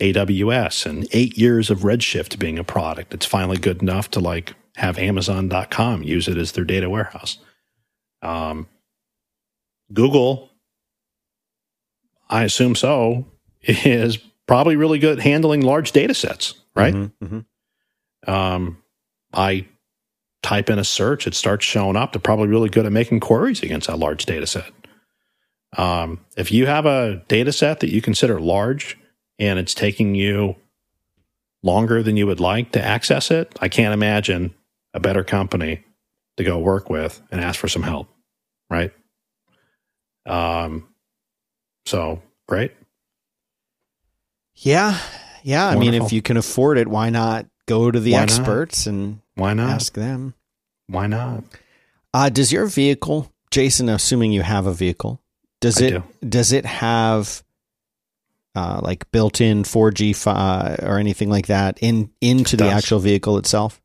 AWS 0.00 0.86
and 0.86 1.06
eight 1.12 1.38
years 1.38 1.70
of 1.70 1.80
Redshift 1.80 2.38
being 2.38 2.58
a 2.58 2.64
product, 2.64 3.14
it's 3.14 3.26
finally 3.26 3.56
good 3.56 3.82
enough 3.82 4.10
to 4.12 4.20
like 4.20 4.54
have 4.76 4.98
Amazon.com 4.98 6.02
use 6.02 6.28
it 6.28 6.36
as 6.36 6.52
their 6.52 6.64
data 6.64 6.90
warehouse. 6.90 7.38
Um, 8.22 8.68
Google, 9.92 10.50
I 12.28 12.44
assume 12.44 12.74
so, 12.74 13.26
is 13.62 14.18
probably 14.46 14.76
really 14.76 14.98
good 14.98 15.18
at 15.18 15.24
handling 15.24 15.62
large 15.62 15.92
data 15.92 16.14
sets, 16.14 16.54
right? 16.74 16.94
Mhm, 16.94 17.12
mhm. 17.22 18.30
Um, 18.30 18.82
I 19.32 19.66
type 20.42 20.70
in 20.70 20.78
a 20.78 20.84
search, 20.84 21.26
it 21.26 21.34
starts 21.34 21.64
showing 21.64 21.96
up. 21.96 22.12
They're 22.12 22.20
probably 22.20 22.48
really 22.48 22.68
good 22.68 22.86
at 22.86 22.92
making 22.92 23.20
queries 23.20 23.62
against 23.62 23.86
that 23.88 23.98
large 23.98 24.26
data 24.26 24.46
set. 24.46 24.70
Um, 25.76 26.20
if 26.36 26.52
you 26.52 26.66
have 26.66 26.86
a 26.86 27.24
data 27.28 27.52
set 27.52 27.80
that 27.80 27.90
you 27.90 28.00
consider 28.00 28.40
large 28.40 28.96
and 29.38 29.58
it's 29.58 29.74
taking 29.74 30.14
you 30.14 30.56
longer 31.62 32.02
than 32.02 32.16
you 32.16 32.26
would 32.26 32.40
like 32.40 32.72
to 32.72 32.82
access 32.84 33.30
it, 33.30 33.56
I 33.60 33.68
can't 33.68 33.92
imagine 33.94 34.54
a 34.94 35.00
better 35.00 35.24
company 35.24 35.84
to 36.36 36.44
go 36.44 36.58
work 36.58 36.88
with 36.90 37.20
and 37.30 37.40
ask 37.40 37.58
for 37.58 37.68
some 37.68 37.82
help, 37.82 38.08
right? 38.70 38.92
Um, 40.26 40.88
so 41.86 42.22
great. 42.48 42.72
Yeah. 44.56 44.98
Yeah. 45.42 45.66
I 45.68 45.76
mean, 45.76 45.94
if 45.94 46.12
you 46.12 46.22
can 46.22 46.36
afford 46.36 46.78
it, 46.78 46.88
why 46.88 47.10
not 47.10 47.46
go 47.66 47.90
to 47.90 48.00
the 48.00 48.12
Why 48.12 48.20
not? 48.20 48.30
experts 48.30 48.86
and 48.86 49.20
Why 49.34 49.54
not? 49.54 49.70
ask 49.70 49.94
them? 49.94 50.34
Why 50.88 51.06
not? 51.06 51.44
Uh, 52.14 52.28
does 52.28 52.52
your 52.52 52.66
vehicle, 52.66 53.30
Jason, 53.50 53.88
assuming 53.88 54.32
you 54.32 54.42
have 54.42 54.66
a 54.66 54.72
vehicle, 54.72 55.20
does 55.60 55.80
I 55.82 55.86
it 55.86 55.90
do. 55.90 56.02
does 56.28 56.52
it 56.52 56.64
have 56.64 57.42
uh, 58.56 58.80
like 58.82 59.10
built-in 59.12 59.62
4G 59.62 60.16
fi- 60.16 60.76
or 60.82 60.98
anything 60.98 61.28
like 61.30 61.46
that 61.46 61.78
in 61.82 62.10
into 62.20 62.56
the 62.56 62.68
actual 62.68 62.98
vehicle 62.98 63.38
itself? 63.38 63.80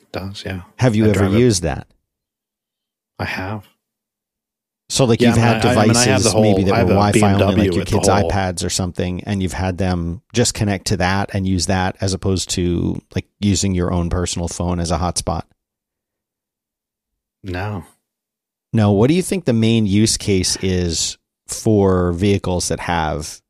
It 0.00 0.10
does, 0.12 0.42
yeah. 0.44 0.62
Have 0.78 0.96
you 0.96 1.04
I 1.06 1.10
ever 1.10 1.18
drive 1.20 1.34
it. 1.34 1.38
used 1.40 1.62
that? 1.62 1.86
I 3.18 3.24
have. 3.26 3.66
So 4.88 5.04
like 5.04 5.20
Yeah, 5.20 5.30
you've 5.30 5.38
I 5.38 5.40
mean, 5.40 5.46
had 5.54 5.66
I- 5.66 5.70
I 5.72 5.74
mean, 5.86 5.88
devices 5.88 6.32
whole- 6.32 6.42
maybe 6.42 6.62
that 6.64 6.84
were 6.86 6.94
Wi-Fi 6.94 7.32
only, 7.42 7.66
like 7.68 7.74
your 7.74 7.84
kids' 7.84 8.08
iPads 8.08 8.64
or 8.64 8.70
something, 8.70 9.22
and 9.24 9.42
you've 9.42 9.52
had 9.52 9.78
them 9.78 10.22
just 10.32 10.54
connect 10.54 10.86
to 10.88 10.96
that 10.98 11.30
and 11.34 11.46
use 11.46 11.66
that 11.66 11.96
as 12.00 12.14
opposed 12.14 12.50
to 12.50 13.00
like 13.14 13.26
using 13.40 13.74
your 13.74 13.92
own 13.92 14.08
personal 14.10 14.46
phone 14.48 14.78
as 14.80 14.90
a 14.92 14.98
hotspot. 14.98 15.42
No. 17.42 17.84
No, 18.72 18.92
what 18.92 19.08
do 19.08 19.14
you 19.14 19.22
think 19.22 19.44
the 19.44 19.52
main 19.52 19.86
use 19.86 20.16
case 20.16 20.56
is 20.62 21.16
for 21.46 22.12
vehicles 22.12 22.68
that 22.68 22.80
have 22.80 23.40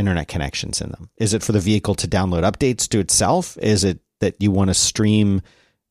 internet 0.00 0.26
connections 0.26 0.80
in 0.80 0.90
them? 0.90 1.10
Is 1.18 1.32
it 1.34 1.42
for 1.44 1.52
the 1.52 1.60
vehicle 1.60 1.94
to 1.96 2.08
download 2.08 2.42
updates 2.50 2.88
to 2.88 2.98
itself? 2.98 3.56
Is 3.62 3.84
it 3.84 4.00
that 4.20 4.34
you 4.40 4.50
want 4.50 4.68
to 4.70 4.74
stream 4.74 5.42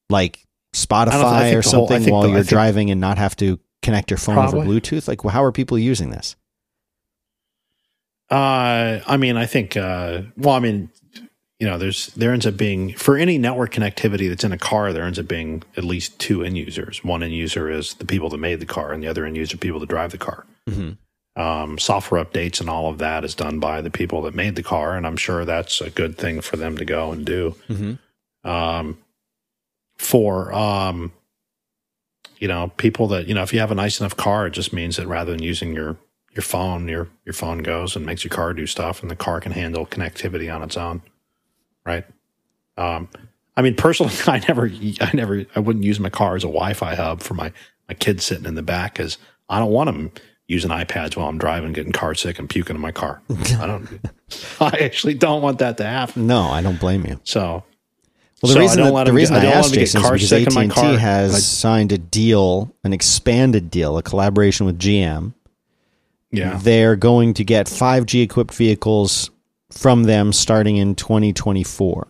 like 0.09 0.45
Spotify 0.75 1.53
or 1.55 1.61
the 1.61 1.69
whole- 1.69 1.87
something 1.87 2.11
while 2.11 2.23
the- 2.23 2.29
you're 2.31 2.43
driving 2.43 2.91
and 2.91 2.99
not 2.99 3.17
have 3.17 3.35
to 3.37 3.59
connect 3.81 4.11
your 4.11 4.17
phone 4.17 4.37
over 4.39 4.57
Bluetooth? 4.57 5.07
Like, 5.07 5.21
how 5.23 5.43
are 5.43 5.51
people 5.53 5.79
using 5.79 6.09
this? 6.09 6.35
Uh, 8.29 8.99
I 9.07 9.17
mean, 9.17 9.37
I 9.37 9.45
think, 9.45 9.75
uh, 9.75 10.21
well, 10.37 10.53
I 10.55 10.59
mean, 10.59 10.89
you 11.59 11.67
know, 11.67 11.77
there's, 11.77 12.07
there 12.07 12.31
ends 12.31 12.45
up 12.45 12.55
being, 12.57 12.93
for 12.93 13.17
any 13.17 13.37
network 13.37 13.73
connectivity 13.73 14.29
that's 14.29 14.43
in 14.43 14.51
a 14.51 14.57
car, 14.57 14.93
there 14.93 15.03
ends 15.03 15.17
up 15.19 15.27
being 15.27 15.63
at 15.75 15.83
least 15.83 16.19
two 16.19 16.43
end 16.43 16.57
users. 16.57 17.03
One 17.03 17.23
end 17.23 17.33
user 17.33 17.69
is 17.69 17.95
the 17.95 18.05
people 18.05 18.29
that 18.29 18.37
made 18.37 18.59
the 18.59 18.65
car, 18.67 18.93
and 18.93 19.01
the 19.03 19.07
other 19.07 19.25
end 19.25 19.35
user, 19.35 19.57
people 19.57 19.79
that 19.79 19.89
drive 19.89 20.11
the 20.11 20.17
car. 20.19 20.45
Mm-hmm. 20.69 20.91
Um, 21.39 21.77
software 21.79 22.23
updates 22.23 22.59
and 22.59 22.69
all 22.69 22.89
of 22.89 22.97
that 22.97 23.23
is 23.23 23.33
done 23.33 23.59
by 23.59 23.79
the 23.81 23.89
people 23.89 24.23
that 24.23 24.35
made 24.35 24.57
the 24.57 24.63
car, 24.63 24.97
and 24.97 25.07
I'm 25.07 25.15
sure 25.15 25.45
that's 25.45 25.79
a 25.79 25.89
good 25.89 26.17
thing 26.17 26.41
for 26.41 26.57
them 26.57 26.77
to 26.77 26.83
go 26.83 27.13
and 27.13 27.25
do. 27.25 27.55
Mm-hmm. 27.69 28.49
um, 28.49 28.97
for 29.95 30.51
um, 30.53 31.13
you 32.39 32.49
know 32.49 32.73
people 32.75 33.07
that 33.07 33.27
you 33.27 33.33
know 33.33 33.43
if 33.43 33.53
you 33.53 33.59
have 33.61 33.71
a 33.71 33.75
nice 33.75 34.01
enough 34.01 34.17
car, 34.17 34.47
it 34.47 34.51
just 34.51 34.73
means 34.73 34.97
that 34.97 35.07
rather 35.07 35.31
than 35.31 35.41
using 35.41 35.73
your 35.73 35.95
your 36.33 36.41
phone, 36.41 36.89
your 36.89 37.07
your 37.23 37.33
phone 37.33 37.59
goes 37.59 37.95
and 37.95 38.05
makes 38.05 38.25
your 38.25 38.31
car 38.31 38.53
do 38.53 38.65
stuff, 38.65 39.01
and 39.01 39.09
the 39.09 39.15
car 39.15 39.39
can 39.39 39.53
handle 39.53 39.85
connectivity 39.85 40.53
on 40.53 40.61
its 40.61 40.75
own, 40.75 41.01
right? 41.85 42.05
Um, 42.75 43.07
I 43.55 43.61
mean, 43.61 43.75
personally, 43.75 44.13
I 44.27 44.39
never, 44.45 44.69
I 44.99 45.11
never, 45.13 45.45
I 45.55 45.59
wouldn't 45.59 45.85
use 45.85 46.01
my 46.01 46.09
car 46.09 46.35
as 46.35 46.43
a 46.43 46.47
Wi-Fi 46.47 46.95
hub 46.95 47.21
for 47.21 47.33
my 47.33 47.53
my 47.87 47.93
kids 47.93 48.25
sitting 48.25 48.45
in 48.45 48.55
the 48.55 48.61
back 48.61 48.95
because 48.95 49.17
I 49.47 49.59
don't 49.59 49.71
want 49.71 49.87
them 49.87 50.11
using 50.49 50.71
iPads 50.71 51.15
while 51.15 51.29
I'm 51.29 51.37
driving, 51.37 51.71
getting 51.71 51.91
car 51.93 52.13
sick 52.15 52.39
and 52.39 52.49
puking 52.49 52.75
in 52.75 52.81
my 52.81 52.91
car. 52.91 53.21
I 53.59 53.65
don't. 53.67 53.87
I 54.59 54.77
actually 54.81 55.13
don't 55.13 55.41
want 55.41 55.59
that 55.59 55.77
to 55.77 55.85
happen. 55.85 56.27
No, 56.27 56.41
I 56.41 56.61
don't 56.61 56.79
blame 56.79 57.05
you. 57.05 57.19
So 57.23 57.63
Well, 58.41 58.43
the 58.43 58.47
So 58.49 58.59
I 58.59 58.61
reason 58.63 58.77
don't 58.79 58.95
that, 58.95 59.05
the 59.05 59.13
reason 59.13 59.35
get- 59.35 59.45
I 59.45 59.49
I, 59.49 59.51
asked 59.53 59.73
Jason 59.73 60.01
is 60.03 60.29
because 60.29 60.47
in 60.47 60.53
my 60.53 60.65
AT&T 60.65 60.97
has 60.97 61.35
I- 61.35 61.39
signed 61.39 61.91
a 61.91 61.97
deal, 61.97 62.73
an 62.83 62.91
expanded 62.93 63.69
deal, 63.71 63.97
a 63.97 64.03
collaboration 64.03 64.65
with 64.65 64.77
GM. 64.79 65.33
yeah, 66.31 66.59
They're 66.61 66.95
going 66.95 67.33
to 67.35 67.43
get 67.43 67.67
5G 67.67 68.21
equipped 68.23 68.53
vehicles 68.53 69.29
from 69.71 70.03
them 70.03 70.33
starting 70.33 70.77
in 70.77 70.95
2024. 70.95 72.07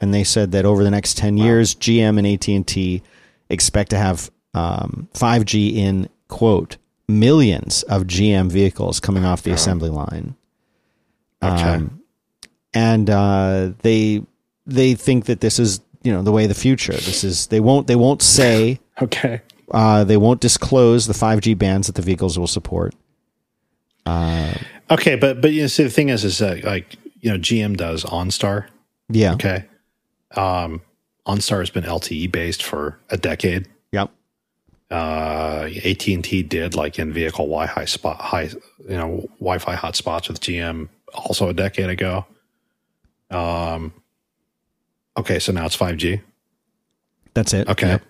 And 0.00 0.12
they 0.12 0.24
said 0.24 0.52
that 0.52 0.64
over 0.66 0.82
the 0.84 0.90
next 0.90 1.16
10 1.16 1.36
years, 1.38 1.74
GM 1.74 2.18
and 2.18 2.26
AT&T 2.26 3.02
expect 3.48 3.90
to 3.90 3.98
have 3.98 4.30
um, 4.54 5.08
5G 5.14 5.74
in 5.76 6.08
quote 6.28 6.76
millions 7.18 7.82
of 7.84 8.04
GM 8.04 8.50
vehicles 8.50 9.00
coming 9.00 9.24
off 9.24 9.42
the 9.42 9.52
assembly 9.52 9.90
line. 9.90 10.34
okay. 11.42 11.62
Um, 11.62 12.02
and 12.74 13.10
uh, 13.10 13.72
they 13.82 14.22
they 14.66 14.94
think 14.94 15.26
that 15.26 15.40
this 15.40 15.58
is 15.58 15.80
you 16.02 16.12
know 16.12 16.22
the 16.22 16.32
way 16.32 16.44
of 16.44 16.48
the 16.48 16.54
future. 16.54 16.92
This 16.92 17.24
is 17.24 17.48
they 17.48 17.60
won't 17.60 17.86
they 17.86 17.96
won't 17.96 18.22
say 18.22 18.80
okay. 19.02 19.42
uh, 19.70 20.04
they 20.04 20.16
won't 20.16 20.40
disclose 20.40 21.06
the 21.06 21.12
5G 21.12 21.56
bands 21.58 21.86
that 21.86 21.96
the 21.96 22.02
vehicles 22.02 22.38
will 22.38 22.46
support. 22.46 22.94
Uh, 24.06 24.54
Okay, 24.92 25.16
but 25.16 25.40
but 25.40 25.52
you 25.52 25.62
know, 25.62 25.66
see, 25.68 25.84
the 25.84 25.90
thing 25.90 26.10
is, 26.10 26.22
is 26.22 26.38
that 26.38 26.64
like 26.64 26.96
you 27.20 27.30
know, 27.30 27.38
GM 27.38 27.76
does 27.76 28.04
OnStar. 28.04 28.66
yeah. 29.08 29.32
Okay, 29.34 29.64
um, 30.32 30.82
OnStar 31.26 31.60
has 31.60 31.70
been 31.70 31.84
LTE 31.84 32.30
based 32.30 32.62
for 32.62 32.98
a 33.08 33.16
decade. 33.16 33.68
Uh, 34.92 35.70
AT 35.86 36.06
and 36.08 36.22
T 36.22 36.42
did 36.42 36.74
like 36.74 36.98
in 36.98 37.12
vehicle 37.14 37.46
Wi-Fi 37.46 37.86
spot, 37.86 38.20
high, 38.20 38.50
you 38.88 38.96
know, 38.96 39.26
Wi-Fi 39.40 39.74
hotspots 39.74 40.28
with 40.28 40.40
GM 40.40 40.88
also 41.14 41.48
a 41.48 41.54
decade 41.54 41.88
ago. 41.88 42.26
Um, 43.30 43.94
okay, 45.16 45.38
so 45.38 45.50
now 45.52 45.64
it's 45.64 45.74
five 45.74 45.96
G. 45.96 46.20
That's 47.32 47.54
it. 47.54 47.68
Okay, 47.68 47.88
Yep. 47.88 48.02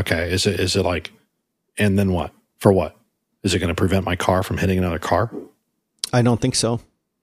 okay. 0.00 0.32
Is 0.32 0.46
it 0.46 0.58
is 0.58 0.74
it 0.74 0.82
like, 0.84 1.12
and 1.78 1.96
then 1.96 2.12
what? 2.12 2.32
For 2.58 2.72
what? 2.72 2.96
Is 3.44 3.54
it 3.54 3.60
going 3.60 3.68
to 3.68 3.74
prevent 3.76 4.04
my 4.04 4.16
car 4.16 4.42
from 4.42 4.58
hitting 4.58 4.78
another 4.78 4.98
car? 4.98 5.30
I 6.12 6.22
don't 6.22 6.40
think 6.40 6.56
so. 6.56 6.80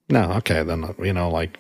No, 0.09 0.31
okay, 0.35 0.63
then 0.63 0.95
you 0.99 1.11
know, 1.11 1.29
like 1.29 1.59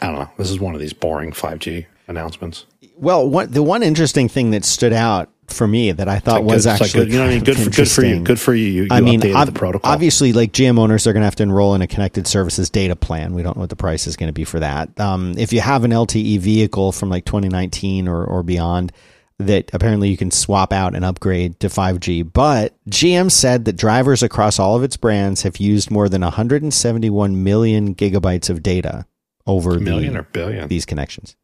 I 0.00 0.06
don't 0.06 0.14
know. 0.20 0.30
This 0.38 0.50
is 0.50 0.60
one 0.60 0.74
of 0.74 0.80
these 0.80 0.92
boring 0.92 1.32
five 1.32 1.58
G 1.58 1.86
announcements. 2.06 2.66
Well, 3.00 3.28
what 3.28 3.52
the 3.52 3.62
one 3.62 3.82
interesting 3.82 4.28
thing 4.28 4.50
that 4.52 4.64
stood 4.64 4.92
out 4.92 5.30
for 5.46 5.66
me 5.66 5.92
that 5.92 6.08
I 6.08 6.18
thought 6.18 6.42
like 6.42 6.44
was 6.44 6.66
good- 6.66 6.72
it's 6.72 6.80
like 6.80 6.88
actually 6.88 7.04
good, 7.04 7.12
you 7.12 7.18
know 7.18 7.24
I 7.24 7.28
mean. 7.28 7.44
Good 7.44 7.56
for 7.56 7.70
good 7.70 7.88
for 7.88 8.04
you. 8.04 8.20
Good 8.20 8.40
for 8.40 8.54
you. 8.54 8.66
You, 8.66 8.82
you 8.82 8.88
I 8.90 9.00
mean, 9.00 9.24
ob- 9.34 9.46
the 9.46 9.52
protocol. 9.52 9.90
obviously, 9.90 10.32
like 10.32 10.52
GM 10.52 10.78
owners 10.78 11.06
are 11.06 11.12
going 11.12 11.22
to 11.22 11.26
have 11.26 11.36
to 11.36 11.42
enroll 11.42 11.74
in 11.74 11.82
a 11.82 11.86
connected 11.86 12.26
services 12.26 12.70
data 12.70 12.96
plan. 12.96 13.34
We 13.34 13.42
don't 13.42 13.56
know 13.56 13.60
what 13.60 13.70
the 13.70 13.76
price 13.76 14.06
is 14.06 14.16
going 14.16 14.28
to 14.28 14.32
be 14.32 14.44
for 14.44 14.60
that. 14.60 14.98
Um, 15.00 15.34
if 15.38 15.52
you 15.52 15.60
have 15.60 15.84
an 15.84 15.90
LTE 15.90 16.38
vehicle 16.40 16.92
from 16.92 17.08
like 17.08 17.24
2019 17.24 18.08
or, 18.08 18.24
or 18.24 18.42
beyond, 18.42 18.92
that 19.38 19.70
apparently 19.72 20.08
you 20.08 20.16
can 20.16 20.30
swap 20.30 20.72
out 20.72 20.94
and 20.94 21.04
upgrade 21.04 21.60
to 21.60 21.68
5G. 21.68 22.30
But 22.32 22.74
GM 22.90 23.30
said 23.30 23.64
that 23.66 23.76
drivers 23.76 24.22
across 24.22 24.58
all 24.58 24.76
of 24.76 24.82
its 24.82 24.96
brands 24.96 25.42
have 25.42 25.58
used 25.58 25.90
more 25.90 26.08
than 26.08 26.22
171 26.22 27.42
million 27.44 27.94
gigabytes 27.94 28.50
of 28.50 28.62
data 28.62 29.06
over 29.46 29.78
million 29.78 30.14
the, 30.14 30.18
or 30.18 30.22
billion, 30.24 30.68
these 30.68 30.84
connections. 30.84 31.36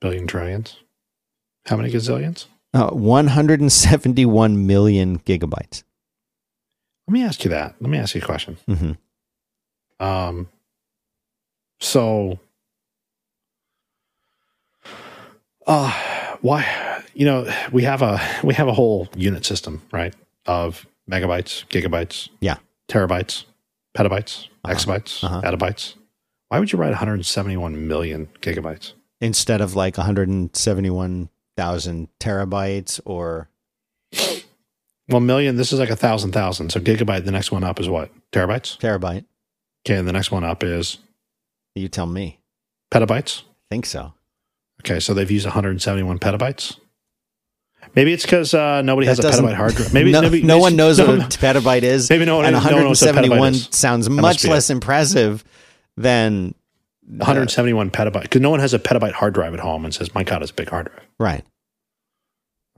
Billion 0.00 0.26
trillions. 0.26 0.76
How 1.66 1.76
many 1.76 1.90
gazillions? 1.90 2.46
Uh, 2.72 2.90
171 2.90 4.66
million 4.66 5.18
gigabytes. 5.20 5.82
Let 7.06 7.12
me 7.12 7.22
ask 7.22 7.44
you 7.44 7.50
that. 7.50 7.74
Let 7.80 7.90
me 7.90 7.98
ask 7.98 8.14
you 8.14 8.20
a 8.20 8.24
question. 8.24 8.56
hmm 8.66 8.92
Um, 10.00 10.48
so, 11.80 12.38
uh, 15.66 15.90
why? 16.40 17.02
You 17.14 17.26
know, 17.26 17.54
we 17.72 17.84
have 17.84 18.02
a 18.02 18.20
we 18.42 18.54
have 18.54 18.68
a 18.68 18.72
whole 18.72 19.08
unit 19.16 19.44
system, 19.44 19.82
right? 19.92 20.14
Of 20.46 20.86
megabytes, 21.10 21.64
gigabytes, 21.68 22.28
Yeah. 22.40 22.56
terabytes, 22.88 23.44
petabytes, 23.96 24.48
Uh-huh. 24.64 24.72
exabytes, 24.74 25.24
Uh-huh. 25.24 26.00
Why 26.48 26.58
would 26.58 26.72
you 26.72 26.78
write 26.78 26.90
171 26.90 27.86
million 27.88 28.28
gigabytes? 28.40 28.92
Instead 29.24 29.62
of 29.62 29.74
like 29.74 29.96
171,000 29.96 32.08
terabytes 32.20 33.00
or 33.06 33.48
Well, 35.08 35.20
million. 35.20 35.56
This 35.56 35.72
is 35.72 35.78
like 35.78 35.88
a 35.90 35.96
thousand 35.96 36.32
thousand. 36.32 36.70
So 36.70 36.80
gigabyte. 36.80 37.24
The 37.24 37.32
next 37.32 37.50
one 37.50 37.64
up 37.64 37.80
is 37.80 37.88
what? 37.88 38.10
Terabytes. 38.32 38.78
terabyte. 38.78 39.24
Okay, 39.86 39.98
and 39.98 40.06
the 40.06 40.12
next 40.12 40.30
one 40.30 40.44
up 40.44 40.62
is 40.62 40.98
You 41.74 41.88
tell 41.88 42.04
me. 42.06 42.40
petabytes. 42.92 43.42
think 43.70 43.86
so. 43.86 44.12
Okay, 44.82 45.00
so 45.00 45.14
they've 45.14 45.30
used 45.30 45.46
171 45.46 46.18
petabytes. 46.18 46.78
Maybe 47.94 48.12
it's 48.12 48.24
because 48.24 48.52
uh, 48.54 48.82
nobody 48.82 49.06
has 49.06 49.18
a 49.18 49.22
petabyte 49.22 49.54
hard 49.54 49.74
drive. 49.74 49.94
Maybe 49.94 50.12
no, 50.12 50.20
maybe, 50.22 50.42
no 50.42 50.58
one 50.58 50.76
knows 50.80 50.98
no, 50.98 51.06
what 51.06 51.34
a 51.34 51.38
petabyte 51.38 51.82
is. 51.82 52.10
Maybe 52.10 52.24
no 52.26 52.36
one, 52.36 52.44
and 52.46 52.54
no 52.56 52.60
one 52.60 52.70
knows 52.84 53.00
what 53.02 53.10
a 53.10 53.14
petabyte 53.14 53.30
171 53.30 53.72
sounds 53.72 54.08
much 54.10 54.44
less 54.44 54.68
impressive 54.70 55.44
than 55.96 56.54
171 57.06 57.90
petabyte 57.90 58.22
because 58.22 58.40
no 58.40 58.50
one 58.50 58.60
has 58.60 58.74
a 58.74 58.78
petabyte 58.78 59.12
hard 59.12 59.34
drive 59.34 59.54
at 59.54 59.60
home 59.60 59.84
and 59.84 59.94
says, 59.94 60.14
"My 60.14 60.24
God, 60.24 60.42
it's 60.42 60.50
a 60.50 60.54
big 60.54 60.68
hard 60.68 60.86
drive." 60.86 61.06
right. 61.18 61.44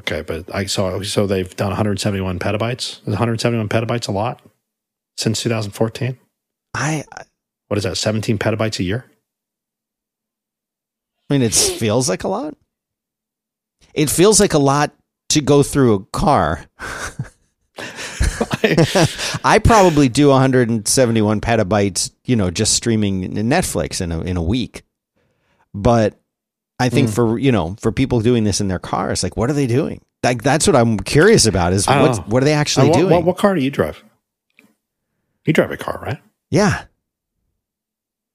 Okay, 0.01 0.20
but 0.20 0.55
I 0.55 0.66
saw 0.66 1.01
so 1.03 1.27
they've 1.27 1.57
done 1.57 1.70
171 1.70 2.39
petabytes. 2.39 3.01
Is 3.01 3.07
171 3.07 3.68
petabytes 3.68 4.09
a 4.09 4.12
lot 4.12 4.43
since 5.16 5.43
2014? 5.43 6.18
I 6.74 7.05
What 7.68 7.79
is 7.79 7.85
that? 7.85 7.97
17 7.97 8.39
petabytes 8.39 8.79
a 8.79 8.85
year? 8.85 9.07
I 11.29 11.35
mean, 11.35 11.43
it 11.43 11.55
feels 11.55 12.09
like 12.09 12.24
a 12.24 12.29
lot. 12.29 12.55
It 13.95 14.11
feels 14.11 14.39
like 14.39 14.53
a 14.53 14.59
lot 14.59 14.93
to 15.31 15.41
go 15.41 15.62
through 15.62 15.95
a 15.95 16.05
car. 16.07 16.66
I 19.45 19.59
probably 19.59 20.09
do 20.09 20.28
171 20.28 21.41
petabytes, 21.41 22.11
you 22.24 22.37
know, 22.37 22.51
just 22.51 22.74
streaming 22.74 23.32
Netflix 23.34 24.01
in 24.01 24.12
a 24.12 24.20
in 24.20 24.37
a 24.37 24.43
week. 24.43 24.82
But 25.74 26.18
I 26.78 26.89
think 26.89 27.09
Mm. 27.11 27.14
for 27.14 27.39
you 27.39 27.53
know 27.53 27.76
for 27.80 27.93
people 27.93 28.20
doing 28.20 28.45
this 28.45 28.61
in 28.61 28.68
their 28.68 28.78
cars, 28.78 29.22
like 29.22 29.37
what 29.37 29.51
are 29.51 29.55
they 29.55 29.66
doing? 29.66 30.01
Like 30.22 30.43
that's 30.43 30.66
what 30.66 30.74
I'm 30.76 30.99
curious 30.99 31.47
about 31.47 31.72
is 31.72 31.87
what 31.87 32.26
what 32.28 32.43
are 32.43 32.47
they 32.47 32.53
actually 32.55 32.89
what, 32.91 32.99
doing? 32.99 33.11
what, 33.12 33.24
what 33.24 33.39
car 33.39 33.55
do 33.55 33.61
you 33.62 33.70
drive? 33.70 34.03
You 35.45 35.53
drive 35.53 35.70
a 35.70 35.76
car, 35.76 36.01
right? 36.03 36.18
Yeah. 36.51 36.84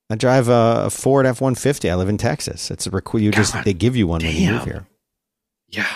I 0.10 0.16
drive 0.16 0.48
a 0.50 0.90
Ford 0.90 1.26
F 1.26 1.40
one 1.42 1.56
fifty. 1.56 1.90
I 1.90 1.96
live 1.96 2.10
in 2.10 2.18
Texas. 2.18 2.70
It's 2.72 2.86
a 2.88 2.92
requ- 2.92 3.22
you 3.22 3.32
just 3.32 3.56
they 3.64 3.74
give 3.74 3.96
you 3.96 4.08
one 4.08 4.22
when 4.22 4.36
you 4.36 4.52
move 4.52 4.60
damn. 4.60 4.68
here. 4.68 4.88
Yeah. 5.70 5.88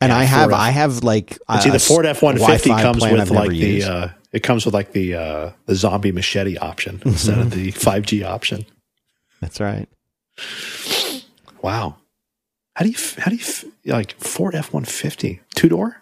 And 0.00 0.10
Yeah, 0.10 0.18
I 0.18 0.24
have 0.24 0.50
Ford 0.50 0.54
I 0.54 0.70
have 0.70 1.04
like 1.04 1.38
see, 1.60 1.70
the 1.70 1.78
Ford 1.78 2.06
F 2.06 2.22
one 2.22 2.38
fifty 2.38 2.70
comes 2.70 3.02
with 3.02 3.20
I've 3.20 3.30
like 3.30 3.50
the 3.50 3.82
uh, 3.84 4.08
it 4.32 4.42
comes 4.42 4.64
with 4.64 4.72
like 4.74 4.92
the 4.92 5.14
uh, 5.14 5.50
the 5.66 5.74
zombie 5.74 6.12
machete 6.12 6.56
option 6.56 7.02
instead 7.04 7.38
of 7.38 7.50
the 7.50 7.70
five 7.72 8.06
G 8.06 8.22
option. 8.24 8.64
That's 9.40 9.60
right. 9.60 9.88
Wow. 11.62 11.96
How 12.76 12.84
do 12.84 12.90
you 12.90 12.96
how 13.18 13.30
do 13.30 13.36
you 13.36 13.92
like 13.92 14.12
Ford 14.12 14.54
F 14.54 14.72
one 14.72 14.84
fifty 14.84 15.40
two 15.54 15.68
door? 15.68 15.96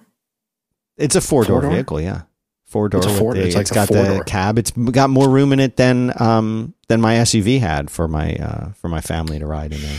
It's 0.96 1.16
a 1.16 1.20
four 1.20 1.44
door 1.44 1.60
vehicle, 1.68 2.00
yeah. 2.00 2.22
Four 2.66 2.88
door. 2.88 3.00
It's 3.02 3.06
a 3.12 3.16
four- 3.16 3.34
the- 3.34 3.46
it's 3.46 3.54
like 3.54 3.62
it's 3.62 3.70
got 3.70 3.88
the 3.88 4.22
cab. 4.26 4.58
It's 4.58 4.70
got 4.70 5.10
more 5.10 5.28
room 5.28 5.52
in 5.52 5.58
it 5.60 5.76
than 5.76 6.12
um 6.20 6.74
than 6.88 7.00
my 7.00 7.14
SUV 7.16 7.58
had 7.60 7.90
for 7.90 8.06
my 8.06 8.34
uh 8.36 8.72
for 8.72 8.88
my 8.88 9.00
family 9.00 9.38
to 9.38 9.46
ride 9.46 9.72
in 9.72 9.80
there. 9.80 9.98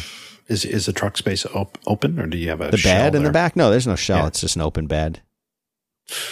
Is 0.49 0.65
is 0.65 0.87
the 0.87 0.93
truck 0.93 1.15
space 1.15 1.45
op- 1.45 1.77
open 1.85 2.19
or 2.19 2.25
do 2.25 2.37
you 2.37 2.49
have 2.49 2.59
a 2.59 2.71
The 2.71 2.81
bed 2.83 3.13
in 3.13 3.23
the 3.23 3.31
back? 3.31 3.55
No, 3.55 3.69
there's 3.69 3.85
no 3.85 3.95
shell. 3.95 4.17
Yeah. 4.19 4.27
It's 4.27 4.41
just 4.41 4.55
an 4.55 4.63
open 4.63 4.87
bed. 4.87 5.21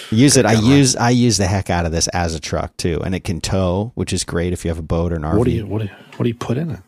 Use 0.10 0.38
it. 0.38 0.46
I 0.46 0.54
use 0.54 0.96
I 0.96 1.12
use 1.12 1.38
the 1.38 1.46
heck 1.46 1.70
out 1.70 1.86
of 1.86 1.92
this 1.92 2.08
as 2.10 2.34
a 2.34 2.40
truck 2.40 2.76
too, 2.78 3.00
and 3.04 3.14
it 3.14 3.24
can 3.24 3.42
tow, 3.42 3.92
which 3.94 4.12
is 4.12 4.24
great 4.24 4.54
if 4.54 4.66
you 4.66 4.70
have 4.70 4.80
a 4.80 4.84
boat 4.84 5.14
or 5.14 5.18
an 5.18 5.22
RV. 5.22 5.38
What 5.38 5.46
do 5.46 5.52
you 5.52 5.66
what 5.68 5.80
do 5.80 5.86
you, 5.86 5.92
what 6.16 6.24
do 6.24 6.30
you 6.30 6.36
put 6.36 6.58
in 6.58 6.72
it? 6.72 6.80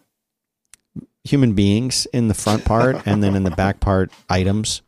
Human 1.24 1.54
beings 1.54 2.08
in 2.08 2.30
the 2.30 2.34
front 2.34 2.66
part, 2.66 3.02
and 3.06 3.22
then 3.24 3.36
in 3.36 3.44
the 3.44 3.52
back 3.52 3.80
part, 3.80 4.12
items. 4.28 4.82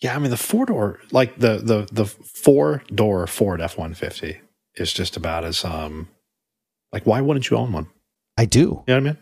Yeah, 0.00 0.16
I 0.16 0.18
mean 0.18 0.30
the 0.30 0.36
four 0.36 0.66
door, 0.66 0.98
like 1.12 1.38
the 1.38 1.58
the 1.58 1.88
the 1.92 2.06
four 2.06 2.82
door 2.92 3.28
Ford 3.28 3.60
F 3.60 3.78
one 3.78 3.94
fifty 3.94 4.40
is 4.74 4.92
just 4.92 5.16
about 5.16 5.44
as 5.44 5.64
um, 5.64 6.08
like 6.92 7.06
why 7.06 7.20
wouldn't 7.20 7.50
you 7.50 7.56
own 7.56 7.72
one? 7.72 7.86
I 8.36 8.46
do. 8.46 8.58
You 8.58 8.66
know 8.66 8.82
what 8.86 8.96
I 8.96 9.00
mean? 9.00 9.18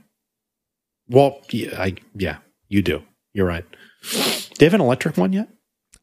Well, 1.09 1.41
yeah, 1.51 1.81
I 1.81 1.95
yeah, 2.15 2.39
you 2.69 2.83
do. 2.83 3.03
You're 3.33 3.47
right. 3.47 3.65
Do 4.13 4.19
they 4.59 4.67
have 4.67 4.75
an 4.75 4.81
electric 4.81 5.17
one 5.17 5.33
yet? 5.33 5.49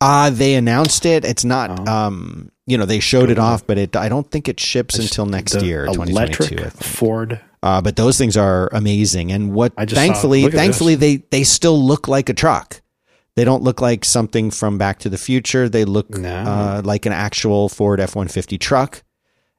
Uh 0.01 0.29
they 0.29 0.55
announced 0.55 1.05
it. 1.05 1.25
It's 1.25 1.43
not. 1.45 1.79
Oh. 1.87 1.91
Um, 1.91 2.51
you 2.65 2.77
know, 2.77 2.85
they 2.85 2.99
showed 3.01 3.29
it 3.29 3.39
off, 3.39 3.67
but 3.67 3.77
it. 3.77 3.95
I 3.95 4.07
don't 4.09 4.29
think 4.29 4.47
it 4.47 4.59
ships 4.59 4.95
It's 4.95 5.05
until 5.09 5.25
next 5.25 5.61
year, 5.61 5.85
electric. 5.85 6.71
Ford. 6.71 7.41
Uh, 7.61 7.81
but 7.81 7.95
those 7.95 8.17
things 8.17 8.35
are 8.37 8.69
amazing, 8.73 9.31
and 9.31 9.53
what 9.53 9.73
I 9.77 9.85
just 9.85 9.95
saw- 9.99 10.05
thankfully, 10.07 10.49
thankfully 10.49 10.95
they 10.95 11.17
they 11.31 11.43
still 11.43 11.81
look 11.81 12.07
like 12.07 12.29
a 12.29 12.33
truck. 12.33 12.81
They 13.35 13.43
don't 13.45 13.63
look 13.63 13.81
like 13.81 14.05
something 14.05 14.51
from 14.51 14.77
Back 14.77 14.99
to 14.99 15.09
the 15.09 15.17
Future. 15.17 15.67
They 15.67 15.85
look 15.85 16.09
No. 16.11 16.29
uh, 16.35 16.81
like 16.85 17.05
an 17.05 17.13
actual 17.13 17.67
Ford 17.67 17.99
F 17.99 18.15
one 18.15 18.27
fifty 18.27 18.57
truck, 18.57 19.03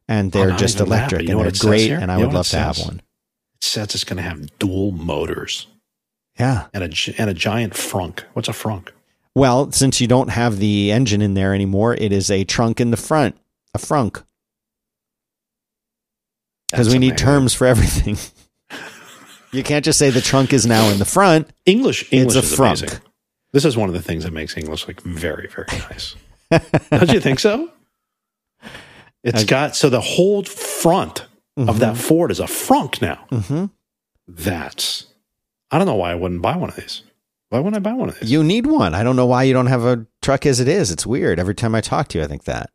and 0.09 0.35
Oh, 0.35 0.39
they're 0.39 0.49
not 0.51 0.59
just 0.59 0.79
that, 0.79 0.87
electric, 0.87 1.27
know 1.29 1.41
and 1.41 1.51
they're 1.51 1.61
great. 1.71 1.91
And 1.91 2.11
I 2.13 2.19
You 2.19 2.27
would 2.27 2.35
love 2.35 2.49
to 2.49 2.59
have 2.59 2.79
one. 2.79 3.03
Says 3.65 3.95
it's 3.95 4.05
going 4.05 4.19
to 4.19 4.23
have 4.23 4.59
dual 4.59 4.93
motors 4.93 5.67
Yeah. 6.39 6.67
and 6.75 6.85
a 6.85 7.15
and 7.19 7.31
a 7.31 7.35
giant 7.35 7.73
frunk. 7.73 8.21
What's 8.35 8.49
a 8.49 8.53
frunk? 8.53 8.91
Well, 9.35 9.73
since 9.73 10.01
you 10.01 10.07
don't 10.07 10.29
have 10.29 10.59
the 10.59 10.93
engine 10.93 11.23
in 11.23 11.35
there 11.35 11.55
anymore, 11.55 11.95
it 11.95 12.13
is 12.13 12.31
a 12.31 12.45
trunk 12.45 12.79
in 12.81 12.91
the 12.91 12.97
front, 12.97 13.37
a 13.75 13.79
frunk, 13.79 14.23
because 16.71 16.89
we 16.93 16.99
need 16.99 17.17
terms 17.19 17.55
for 17.55 17.67
everything. 17.67 18.17
you 19.53 19.63
can't 19.63 19.85
just 19.85 19.99
say 19.99 20.11
the 20.11 20.21
trunk 20.21 20.53
is 20.53 20.67
now 20.67 20.89
in 20.91 20.99
the 20.99 21.05
front. 21.05 21.49
English. 21.67 22.13
English 22.13 22.37
it's 22.37 22.51
a 22.51 22.53
is 22.53 22.59
frunk. 22.59 22.83
amazing. 22.83 23.01
This 23.53 23.65
is 23.65 23.77
one 23.77 23.89
of 23.89 23.95
the 23.95 24.03
things 24.03 24.25
that 24.25 24.33
makes 24.33 24.57
English 24.57 24.87
like 24.87 25.01
very 25.01 25.49
very 25.49 25.67
nice. 25.91 26.17
Don't 26.91 27.13
you 27.13 27.21
think 27.21 27.41
so? 27.41 27.71
It's 29.23 29.43
I- 29.43 29.47
got 29.47 29.75
so 29.75 29.89
the 29.89 30.01
whole 30.03 30.43
front 30.45 31.25
of 31.57 31.79
that 31.79 31.97
Ford 31.97 32.31
is 32.31 32.41
a 32.41 32.45
frunk 32.45 33.01
now. 33.01 33.27
hmm 33.31 33.67
That's 34.27 35.07
I 35.71 35.79
don't 35.79 35.87
know 35.87 35.95
why 35.95 36.13
I 36.13 36.15
wouldn't 36.15 36.43
buy 36.43 36.57
one 36.57 36.69
of 36.71 36.77
these. 36.77 37.03
Why 37.51 37.59
wouldn't 37.61 37.77
I 37.77 37.89
buy 37.91 37.95
one 37.97 38.09
of 38.09 38.19
these? 38.19 38.31
You 38.31 38.43
need 38.43 38.67
one. 38.67 38.95
I 38.95 39.03
don't 39.03 39.17
know 39.17 39.27
why 39.27 39.45
you 39.45 39.53
don't 39.53 39.67
have 39.67 39.85
a 39.85 40.07
truck 40.23 40.47
as 40.47 40.61
it 40.61 40.69
is. 40.69 40.91
It's 40.91 41.07
weird. 41.07 41.39
Every 41.39 41.55
time 41.55 41.75
I 41.75 41.81
talk 41.81 42.09
to 42.09 42.19
you, 42.19 42.25
I 42.25 42.27
think 42.27 42.45
that. 42.45 42.71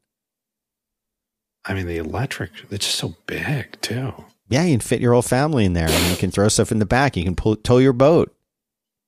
I 1.65 1.73
mean, 1.73 1.87
the 1.87 1.97
electric, 1.97 2.51
it's 2.71 2.85
just 2.85 2.97
so 2.97 3.15
big 3.25 3.79
too. 3.81 4.13
Yeah, 4.47 4.63
you 4.63 4.73
can 4.73 4.79
fit 4.79 5.01
your 5.01 5.13
whole 5.13 5.21
family 5.21 5.65
in 5.65 5.73
there, 5.73 5.89
and 5.89 6.09
you 6.11 6.15
can 6.17 6.31
throw 6.31 6.47
stuff 6.47 6.71
in 6.71 6.79
the 6.79 6.85
back. 6.85 7.15
You 7.17 7.23
can 7.23 7.35
pull, 7.35 7.55
tow 7.57 7.77
your 7.77 7.93
boat. 7.93 8.33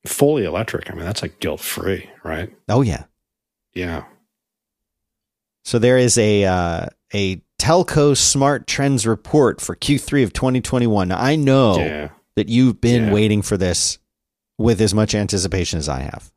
Fully 0.05 0.43
electric. 0.43 0.91
I 0.91 0.93
mean, 0.93 1.05
that's 1.05 1.21
like 1.21 1.39
guilt 1.39 1.61
free, 1.61 2.09
right? 2.23 2.53
Oh 2.67 2.81
yeah. 2.81 3.05
Yeah. 3.73 4.03
So 5.63 5.79
there 5.79 5.97
is 5.97 6.17
a 6.17 6.43
uh, 6.45 6.85
a 7.13 7.41
telco 7.61 8.17
smart 8.17 8.65
trends 8.65 9.05
report 9.05 9.61
for 9.61 9.75
Q3 9.75 10.23
of 10.23 10.33
2021. 10.33 11.11
I 11.11 11.35
know 11.35 11.77
Yeah. 11.77 12.09
that 12.35 12.49
you've 12.49 12.81
been 12.81 13.05
Yeah. 13.07 13.13
waiting 13.13 13.41
for 13.41 13.55
this 13.57 13.99
with 14.57 14.81
as 14.81 14.93
much 14.93 15.13
anticipation 15.13 15.77
as 15.77 15.87
I 15.87 15.99
have. 16.01 16.31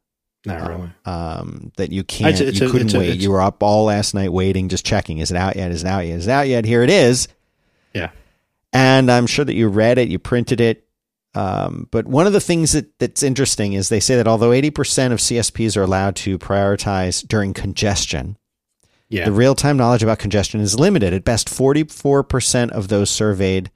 Not 0.46 0.68
really. 0.68 0.90
Um, 1.06 1.72
that 1.78 1.90
you 1.90 2.04
can't, 2.04 2.38
you 2.38 2.68
couldn't 2.70 2.92
a- 2.94 2.98
wait. 2.98 3.08
it's- 3.08 3.22
you 3.22 3.30
were 3.30 3.40
up 3.40 3.62
all 3.62 3.84
last 3.86 4.12
night 4.14 4.30
waiting, 4.32 4.68
just 4.68 4.84
checking. 4.84 5.18
Is 5.18 5.30
it 5.30 5.36
out 5.38 5.56
yet? 5.56 5.70
Is 5.70 5.82
it 5.82 5.86
out 5.88 6.06
yet? 6.06 6.18
Is 6.18 6.26
it 6.26 6.30
out 6.30 6.48
yet? 6.48 6.66
Here 6.66 6.82
it 6.82 6.90
is. 6.90 7.28
Yeah. 7.94 8.10
And 8.72 9.10
I'm 9.10 9.26
sure 9.26 9.44
that 9.46 9.54
you 9.54 9.68
read 9.68 9.96
it, 9.98 10.08
you 10.08 10.18
printed 10.18 10.60
it. 10.60 10.84
Um, 11.34 11.88
but 11.90 12.06
one 12.06 12.26
of 12.26 12.32
the 12.34 12.40
things 12.40 12.72
that, 12.72 12.86
that's 12.98 13.22
interesting 13.22 13.72
is 13.72 13.88
they 13.88 14.00
say 14.00 14.16
that 14.16 14.28
although 14.28 14.50
80% 14.52 15.12
of 15.12 15.20
CSPs 15.20 15.76
are 15.76 15.82
allowed 15.82 16.14
to 16.16 16.38
prioritize 16.38 17.26
during 17.26 17.54
congestion, 17.54 18.36
Yeah. 19.14 19.24
the 19.26 19.32
real 19.32 19.54
time 19.54 19.76
knowledge 19.76 20.02
about 20.02 20.18
congestion 20.18 20.60
is 20.60 20.78
limited. 20.78 21.12
At 21.14 21.24
best, 21.24 21.48
44% 21.48 22.70
of 22.70 22.88
those 22.88 23.10
surveyed, 23.10 23.70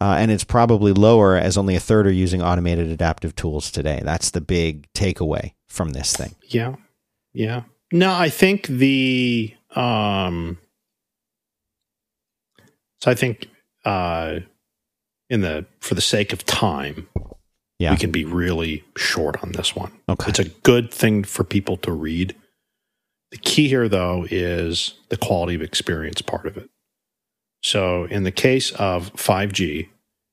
uh, 0.00 0.16
and 0.18 0.30
it's 0.30 0.44
probably 0.44 0.92
lower 0.92 1.36
as 1.36 1.56
only 1.58 1.76
a 1.76 1.80
third 1.80 2.06
are 2.06 2.12
using 2.12 2.42
automated 2.42 2.88
adaptive 2.88 3.34
tools 3.36 3.70
today. 3.70 4.00
That's 4.04 4.30
the 4.30 4.40
big 4.40 4.90
takeaway 4.92 5.52
from 5.66 5.90
this 5.90 6.14
thing. 6.14 6.34
Yeah. 6.48 6.76
Yeah. 7.32 7.62
No, 7.92 8.12
I 8.12 8.28
think 8.28 8.66
the 8.66 9.54
um 9.74 10.58
so 13.00 13.10
I 13.10 13.14
think 13.14 13.48
uh 13.84 14.40
in 15.28 15.40
the 15.42 15.66
for 15.80 15.94
the 15.94 16.00
sake 16.00 16.32
of 16.32 16.44
time, 16.44 17.08
Yeah. 17.78 17.92
we 17.92 17.96
can 17.96 18.10
be 18.10 18.24
really 18.24 18.84
short 18.96 19.42
on 19.42 19.52
this 19.52 19.74
one. 19.76 19.92
Okay. 20.08 20.28
It's 20.30 20.38
a 20.38 20.48
good 20.48 20.92
thing 20.92 21.24
for 21.24 21.44
people 21.44 21.76
to 21.78 21.92
read. 21.92 22.34
The 23.30 23.38
key 23.38 23.68
here, 23.68 23.88
though, 23.88 24.26
is 24.30 24.94
the 25.08 25.16
quality 25.16 25.54
of 25.54 25.62
experience 25.62 26.20
part 26.20 26.46
of 26.46 26.56
it. 26.56 26.68
So, 27.62 28.04
in 28.04 28.24
the 28.24 28.32
case 28.32 28.72
of 28.72 29.12
5G, 29.14 29.88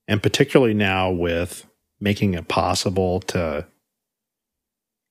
and 0.08 0.22
particularly 0.22 0.74
now 0.74 1.10
with 1.10 1.66
making 2.00 2.34
it 2.34 2.48
possible 2.48 3.20
to 3.20 3.66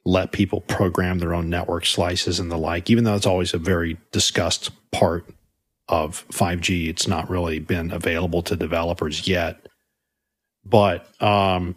let 0.04 0.32
people 0.32 0.62
program 0.62 1.20
their 1.20 1.34
own 1.34 1.50
network 1.50 1.86
slices 1.86 2.40
and 2.40 2.52
the 2.52 2.58
like, 2.58 2.90
even 2.90 3.04
though 3.04 3.16
it's 3.16 3.26
always 3.26 3.54
a 3.54 3.60
very 3.60 3.98
discussed 4.12 4.72
part 4.92 5.30
of 5.88 6.28
5G, 6.30 6.90
it's 6.90 7.08
not 7.08 7.30
really 7.30 7.60
been 7.60 7.92
available 7.92 8.42
to 8.44 8.56
developers 8.56 9.28
yet. 9.28 9.68
But 10.66 11.08
um, 11.22 11.76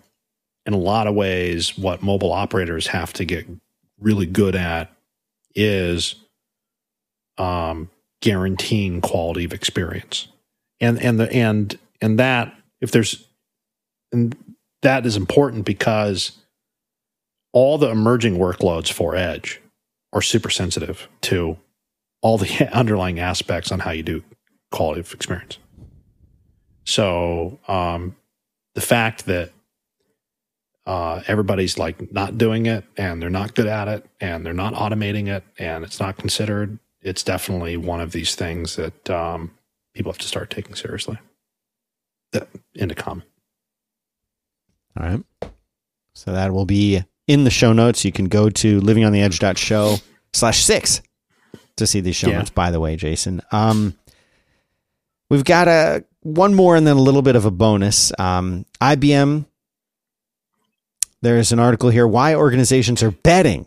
in 0.67 0.73
a 0.73 0.79
lot 0.79 1.07
of 1.07 1.15
ways, 1.15 1.77
what 1.77 2.03
mobile 2.03 2.33
operators 2.33 2.89
have 2.89 3.13
to 3.15 3.25
get 3.25 3.47
really 4.01 4.27
good 4.27 4.57
at 4.57 4.93
is 5.55 6.17
um, 7.39 7.91
guaranteeing 8.21 9.01
quality 9.01 9.45
of 9.45 9.53
experience, 9.53 10.29
and 10.81 11.01
and 11.03 11.19
the 11.19 11.33
and 11.33 11.79
and 12.01 12.19
that 12.19 12.55
if 12.81 12.91
there's 12.91 13.27
and 14.13 14.37
that 14.83 15.07
is 15.07 15.17
important 15.17 15.65
because 15.65 16.33
all 17.53 17.79
the 17.79 17.91
emerging 17.91 18.37
workloads 18.39 18.93
for 18.93 19.15
Edge 19.15 19.61
are 20.13 20.23
super 20.23 20.51
sensitive 20.51 21.09
to 21.23 21.57
all 22.23 22.39
the 22.39 22.69
underlying 22.73 23.19
aspects 23.19 23.73
on 23.73 23.81
how 23.81 23.91
you 23.91 24.03
do 24.03 24.23
quality 24.71 25.01
of 25.01 25.13
experience. 25.13 25.59
So 26.85 27.59
um, 27.69 28.17
the 28.75 28.81
fact 28.81 29.27
that 29.27 29.53
uh, 30.87 31.23
everybody's 31.27 31.79
like 31.79 32.13
not 32.13 32.39
doing 32.39 32.67
it 32.67 32.85
and 32.97 33.21
they're 33.23 33.31
not 33.31 33.55
good 33.55 33.67
at 33.67 33.87
it 33.89 34.07
and 34.21 34.45
they're 34.45 34.53
not 34.53 34.75
automating 34.75 35.29
it 35.29 35.45
and 35.59 35.85
it's 35.85 36.01
not 36.01 36.17
considered, 36.17 36.79
it's 37.03 37.23
definitely 37.23 37.77
one 37.77 38.01
of 38.01 38.13
these 38.13 38.35
things 38.35 38.77
that 38.77 39.09
um, 39.11 39.51
people 39.95 40.11
have 40.13 40.19
to 40.19 40.27
start 40.29 40.51
taking 40.51 40.75
seriously. 40.75 41.19
That 42.33 42.49
into 42.75 42.95
comment. 42.95 43.29
All 44.99 45.07
right. 45.07 45.25
So 46.15 46.33
that 46.33 46.53
will 46.53 46.67
be 46.67 47.03
in 47.27 47.45
the 47.45 47.51
show 47.51 47.73
notes. 47.73 48.05
You 48.05 48.13
can 48.13 48.27
go 48.27 48.51
to 48.51 48.81
livingontheedge.show 48.81 49.97
slash 50.33 50.65
six 50.65 51.03
to 51.77 51.87
see 51.87 52.01
these 52.01 52.17
show 52.17 52.29
Yeah. 52.31 52.39
notes, 52.39 52.51
by 52.51 52.71
the 52.71 52.81
way, 52.81 52.97
Jason. 52.97 53.41
Um, 53.53 53.97
we've 55.29 55.45
got 55.45 55.69
a 55.69 56.05
one 56.23 56.55
more 56.55 56.77
and 56.77 56.87
then 56.87 56.97
a 56.97 57.01
little 57.01 57.23
bit 57.23 57.37
of 57.37 57.47
a 57.47 57.51
bonus. 57.51 58.13
Um, 58.19 58.67
IBM, 58.81 59.47
there's 61.23 61.53
an 61.53 61.59
article 61.59 61.91
here 61.91 62.07
why 62.07 62.35
organizations 62.35 63.03
are 63.03 63.11
betting 63.11 63.67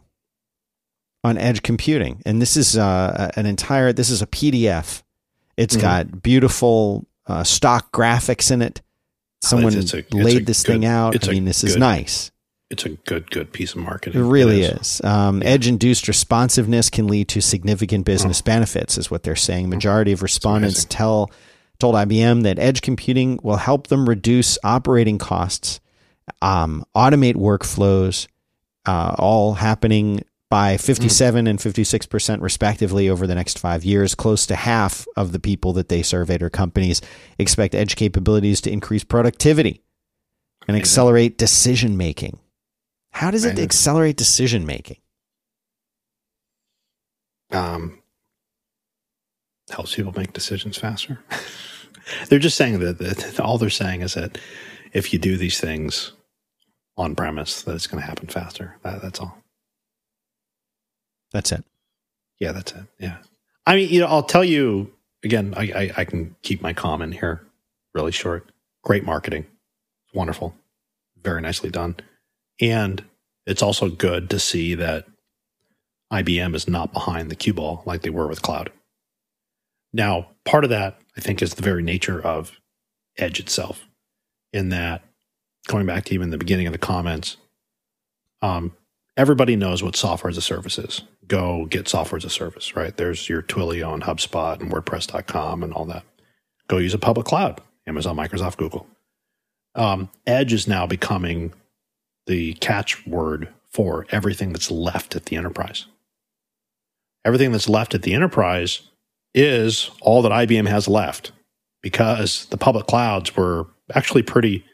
on 1.23 1.37
edge 1.37 1.61
computing. 1.63 2.21
And 2.25 2.41
this 2.41 2.57
is 2.57 2.75
uh, 2.77 3.31
an 3.35 3.45
entire, 3.45 3.93
this 3.93 4.09
is 4.09 4.21
a 4.21 4.27
PDF. 4.27 5.03
It's 5.55 5.75
Mhm. 5.77 5.81
got 5.81 6.21
beautiful 6.23 7.05
uh, 7.27 7.43
stock 7.43 7.91
graphics 7.93 8.51
in 8.51 8.61
it. 8.61 8.81
Someone 9.41 9.73
it's 9.77 9.93
a- 9.93 9.99
it's 9.99 10.13
laid 10.13 10.45
this 10.45 10.63
good- 10.63 10.73
thing 10.73 10.85
out. 10.85 11.27
I 11.27 11.31
mean, 11.31 11.45
this 11.45 11.63
is 11.63 11.77
nice. 11.77 12.31
It's 12.69 12.85
a 12.85 12.89
good, 12.89 13.29
good 13.29 13.53
piece 13.53 13.71
of 13.75 13.77
marketing. 13.81 14.19
It 14.19 14.25
really 14.25 14.63
is. 14.63 14.95
is. 14.99 15.01
Um, 15.03 15.43
Edge 15.45 15.67
induced 15.67 16.07
responsiveness 16.07 16.89
can 16.89 17.07
lead 17.07 17.27
to 17.29 17.39
significant 17.41 18.03
business 18.03 18.41
benefits, 18.41 18.97
is 18.97 19.11
what 19.11 19.21
they're 19.23 19.35
saying. 19.35 19.69
Majority 19.69 20.11
of 20.11 20.23
respondents 20.23 20.85
tell 20.89 21.29
told 21.79 21.95
IBM 21.95 22.41
that 22.43 22.57
edge 22.59 22.81
computing 22.81 23.39
will 23.43 23.57
help 23.57 23.87
them 23.87 24.07
reduce 24.09 24.57
operating 24.63 25.17
costs, 25.19 25.79
um, 26.41 26.85
automate 26.95 27.35
workflows, 27.35 28.27
uh, 28.85 29.15
all 29.17 29.53
happening 29.53 30.23
by 30.49 30.77
57 30.77 31.47
and 31.47 31.59
56 31.59 32.05
percent 32.05 32.41
respectively 32.41 33.09
over 33.09 33.25
the 33.25 33.35
next 33.35 33.57
five 33.57 33.83
years. 33.83 34.13
Close 34.13 34.45
to 34.47 34.55
half 34.55 35.07
of 35.15 35.31
the 35.31 35.39
people 35.39 35.73
that 35.73 35.89
they 35.89 36.03
surveyed 36.03 36.43
or 36.43 36.49
companies 36.49 37.01
expect 37.39 37.73
edge 37.73 37.95
capabilities 37.95 38.61
to 38.61 38.71
increase 38.71 39.03
productivity 39.03 39.81
and 40.67 40.75
Amazing. 40.75 40.81
accelerate 40.81 41.37
decision 41.37 41.97
making. 41.97 42.39
How 43.11 43.31
does 43.31 43.45
it 43.45 43.59
accelerate 43.59 44.17
decision 44.17 44.65
making? 44.65 44.97
um, 47.53 47.99
helps 49.69 49.95
people 49.95 50.13
make 50.15 50.33
decisions 50.33 50.77
faster. 50.77 51.19
they're 52.29 52.39
just 52.39 52.57
saying 52.57 52.79
that, 52.79 52.97
that 52.97 53.39
all 53.39 53.57
they're 53.57 53.69
saying 53.69 54.01
is 54.01 54.15
that 54.15 54.37
if 54.91 55.13
you 55.13 55.19
do 55.19 55.37
these 55.37 55.59
things 55.59 56.13
on 56.97 57.15
premise, 57.15 57.63
that 57.63 57.75
it's 57.75 57.87
going 57.87 58.01
to 58.01 58.07
happen 58.07 58.27
faster. 58.27 58.77
That, 58.83 59.01
that's 59.01 59.19
all. 59.19 59.37
That's 61.31 61.51
it. 61.51 61.63
Yeah, 62.39 62.51
that's 62.51 62.71
it. 62.73 62.83
Yeah. 62.99 63.17
I 63.65 63.75
mean, 63.75 63.89
you 63.89 63.99
know, 64.01 64.07
I'll 64.07 64.23
tell 64.23 64.43
you 64.43 64.91
again, 65.23 65.53
I, 65.55 65.71
I, 65.75 65.91
I 65.97 66.05
can 66.05 66.35
keep 66.41 66.61
my 66.61 66.73
comment 66.73 67.13
here 67.15 67.45
really 67.93 68.11
short. 68.11 68.51
Great 68.83 69.05
marketing. 69.05 69.45
Wonderful. 70.13 70.53
Very 71.21 71.41
nicely 71.41 71.69
done. 71.69 71.95
And 72.59 73.03
it's 73.45 73.63
also 73.63 73.89
good 73.89 74.29
to 74.29 74.39
see 74.39 74.75
that 74.75 75.05
IBM 76.11 76.53
is 76.53 76.67
not 76.67 76.93
behind 76.93 77.31
the 77.31 77.35
cue 77.35 77.53
ball 77.53 77.81
like 77.85 78.01
they 78.01 78.09
were 78.09 78.27
with 78.27 78.41
cloud. 78.41 78.71
Now, 79.93 80.27
part 80.45 80.63
of 80.63 80.69
that, 80.69 80.99
I 81.17 81.21
think, 81.21 81.41
is 81.41 81.53
the 81.53 81.63
very 81.63 81.83
nature 81.83 82.21
of 82.21 82.59
Edge 83.17 83.39
itself, 83.39 83.87
in 84.51 84.69
that 84.69 85.03
going 85.67 85.85
back 85.85 86.05
to 86.05 86.13
even 86.13 86.29
the 86.29 86.37
beginning 86.37 86.67
of 86.67 86.73
the 86.73 86.79
comments, 86.79 87.37
um, 88.41 88.75
everybody 89.17 89.55
knows 89.55 89.83
what 89.83 89.95
software 89.95 90.29
as 90.29 90.37
a 90.37 90.41
service 90.41 90.77
is. 90.77 91.01
Go 91.27 91.65
get 91.65 91.87
software 91.87 92.17
as 92.17 92.25
a 92.25 92.29
service, 92.29 92.75
right? 92.75 92.95
There's 92.95 93.29
your 93.29 93.41
Twilio 93.41 93.93
and 93.93 94.03
HubSpot 94.03 94.59
and 94.59 94.71
WordPress.com 94.71 95.63
and 95.63 95.73
all 95.73 95.85
that. 95.85 96.03
Go 96.67 96.77
use 96.77 96.93
a 96.93 96.99
public 96.99 97.25
cloud, 97.25 97.61
Amazon, 97.87 98.17
Microsoft, 98.17 98.57
Google. 98.57 98.87
Um, 99.75 100.09
Edge 100.27 100.53
is 100.53 100.67
now 100.67 100.85
becoming 100.85 101.53
the 102.27 102.53
catchword 102.55 103.47
for 103.69 104.05
everything 104.11 104.53
that's 104.53 104.69
left 104.69 105.15
at 105.15 105.25
the 105.25 105.35
enterprise. 105.35 105.85
Everything 107.25 107.51
that's 107.51 107.69
left 107.69 107.95
at 107.95 108.03
the 108.03 108.13
enterprise 108.13 108.81
is 109.33 109.89
all 110.01 110.21
that 110.21 110.31
IBM 110.31 110.67
has 110.67 110.87
left 110.87 111.31
because 111.81 112.45
the 112.47 112.57
public 112.57 112.85
clouds 112.85 113.35
were 113.35 113.65
actually 113.93 114.21
pretty 114.21 114.65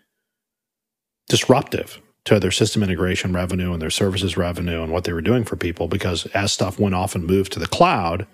disruptive 1.29 2.01
to 2.25 2.39
their 2.39 2.51
system 2.51 2.83
integration 2.83 3.31
revenue 3.31 3.71
and 3.71 3.81
their 3.81 3.89
services 3.89 4.35
revenue 4.35 4.83
and 4.83 4.91
what 4.91 5.05
they 5.05 5.13
were 5.13 5.21
doing 5.21 5.45
for 5.45 5.55
people 5.55 5.87
because 5.87 6.25
as 6.27 6.51
stuff 6.51 6.77
went 6.77 6.93
off 6.93 7.15
and 7.15 7.25
moved 7.25 7.53
to 7.53 7.59
the 7.59 7.67
cloud, 7.67 8.27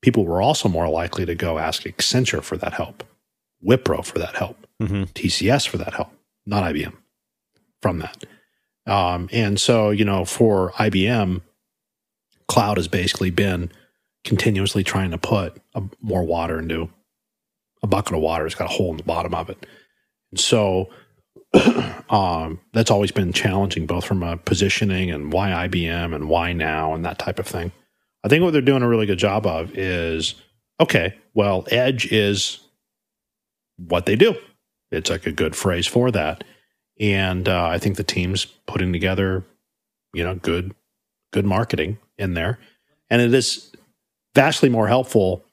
people 0.00 0.24
were 0.24 0.42
also 0.42 0.68
more 0.68 0.88
likely 0.88 1.24
to 1.24 1.36
go 1.36 1.58
ask 1.58 1.84
Accenture 1.84 2.42
for 2.42 2.56
that 2.56 2.74
help, 2.74 3.04
Wipro 3.64 4.04
for 4.04 4.18
that 4.18 4.34
help, 4.34 4.66
Mm-hmm. 4.82 5.04
TCS 5.04 5.68
for 5.68 5.78
that 5.78 5.94
help, 5.94 6.10
not 6.44 6.64
IBM 6.64 6.94
from 7.80 8.00
that. 8.00 8.24
Um, 8.84 9.28
and 9.30 9.60
so, 9.60 9.90
you 9.90 10.04
know, 10.04 10.24
for 10.24 10.72
IBM, 10.72 11.40
cloud 12.48 12.78
has 12.78 12.88
basically 12.88 13.30
been 13.30 13.70
continuously 14.24 14.82
trying 14.82 15.12
to 15.12 15.18
put 15.18 15.56
a, 15.74 15.82
more 16.00 16.24
water 16.24 16.58
into 16.58 16.90
a 17.82 17.86
bucket 17.86 18.14
of 18.14 18.20
water. 18.20 18.44
It's 18.44 18.56
got 18.56 18.70
a 18.70 18.74
hole 18.74 18.90
in 18.90 18.96
the 18.96 19.04
bottom 19.04 19.34
of 19.34 19.50
it. 19.50 19.66
And 20.32 20.40
so 20.40 20.90
um, 22.10 22.60
that's 22.72 22.90
always 22.90 23.12
been 23.12 23.32
challenging, 23.32 23.86
both 23.86 24.04
from 24.04 24.22
a 24.22 24.36
positioning 24.36 25.10
and 25.10 25.32
why 25.32 25.68
IBM 25.68 26.14
and 26.14 26.28
why 26.28 26.52
now 26.52 26.94
and 26.94 27.04
that 27.04 27.18
type 27.18 27.38
of 27.38 27.46
thing. 27.46 27.72
I 28.24 28.28
think 28.28 28.42
what 28.42 28.52
they're 28.52 28.62
doing 28.62 28.82
a 28.82 28.88
really 28.88 29.06
good 29.06 29.18
job 29.18 29.46
of 29.46 29.76
is 29.76 30.34
okay, 30.80 31.14
well, 31.34 31.64
Edge 31.70 32.10
is 32.10 32.60
what 33.76 34.06
they 34.06 34.16
do. 34.16 34.34
It's 34.90 35.10
like 35.10 35.26
a 35.26 35.32
good 35.32 35.56
phrase 35.56 35.86
for 35.86 36.10
that. 36.10 36.44
And 37.00 37.48
uh, 37.48 37.66
I 37.66 37.78
think 37.78 37.96
the 37.96 38.04
team's 38.04 38.44
putting 38.66 38.92
together, 38.92 39.44
you 40.12 40.22
know, 40.22 40.34
good, 40.34 40.74
good 41.32 41.46
marketing 41.46 41.98
in 42.18 42.34
there. 42.34 42.58
And 43.10 43.22
it 43.22 43.32
is 43.32 43.72
vastly 44.34 44.68
more 44.68 44.88
helpful 44.88 45.44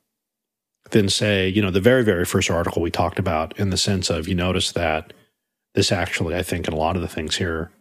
than 0.92 1.10
say, 1.10 1.48
you 1.48 1.62
know, 1.62 1.72
the 1.72 1.82
very, 1.82 2.04
very 2.04 2.26
first 2.26 2.50
article 2.50 2.82
we 2.82 2.92
talked 2.92 3.20
about 3.20 3.58
in 3.60 3.70
the 3.70 3.78
sense 3.78 4.10
of 4.10 4.28
you 4.28 4.36
notice 4.36 4.72
that 4.74 5.14
this 5.80 5.94
actually, 5.94 6.36
I 6.36 6.44
think, 6.44 6.68
in 6.68 6.74
a 6.74 6.78
lot 6.78 6.98
of 6.98 7.02
the 7.02 7.08
things 7.08 7.38
here 7.38 7.72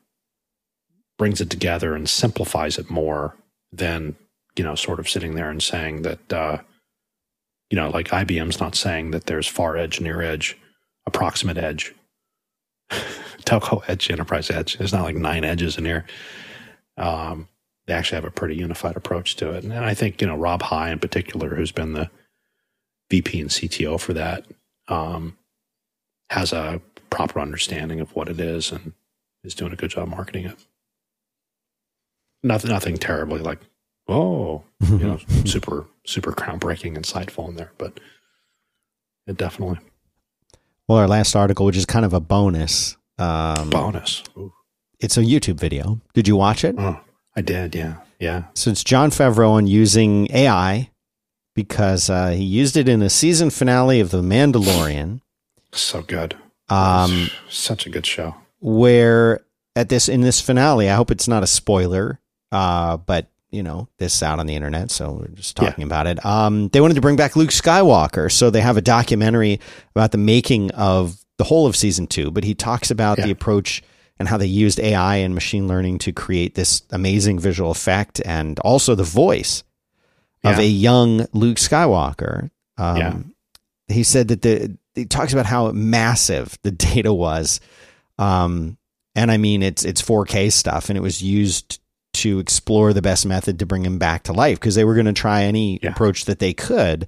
brings 1.19 1.41
it 1.41 1.51
together 1.51 1.97
and 1.97 2.09
simplifies 2.09 2.79
it 2.79 2.89
more 2.89 3.35
than, 3.73 4.15
you 4.57 4.63
know, 4.63 4.77
sort 4.77 5.01
of 5.01 5.09
sitting 5.09 5.35
there 5.35 5.51
and 5.51 5.61
saying 5.61 6.03
that, 6.03 6.33
uh, 6.33 6.59
you 7.71 7.77
know, 7.77 7.91
like 7.91 8.11
IBM's 8.11 8.61
not 8.61 8.77
saying 8.77 9.11
that 9.11 9.27
there's 9.27 9.49
far 9.49 9.77
edge, 9.77 10.01
near 10.01 10.23
edge, 10.23 10.57
approximate 11.07 11.59
edge, 11.59 11.93
telco 13.43 13.83
edge, 13.89 14.13
enterprise 14.13 14.49
edge. 14.49 14.79
There's 14.79 14.93
not 14.93 15.03
like 15.03 15.17
nine 15.17 15.43
edges 15.43 15.77
in 15.77 15.85
here. 15.85 16.07
Um, 16.97 17.49
they 17.89 17.95
actually 17.95 18.19
have 18.19 18.27
a 18.27 18.31
pretty 18.31 18.55
unified 18.55 18.97
approach 18.97 19.35
to 19.37 19.51
it. 19.51 19.65
And 19.65 19.73
I 19.73 19.95
think, 19.95 20.21
you 20.21 20.29
know, 20.29 20.37
Rob 20.37 20.63
High 20.63 20.93
in 20.93 21.01
particular, 21.01 21.57
who's 21.57 21.73
been 21.73 21.95
the 21.95 22.11
VP 23.11 23.41
and 23.41 23.51
CTO 23.51 23.99
for 23.99 24.13
that, 24.13 24.47
um, 24.87 25.37
has 26.31 26.53
a 26.53 26.81
proper 27.11 27.41
understanding 27.41 28.01
of 28.01 28.15
what 28.15 28.29
it 28.29 28.41
is. 28.41 28.73
And 28.73 28.93
is 29.45 29.55
doing 29.55 29.73
a 29.73 29.77
good 29.77 29.91
job 29.91 30.09
marketing 30.09 30.47
it. 30.47 30.67
Nothing, 32.43 32.71
nothing 32.71 32.97
terribly 32.97 33.41
like, 33.41 33.61
oh, 34.09 34.63
you 34.81 34.99
know, 34.99 35.19
super, 35.45 35.87
super 36.05 36.33
groundbreaking, 36.33 36.97
insightful 36.97 37.49
in 37.49 37.57
there, 37.57 37.73
but 37.79 37.99
it 39.27 39.37
definitely. 39.37 39.79
Well, 40.87 40.99
our 40.99 41.09
last 41.09 41.35
article, 41.35 41.67
which 41.67 41.77
is 41.77 41.87
kind 41.87 42.05
of 42.05 42.13
a 42.15 42.21
bonus. 42.21 42.97
Um, 43.19 43.71
Bonus. 43.71 44.23
Ooh. 44.37 44.53
it's 45.01 45.17
a 45.17 45.23
YouTube 45.23 45.59
video. 45.59 46.01
Did 46.15 46.29
you 46.29 46.37
watch 46.37 46.65
it? 46.65 46.77
Oh, 46.79 47.01
I 47.35 47.41
did. 47.41 47.75
Yeah. 47.75 47.97
Yeah. 48.21 48.45
So 48.55 48.71
it's 48.71 48.85
Jon 48.85 49.11
Favreau 49.11 49.51
on 49.51 49.67
using 49.67 50.31
AI 50.33 50.91
because 51.55 52.09
uh, 52.09 52.31
he 52.31 52.45
used 52.45 52.77
it 52.77 52.89
in 52.89 53.01
the 53.01 53.11
season 53.11 53.51
finale 53.51 53.99
of 53.99 54.11
The 54.11 54.23
Mandalorian, 54.23 55.21
So 55.73 56.03
good. 56.03 56.37
Um, 56.71 57.31
Such 57.49 57.87
a 57.87 57.91
good 57.91 58.07
show. 58.07 58.35
where 58.61 59.41
at 59.77 59.89
this 59.89 60.09
in 60.09 60.21
this 60.23 60.41
finale, 60.41 60.91
I 60.91 60.95
hope 60.97 61.11
it's 61.11 61.29
not 61.29 61.43
a 61.43 61.47
spoiler, 61.47 62.21
uh, 62.53 62.97
but 62.97 63.31
you 63.51 63.63
know 63.63 63.89
this 63.99 64.23
out 64.23 64.39
on 64.41 64.47
the 64.47 64.55
internet, 64.55 64.91
so 64.91 65.13
we're 65.13 65.29
just 65.29 65.57
talking 65.57 65.85
about 65.85 66.07
it. 66.07 66.25
Um, 66.25 66.69
they 66.69 66.81
wanted 66.81 66.95
to 66.95 67.01
bring 67.01 67.17
back 67.17 67.37
Luke 67.37 67.51
Skywalker, 67.51 68.31
so 68.31 68.51
they 68.51 68.61
have 68.61 68.77
a 68.77 68.83
documentary 68.83 69.61
about 69.95 70.13
the 70.13 70.19
making 70.19 70.71
of 70.73 71.17
the 71.39 71.45
whole 71.45 71.67
of 71.67 71.77
season 71.77 72.07
two. 72.07 72.31
But 72.31 72.45
he 72.45 72.55
talks 72.55 72.91
about 72.91 73.19
Yeah. 73.19 73.27
the 73.27 73.31
approach 73.31 73.83
and 74.19 74.27
how 74.29 74.37
they 74.37 74.47
used 74.47 74.81
AI 74.81 75.17
and 75.17 75.33
machine 75.35 75.69
learning 75.69 75.99
to 76.01 76.13
create 76.13 76.57
this 76.57 76.83
amazing 76.91 77.39
visual 77.39 77.71
effect 77.71 78.21
and 78.27 78.59
also 78.61 78.95
the 78.97 79.05
voice 79.05 79.63
of 80.45 80.59
a 80.59 80.67
young 80.67 81.27
Luke 81.33 81.59
Skywalker. 81.59 82.51
Um, 82.77 82.97
Yeah. 82.97 83.15
He 83.95 84.03
said 84.03 84.29
that 84.29 84.43
the 84.43 84.77
he 84.99 85.07
talks 85.07 85.33
about 85.33 85.47
how 85.47 85.71
massive 85.73 86.59
the 86.63 86.71
data 86.73 87.13
was, 87.13 87.61
um, 88.19 88.77
and 89.15 89.31
I 89.31 89.37
mean 89.37 89.63
it's 89.63 89.85
it's 89.85 90.03
4K 90.03 90.53
stuff, 90.53 90.89
and 90.91 90.97
it 90.99 91.03
was 91.03 91.23
used 91.23 91.81
to 92.15 92.39
explore 92.41 92.93
the 92.93 93.03
best 93.03 93.27
method 93.27 93.59
to 93.61 93.67
bring 93.67 93.85
him 93.85 93.99
back 93.99 94.25
to 94.25 94.33
life 94.33 94.59
because 94.59 94.75
they 94.75 94.85
were 94.85 94.95
going 94.95 95.07
to 95.07 95.13
try 95.13 95.45
any 95.45 95.79
Yeah. 95.83 95.91
approach 95.91 96.25
that 96.25 96.39
they 96.41 96.53
could, 96.53 97.07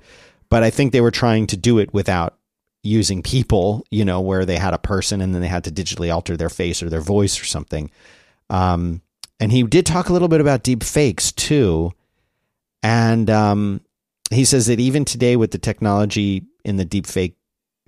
but 0.50 0.62
I 0.62 0.70
think 0.70 0.92
they 0.92 1.00
were 1.00 1.10
trying 1.10 1.46
to 1.48 1.56
do 1.56 1.78
it 1.78 1.92
without 1.92 2.36
using 2.82 3.22
people, 3.22 3.84
you 3.90 4.04
know, 4.04 4.20
where 4.20 4.44
they 4.44 4.56
had 4.56 4.72
a 4.72 4.78
person 4.78 5.20
and 5.20 5.34
then 5.34 5.42
they 5.42 5.48
had 5.48 5.64
to 5.64 5.70
digitally 5.70 6.12
alter 6.14 6.36
their 6.36 6.48
face 6.48 6.82
or 6.82 6.88
their 6.88 7.00
voice 7.00 7.40
or 7.40 7.44
something. 7.44 7.90
Um, 8.50 9.02
and 9.38 9.50
he 9.52 9.62
did 9.64 9.84
talk 9.84 10.08
a 10.08 10.12
little 10.12 10.28
bit 10.28 10.40
about 10.40 10.62
deep 10.62 10.82
fakes 10.82 11.32
too. 11.32 11.92
And 12.82 13.28
um, 13.28 13.80
he 14.30 14.44
says 14.44 14.66
that 14.66 14.80
even 14.80 15.04
today, 15.04 15.36
with 15.36 15.50
the 15.50 15.58
technology 15.58 16.44
in 16.64 16.76
the 16.76 16.84
deep 16.84 17.06
fake 17.06 17.36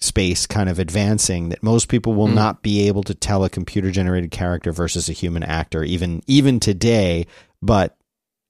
space 0.02 0.46
kind 0.46 0.68
of 0.68 0.78
advancing, 0.78 1.48
that 1.50 1.62
most 1.62 1.88
people 1.88 2.14
will 2.14 2.28
Mm. 2.28 2.34
not 2.34 2.62
be 2.62 2.86
able 2.88 3.02
to 3.04 3.14
tell 3.14 3.44
a 3.44 3.50
computer 3.50 3.90
generated 3.90 4.30
character 4.30 4.72
versus 4.72 5.08
a 5.08 5.12
human 5.12 5.42
actor, 5.42 5.84
even 5.84 6.22
even 6.26 6.58
today, 6.60 7.26
but 7.62 7.96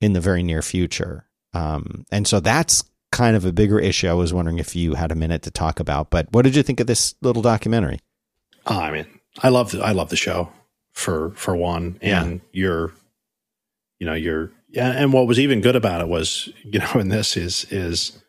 in 0.01 0.13
the 0.13 0.21
very 0.21 0.43
near 0.43 0.61
future. 0.61 1.25
Um, 1.53 2.05
and 2.11 2.27
so 2.27 2.39
that's 2.39 2.83
kind 3.11 3.35
of 3.35 3.45
a 3.45 3.53
bigger 3.53 3.79
issue. 3.79 4.07
I 4.07 4.13
was 4.13 4.33
wondering 4.33 4.57
if 4.57 4.75
you 4.75 4.95
had 4.95 5.11
a 5.11 5.15
minute 5.15 5.43
to 5.43 5.51
talk 5.51 5.79
about. 5.79 6.09
But 6.09 6.27
what 6.31 6.41
did 6.41 6.55
you 6.55 6.63
think 6.63 6.79
of 6.79 6.87
this 6.87 7.13
little 7.21 7.43
documentary? 7.43 7.99
Oh, 8.65 8.79
I 8.79 8.91
mean, 8.91 9.05
I 9.43 9.49
love 9.49 9.71
the, 9.71 9.81
I 9.81 9.91
love 9.91 10.09
the 10.09 10.15
show 10.15 10.51
for 10.93 11.31
for 11.35 11.55
one, 11.55 11.99
and 12.01 12.41
you're, 12.51 12.91
you 13.99 14.07
know, 14.07 14.13
you're, 14.15 14.51
yeah. 14.69 14.91
And 14.91 15.13
what 15.13 15.27
was 15.27 15.39
even 15.39 15.61
good 15.61 15.75
about 15.75 16.01
it 16.01 16.07
was, 16.07 16.49
you 16.63 16.79
know, 16.79 16.91
in 16.95 17.09
this 17.09 17.37
is 17.37 17.65
is 17.71 18.19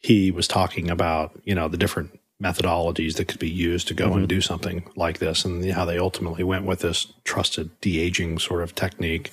he 0.00 0.30
was 0.30 0.48
talking 0.48 0.90
about 0.90 1.40
you 1.44 1.54
know 1.54 1.68
the 1.68 1.76
different 1.78 2.18
methodologies 2.42 3.14
that 3.16 3.28
could 3.28 3.38
be 3.38 3.50
used 3.50 3.88
to 3.88 3.94
go 3.94 4.10
Mhm. 4.10 4.16
and 4.18 4.28
do 4.28 4.40
something 4.40 4.84
like 4.96 5.18
this, 5.18 5.44
and 5.44 5.64
how 5.72 5.84
they 5.84 5.98
ultimately 5.98 6.42
went 6.44 6.64
with 6.64 6.80
this 6.80 7.12
trusted 7.24 7.70
de 7.80 7.98
aging 8.00 8.38
sort 8.38 8.62
of 8.62 8.74
technique. 8.74 9.30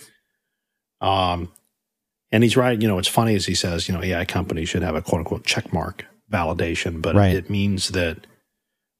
Um, 1.01 1.51
and 2.31 2.43
he's 2.43 2.55
right. 2.55 2.79
You 2.79 2.87
know, 2.87 2.95
what's 2.95 3.07
funny 3.07 3.33
is 3.35 3.45
he 3.47 3.55
says, 3.55 3.87
you 3.87 3.93
know, 3.95 4.03
AI 4.03 4.23
companies 4.25 4.69
should 4.69 4.83
have 4.83 4.95
a 4.95 5.01
quote 5.01 5.19
unquote 5.19 5.45
check 5.45 5.73
mark 5.73 6.05
validation, 6.31 7.01
but 7.01 7.15
Right. 7.15 7.35
it 7.35 7.49
means 7.49 7.89
that 7.89 8.25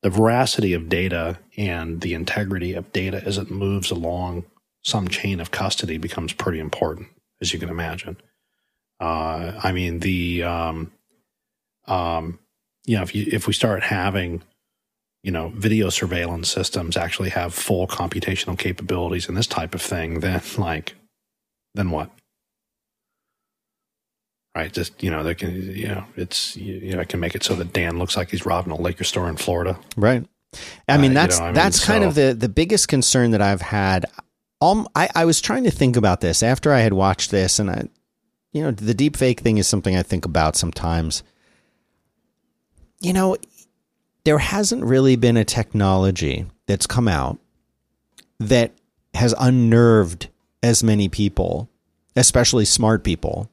the 0.01 0.09
veracity 0.09 0.73
of 0.73 0.89
data 0.89 1.37
and 1.55 2.01
the 2.01 2.13
integrity 2.13 2.73
of 2.73 2.91
data 2.91 3.21
as 3.23 3.37
it 3.37 3.51
moves 3.51 3.91
along 3.91 4.45
some 4.83 5.07
chain 5.07 5.39
of 5.39 5.51
custody 5.51 5.97
becomes 5.99 6.33
pretty 6.33 6.59
important, 6.59 7.07
as 7.39 7.53
you 7.53 7.59
can 7.59 7.69
imagine. 7.69 8.17
Uh, 8.99 9.59
I 9.63 9.71
mean, 9.71 9.99
the 9.99 10.43
um, 10.43 10.91
um, 11.87 12.39
you 12.85 12.97
know, 12.97 13.03
if 13.03 13.13
you 13.15 13.25
if 13.31 13.47
we 13.47 13.53
start 13.53 13.83
having 13.83 14.41
you 15.23 15.31
know 15.31 15.49
video 15.55 15.89
surveillance 15.89 16.49
systems 16.49 16.97
actually 16.97 17.29
have 17.29 17.53
full 17.53 17.87
computational 17.87 18.57
capabilities 18.57 19.27
and 19.27 19.37
this 19.37 19.47
type 19.47 19.75
of 19.75 19.81
thing, 19.81 20.19
then 20.21 20.41
like, 20.57 20.95
then 21.75 21.91
what? 21.91 22.09
Right, 24.55 24.71
just 24.73 25.01
you 25.01 25.09
know, 25.09 25.23
they 25.23 25.33
can, 25.33 25.53
you 25.61 25.87
know, 25.87 26.03
it's 26.17 26.57
you, 26.57 26.73
you 26.73 26.93
know, 26.95 26.99
I 27.01 27.05
can 27.05 27.21
make 27.21 27.35
it 27.35 27.43
so 27.43 27.55
that 27.55 27.71
Dan 27.71 27.97
looks 27.97 28.17
like 28.17 28.31
he's 28.31 28.45
robbing 28.45 28.73
a 28.73 28.75
liquor 28.75 29.05
store 29.05 29.29
in 29.29 29.37
Florida. 29.37 29.79
Right. 29.95 30.25
I 30.89 30.95
Uh, 30.95 30.97
mean, 30.97 31.11
you 31.11 31.15
that's 31.15 31.39
know, 31.39 31.45
I 31.45 31.47
mean, 31.47 31.55
that's 31.55 31.85
kind 31.85 32.03
so- 32.03 32.09
of 32.09 32.15
the 32.15 32.33
the 32.37 32.49
biggest 32.49 32.89
concern 32.89 33.31
that 33.31 33.41
I've 33.41 33.61
had. 33.61 34.05
Um, 34.59 34.87
I, 34.93 35.09
I 35.15 35.25
was 35.25 35.39
trying 35.41 35.63
to 35.63 35.71
think 35.71 35.95
about 35.95 36.21
this 36.21 36.43
after 36.43 36.71
I 36.73 36.81
had 36.81 36.93
watched 36.93 37.31
this, 37.31 37.57
and 37.59 37.69
I, 37.71 37.87
you 38.51 38.61
know, 38.61 38.71
the 38.71 38.93
deep 38.93 39.15
fake 39.17 39.39
thing 39.39 39.57
is 39.57 39.67
something 39.67 39.95
I 39.95 40.03
think 40.03 40.25
about 40.25 40.55
sometimes. 40.57 41.23
You 43.01 43.13
know, 43.13 43.35
there 44.23 44.37
hasn't 44.37 44.83
really 44.83 45.15
been 45.15 45.35
a 45.35 45.43
technology 45.43 46.45
that's 46.67 46.87
come 46.87 47.07
out 47.07 47.37
that 48.39 48.71
has 49.13 49.35
unnerved 49.39 50.29
as 50.63 50.83
many 50.83 51.09
people, 51.09 51.67
especially 52.15 52.65
smart 52.65 53.03
people, 53.03 53.49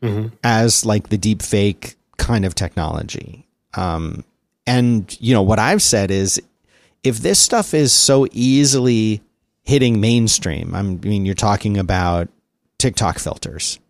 Mm-hmm. 0.00 0.28
as 0.44 0.86
like 0.86 1.08
the 1.08 1.18
deep 1.18 1.42
fake 1.42 1.96
kind 2.18 2.44
of 2.44 2.54
technology. 2.54 3.48
Um, 3.74 4.22
and 4.64 5.16
you 5.20 5.34
know 5.34 5.42
what 5.42 5.58
I've 5.58 5.82
said 5.82 6.12
is, 6.12 6.40
if 7.02 7.18
this 7.18 7.40
stuff 7.40 7.74
is 7.74 7.92
so 7.92 8.28
easily 8.30 9.22
hitting 9.64 10.00
mainstream, 10.00 10.72
I 10.72 10.82
mean, 10.82 11.26
you're 11.26 11.34
talking 11.34 11.76
about 11.78 12.28
TikTok 12.78 13.18
filters. 13.18 13.80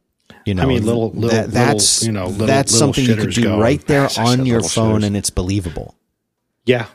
You 0.45 0.55
know, 0.55 0.63
I 0.63 0.67
mean, 0.67 0.85
little- 0.85 1.11
little- 1.13 1.31
that- 1.31 1.51
that's 1.53 2.03
little, 2.03 2.07
you 2.15 2.21
know, 2.21 2.29
little- 2.31 2.47
that's 2.47 2.73
little 2.73 2.93
something 2.95 3.05
you 3.05 3.17
could 3.17 3.35
do 3.35 3.43
going, 3.43 3.61
right 3.61 3.87
there 3.87 4.09
on 4.19 4.47
your 4.47 4.63
phone, 4.63 5.01
shitters." 5.03 5.07
and 5.07 5.17
it's 5.17 5.31
believable 5.31 5.95
Yeah, 6.67 6.87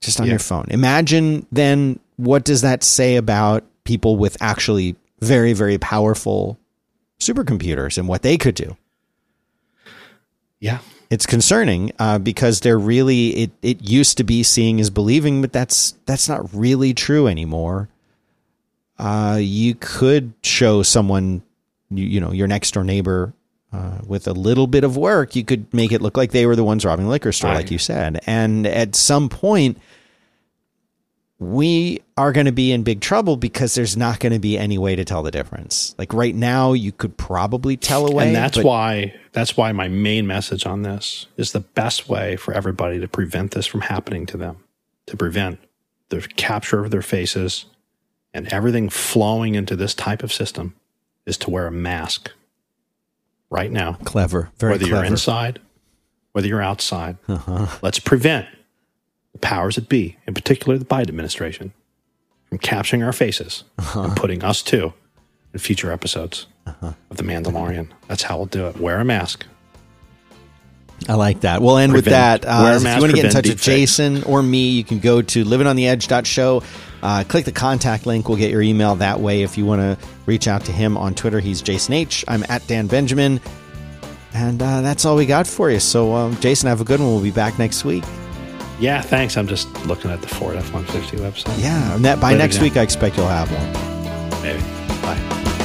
just 0.00 0.20
on 0.20 0.26
Yeah. 0.26 0.32
your 0.34 0.38
phone. 0.38 0.66
Imagine 0.70 1.46
then 1.50 1.98
what 2.16 2.44
does 2.44 2.60
that 2.62 2.82
say 2.84 3.16
about 3.16 3.64
people 3.84 4.16
with 4.16 4.36
actually 4.40 4.96
very 5.20 5.52
very 5.52 5.78
powerful 5.78 6.58
supercomputers 7.20 7.98
and 7.98 8.06
what 8.08 8.22
they 8.22 8.36
could 8.38 8.54
do? 8.54 8.76
yeah, 10.60 10.78
it's 11.10 11.24
concerning 11.26 11.92
uh, 11.98 12.18
because 12.18 12.60
they're 12.60 12.78
really 12.78 13.28
it, 13.30 13.50
it 13.62 13.82
used 13.88 14.16
to 14.18 14.24
be 14.24 14.42
seeing 14.42 14.78
is 14.78 14.90
believing 14.90 15.40
but 15.40 15.52
that's 15.52 15.94
that's 16.06 16.28
not 16.28 16.52
really 16.54 16.92
true 16.94 17.26
anymore 17.28 17.88
uh, 18.98 19.38
you 19.40 19.74
could 19.74 20.32
show 20.42 20.82
someone 20.82 21.42
you, 21.90 22.04
you 22.04 22.20
know 22.20 22.32
your 22.32 22.48
next 22.48 22.74
door 22.74 22.84
neighbor 22.84 23.32
uh, 23.72 23.98
with 24.06 24.26
a 24.26 24.32
little 24.32 24.66
bit 24.66 24.84
of 24.84 24.96
work. 24.96 25.36
You 25.36 25.44
could 25.44 25.72
make 25.72 25.92
it 25.92 26.02
look 26.02 26.16
like 26.16 26.32
they 26.32 26.46
were 26.46 26.56
the 26.56 26.64
ones 26.64 26.84
robbing 26.84 27.06
the 27.06 27.10
liquor 27.10 27.32
store 27.32 27.54
like 27.54 27.70
you 27.70 27.78
said. 27.78 28.20
And 28.26 28.66
at 28.66 28.94
some 28.94 29.28
point 29.28 29.78
we 31.40 32.00
are 32.16 32.32
going 32.32 32.46
to 32.46 32.52
be 32.52 32.72
in 32.72 32.82
big 32.82 33.00
trouble 33.00 33.36
because 33.36 33.74
there's 33.74 33.96
not 33.96 34.18
going 34.18 34.32
to 34.32 34.40
be 34.40 34.58
any 34.58 34.76
way 34.76 34.96
to 34.96 35.04
tell 35.04 35.22
the 35.22 35.30
difference. 35.30 35.94
Like 35.96 36.12
right 36.12 36.34
now 36.34 36.72
you 36.72 36.90
could 36.90 37.16
probably 37.16 37.76
tell 37.76 38.08
away 38.08 38.28
and 38.28 38.36
that's 38.36 38.56
but- 38.56 38.64
why 38.64 39.14
that's 39.32 39.56
why 39.56 39.70
my 39.72 39.88
main 39.88 40.26
message 40.26 40.66
on 40.66 40.82
this 40.82 41.26
is 41.36 41.52
the 41.52 41.60
best 41.60 42.08
way 42.08 42.36
for 42.36 42.52
everybody 42.54 42.98
to 42.98 43.06
prevent 43.06 43.52
this 43.52 43.66
from 43.66 43.82
happening 43.82 44.26
to 44.26 44.36
them, 44.36 44.64
to 45.06 45.16
prevent 45.16 45.60
the 46.08 46.22
capture 46.22 46.82
of 46.82 46.90
their 46.90 47.02
faces 47.02 47.66
and 48.34 48.46
everything 48.52 48.88
flowing 48.88 49.54
into 49.54 49.74
this 49.76 49.94
type 49.94 50.22
of 50.22 50.32
system, 50.32 50.74
is 51.26 51.36
to 51.38 51.50
wear 51.50 51.66
a 51.66 51.70
mask 51.70 52.30
right 53.50 53.70
now, 53.70 53.94
clever 54.04 54.50
very 54.58 54.72
whether 54.72 54.86
clever 54.86 54.96
you're 54.96 55.04
inside, 55.04 55.58
whether 56.32 56.46
you're 56.46 56.62
outside. 56.62 57.16
uh-huh. 57.28 57.66
Let's 57.82 57.98
prevent 57.98 58.46
the 59.32 59.38
powers 59.38 59.74
that 59.76 59.88
be, 59.88 60.16
in 60.26 60.34
particular 60.34 60.78
the 60.78 60.84
Biden 60.84 61.08
administration, 61.08 61.72
from 62.48 62.58
capturing 62.58 63.02
our 63.02 63.12
faces 63.12 63.64
and 63.94 64.16
putting 64.16 64.42
us 64.42 64.62
too 64.62 64.94
in 65.52 65.58
future 65.58 65.92
episodes 65.92 66.46
of 67.10 67.16
The 67.16 67.22
Mandalorian. 67.22 67.88
That's 68.06 68.22
how 68.24 68.36
we'll 68.38 68.46
do 68.46 68.66
it. 68.68 68.78
Wear 68.78 69.00
a 69.00 69.04
mask. 69.04 69.46
I 71.06 71.14
like 71.14 71.40
that. 71.40 71.62
We'll 71.62 71.78
end 71.78 71.92
with 71.92 72.06
that. 72.06 72.44
Uh, 72.44 72.72
if 72.76 72.82
you 72.82 72.88
want 72.88 73.02
to 73.02 73.16
get 73.16 73.24
in 73.26 73.30
prevent 73.30 73.32
touch 73.32 73.48
with. 73.48 73.62
Jason 73.62 74.24
or 74.24 74.42
me, 74.42 74.70
you 74.70 74.84
can 74.84 74.98
go 74.98 75.22
to 75.22 75.44
livingontheedge.show. 75.44 76.62
Uh, 77.02 77.24
click 77.28 77.44
the 77.44 77.52
contact 77.52 78.06
link. 78.06 78.28
We'll 78.28 78.38
get 78.38 78.50
your 78.50 78.62
email 78.62 78.96
that 78.96 79.20
way. 79.20 79.42
If 79.42 79.56
you 79.56 79.64
want 79.64 79.80
to 79.80 80.08
reach 80.26 80.48
out 80.48 80.64
to 80.64 80.72
him 80.72 80.96
on 80.96 81.14
Twitter, 81.14 81.38
he's 81.40 81.62
Jason 81.62 81.94
H. 81.94 82.24
I'm 82.26 82.44
at 82.48 82.66
Dan 82.66 82.88
Benjamin. 82.88 83.40
And 84.34 84.60
uh, 84.60 84.80
that's 84.82 85.04
all 85.04 85.16
we 85.16 85.26
got 85.26 85.46
for 85.46 85.70
you. 85.70 85.80
So, 85.80 86.14
um, 86.14 86.36
Jason, 86.40 86.68
have 86.68 86.80
a 86.80 86.84
good 86.84 87.00
one. 87.00 87.08
We'll 87.10 87.22
be 87.22 87.30
back 87.30 87.58
next 87.58 87.84
week. 87.84 88.04
Yeah, 88.80 89.00
thanks. 89.00 89.36
I'm 89.36 89.48
just 89.48 89.68
looking 89.86 90.10
at 90.10 90.20
the 90.20 90.28
Ford 90.28 90.56
F 90.56 90.72
150 90.72 91.16
website. 91.18 91.60
Yeah, 91.62 91.94
and 91.94 92.04
that 92.04 92.20
by 92.20 92.32
Later, 92.32 92.38
next 92.38 92.60
week, 92.60 92.76
I 92.76 92.82
expect 92.82 93.16
you'll 93.16 93.26
have 93.26 93.50
one. 93.50 94.42
Maybe. 94.42 94.62
Bye. 95.02 95.64